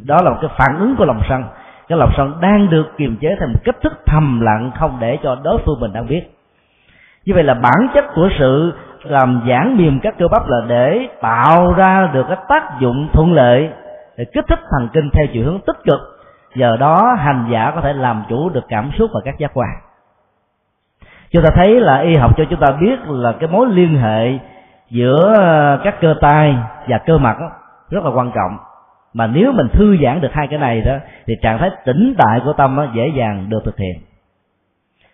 [0.05, 1.45] Đó là một cái phản ứng của lòng sân.
[1.89, 5.19] Cái lòng sân đang được kiềm chế thành một cách thức thầm lặng, không để
[5.23, 6.23] cho đối phương mình đang biết.
[7.25, 8.73] Như vậy là bản chất của sự
[9.03, 13.33] làm giãn mềm các cơ bắp là để tạo ra được cái tác dụng thuận
[13.33, 13.71] lợi
[14.19, 16.01] để kích thích thần kinh theo chiều hướng tích cực.
[16.55, 19.69] Giờ đó, hành giả có thể làm chủ được cảm xúc và các giác quan.
[21.31, 24.39] Chúng ta thấy là y học cho chúng ta biết là cái mối liên hệ
[24.91, 26.57] giữa ờ, các cơ tay
[26.89, 27.37] và cơ mặt
[27.91, 28.57] rất là quan trọng.
[29.15, 30.97] Mà nếu mình thư giãn được hai cái này đó,
[31.27, 33.99] thì trạng thái tĩnh tại của tâm dễ dàng được thực hiện.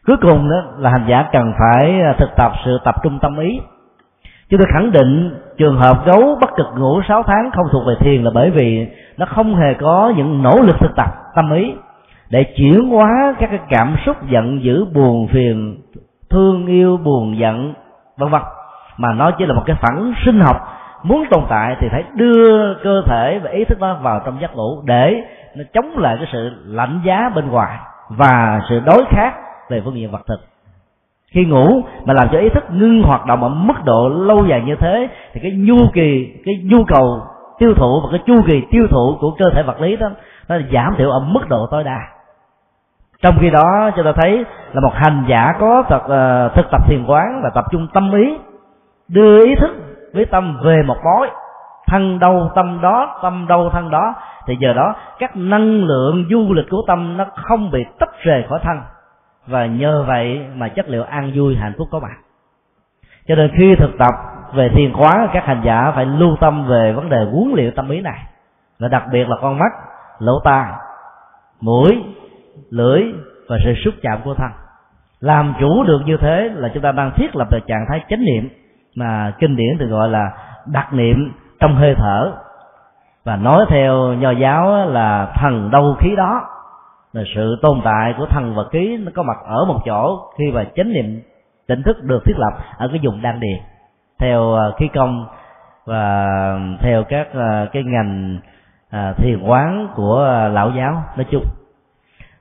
[0.07, 3.39] Cuối cùng đó, là hành giả cần phải ờ, thực tập sự tập trung tâm
[3.39, 3.61] ý
[4.51, 7.95] chúng tôi khẳng định trường hợp gấu bất cực ngủ 6 tháng không thuộc về
[8.01, 11.75] thiền là bởi vì nó không hề có những nỗ lực thực tập tâm ý
[12.31, 15.77] để chuyển hóa các cái cảm xúc giận dữ, buồn phiền,
[16.31, 17.75] thương yêu, buồn giận,
[18.19, 18.43] vân vân.
[18.97, 20.57] Mà nó chỉ là một cái phản sinh học
[21.03, 24.57] muốn tồn tại thì phải đưa cơ thể và ý thức nó vào trong giấc
[24.57, 25.23] ngủ để
[25.57, 29.35] nó chống lại cái sự lạnh giá bên ngoài và sự đối khác
[29.71, 30.54] về phương diện vật thực
[31.35, 34.63] khi ngủ mà làm cho ý thức ngưng hoạt động ở mức độ lâu dài
[34.67, 37.21] như thế thì cái nhu kỳ cái nhu cầu
[37.59, 40.09] tiêu thụ và cái chu kỳ tiêu thụ của cơ thể vật lý đó
[40.49, 41.99] nó giảm thiểu ở mức độ tối đa.
[43.23, 46.89] Trong khi đó chúng ta thấy là một hành giả có thật uh, thực tập
[46.89, 48.37] thiền quán và tập trung tâm ý
[49.09, 49.71] đưa ý thức
[50.15, 51.29] với tâm về một mối
[51.87, 54.15] thân đâu tâm đó tâm đâu thân đó
[54.47, 58.45] thì giờ đó các năng lượng du lịch của tâm nó không bị tách rời
[58.49, 58.77] khỏi thân
[59.47, 62.17] và nhờ vậy mà chất liệu an vui, hạnh phúc có mặt.
[63.27, 64.15] Cho nên khi thực tập
[64.55, 67.89] về thiền khóa, các hành giả phải lưu tâm về vấn đề huấn luyện tâm
[67.89, 68.21] ý này.
[68.79, 69.73] Và đặc biệt là con mắt,
[70.19, 70.73] lỗ tai,
[71.61, 72.05] mũi,
[72.71, 73.03] lưỡi
[73.49, 74.51] và sự xúc chạm của thân.
[75.21, 78.25] Làm chủ được như thế là chúng ta đang thiết lập được trạng thái chánh
[78.25, 78.49] niệm
[78.97, 80.31] mà kinh điển thì gọi là
[80.67, 82.33] đặc niệm trong hơi thở.
[83.25, 86.43] Và nói theo nho giáo là thần đâu khí đó
[87.15, 90.53] là sự tồn tại của thần vật ký nó có mặt ở một chỗ khi
[90.53, 91.21] mà chánh niệm,
[91.67, 93.59] tỉnh thức được thiết lập ở cái vùng đan điền.
[94.19, 95.27] Theo à, khí công
[95.85, 96.27] và
[96.81, 98.39] theo các à, cái ngành
[98.91, 101.45] à, thiền quán của lão giáo nói chung.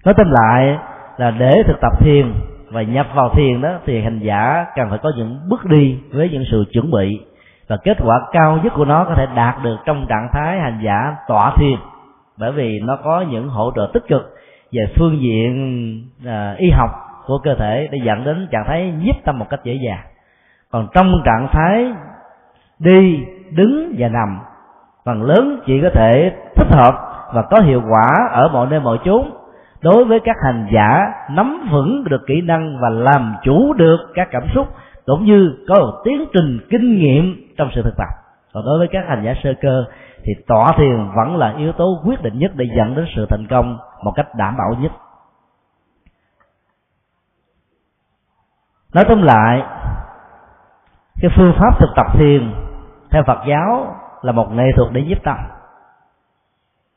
[0.05, 0.77] Nói tóm lại
[1.17, 2.33] là để thực tập thiền
[2.71, 6.29] và nhập vào thiền đó thì hành giả cần phải có những bước đi với
[6.29, 7.19] những sự chuẩn bị
[7.67, 10.79] và kết quả cao nhất của nó có thể đạt được trong trạng thái hành
[10.83, 11.79] giả tọa thiền.
[12.37, 14.32] Bởi vì nó có những hỗ trợ tích cực
[14.73, 15.53] về phương diện
[16.25, 16.89] à, y học
[17.25, 20.03] của cơ thể để dẫn đến trạng thái nhiếp tâm một cách dễ dàng.
[20.71, 21.93] Còn trong trạng thái
[22.79, 23.19] đi
[23.51, 24.39] đứng và nằm
[25.05, 26.93] phần lớn chỉ có thể thích hợp
[27.33, 29.29] và có hiệu quả ở mọi nơi mọi chốn.
[29.81, 34.27] Đối với các hành giả nắm vững được kỹ năng và làm chủ được các
[34.31, 34.67] cảm xúc
[35.05, 38.07] cũng như có một tiến trình kinh nghiệm trong sự thực tập.
[38.53, 39.85] Còn đối với các hành giả sơ cơ
[40.23, 43.47] thì tọa thiền vẫn là yếu tố quyết định nhất để dẫn đến sự thành
[43.49, 44.91] công một cách đảm bảo nhất.
[48.93, 49.63] Nói tóm lại
[51.21, 52.53] cái phương pháp thực tập thiền
[53.11, 55.37] theo phật giáo là một nghệ thuật để giúp tâm.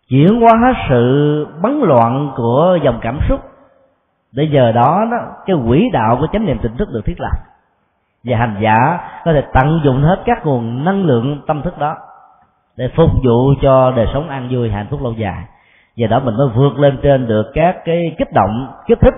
[0.08, 3.40] Chuyển hóa sự bấn loạn của dòng cảm xúc
[4.32, 7.36] để giờ đó, đó cái quỹ đạo của chánh niệm tỉnh thức được thiết lập.
[8.24, 11.96] Và hành giả có thể tận dụng hết các nguồn năng lượng tâm thức đó
[12.76, 15.44] để phục vụ cho đời sống an vui hạnh phúc lâu dài
[15.96, 19.14] và đó mình mới vượt lên trên được các cái kích động, kích thích,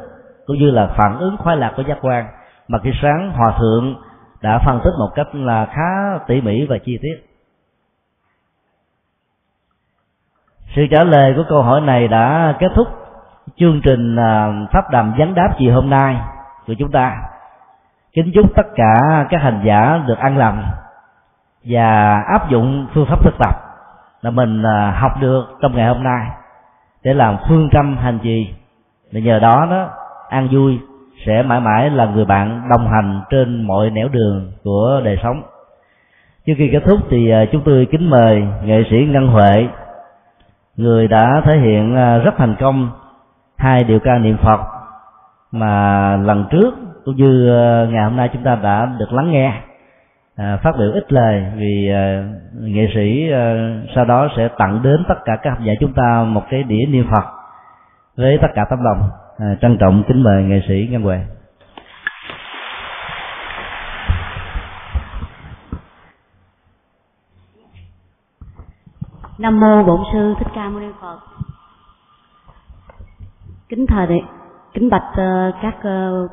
[0.47, 2.27] cũng như là phản ứng khoái lạc của giác quan.
[2.69, 3.95] Mà khi sáng hòa thượng
[4.43, 7.29] đã phân tích một cách là khá tỉ mỉ và chi tiết.
[10.77, 12.89] Sự trả lời của câu hỏi này đã kết thúc
[13.57, 16.17] chương trình à, pháp đàm vấn đáp chiều hôm nay
[16.67, 17.17] của chúng ta.
[18.13, 20.65] Kính chúc tất cả các hành giả được an lành
[21.65, 23.55] và áp dụng phương pháp thực tập
[24.21, 26.27] là mình à, học được trong ngày hôm nay
[27.09, 28.49] để làm phương châm hành trì.
[29.13, 29.89] Và nhờ đó nó
[30.29, 30.79] an vui,
[31.27, 35.43] sẽ mãi mãi là người bạn đồng hành trên mọi nẻo đường của đời sống.
[36.47, 39.69] Trước khi kết thúc thì à, chúng tôi kính mời nghệ sĩ ngân huệ,
[40.77, 42.91] người đã thể hiện à, rất thành công
[43.57, 44.61] hai điều ca niệm phật
[45.53, 46.75] mà lần trước
[47.05, 49.53] cũng như à, ngày hôm nay chúng ta đã được lắng nghe
[50.39, 52.28] à, phát biểu ít lời vì à,
[52.60, 56.24] nghệ sĩ à, sau đó sẽ tặng đến tất cả các học giả chúng ta
[56.28, 57.24] một cái đĩa niệm phật
[58.16, 61.20] với tất cả tấm lòng à, trân trọng kính mời nghệ sĩ ngân huệ
[69.39, 71.19] Nam mô Bổn sư Thích Ca Mâu Ni Phật.
[73.69, 74.23] Kính thầy
[74.74, 76.31] kính bạch uh, các uh,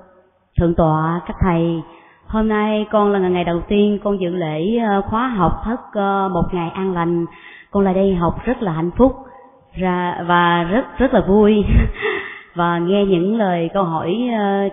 [0.59, 1.81] thượng tọa, các thầy.
[2.27, 6.29] Hôm nay con là ngày đầu tiên con dự lễ ờ, khóa học thất ờ,
[6.33, 7.25] một ngày an lành.
[7.71, 9.15] Con lại đây học rất là hạnh phúc
[9.73, 11.65] ra và rất rất là vui.
[12.55, 14.69] Và nghe những lời câu hỏi ờ,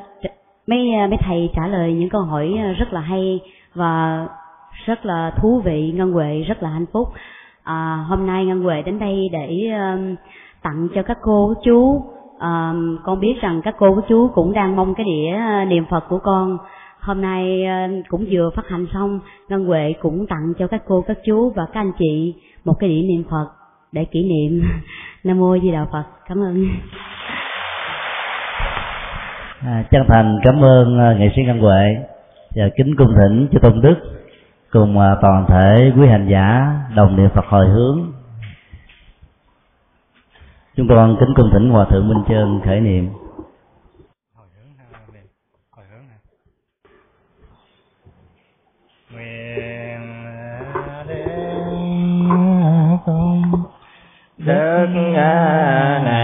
[0.67, 3.41] mấy mấy thầy trả lời những câu hỏi rất là hay
[3.75, 4.27] và
[4.85, 7.09] rất là thú vị ngân huệ rất là hạnh phúc.
[7.65, 10.15] À, hôm nay ngân huệ đến đây để um,
[10.63, 12.05] tặng cho các cô các chú.
[12.41, 15.39] Um, con biết rằng các cô các chú cũng đang mong cái đĩa
[15.69, 16.59] niệm phật của con
[17.03, 21.05] hôm nay ờ, cũng vừa phát hành xong ngân huệ cũng tặng cho các cô
[21.07, 22.35] các chú và các anh chị
[22.65, 23.47] một cái đĩa niệm phật
[23.93, 24.63] để kỷ niệm.
[25.25, 26.05] Nam mô di đà phật.
[26.29, 26.67] Cảm ơn.
[29.67, 31.97] À, chân thành cảm ơn à, nghệ sĩ ngân huệ
[32.57, 33.95] và kính cung thỉnh cho tôn đức
[34.71, 38.13] cùng à, toàn thể quý hành giả đồng niệm Phật hồi hướng.
[40.77, 43.09] Chúng con kính cung thỉnh hòa thượng minh trơn khởi niệm.
[54.47, 54.89] Đức
[56.05, 56.22] này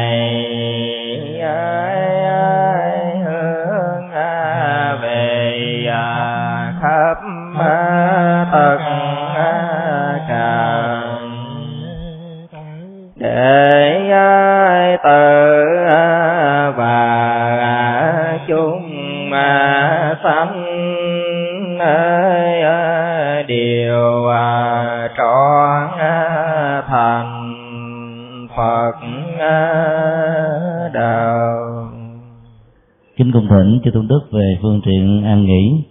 [33.19, 35.85] kính cung thỉnh chư tôn đức về phương tiện an nghỉ.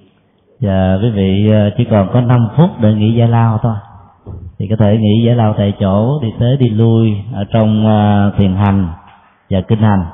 [0.62, 3.76] Và quý vị ờ, chỉ còn có 5 phút để nghỉ giải lao thôi.
[4.60, 8.32] Thì có thể nghỉ giải lao tại chỗ, đi tới đi lui ở trong ờ,
[8.38, 8.88] thiền hành
[9.50, 10.06] và kinh hành.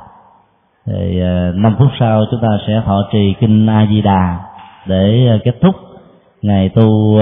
[0.88, 4.40] Thì ờ, năm phút sau chúng ta sẽ thọ trì kinh A Di Đà
[4.88, 5.76] để kết thúc
[6.42, 7.18] ngày tu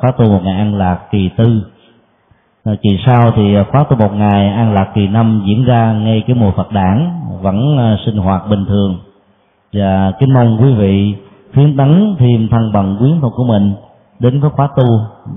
[0.00, 1.62] khóa tu một ngày an lạc kỳ tư.
[2.82, 6.36] Kỳ sau thì khóa tu một ngày an lạc kỳ năm diễn ra ngay cái
[6.36, 7.10] mùa Phật đản,
[7.42, 7.76] vẫn
[8.06, 9.03] sinh hoạt bình thường
[9.74, 11.14] và kính mong quý vị
[11.54, 13.72] khuyến tấn thêm thân bằng quyến thuộc của mình
[14.18, 14.84] đến với khóa tu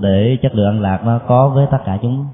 [0.00, 2.26] để chất lượng an lạc nó có với tất cả chúng.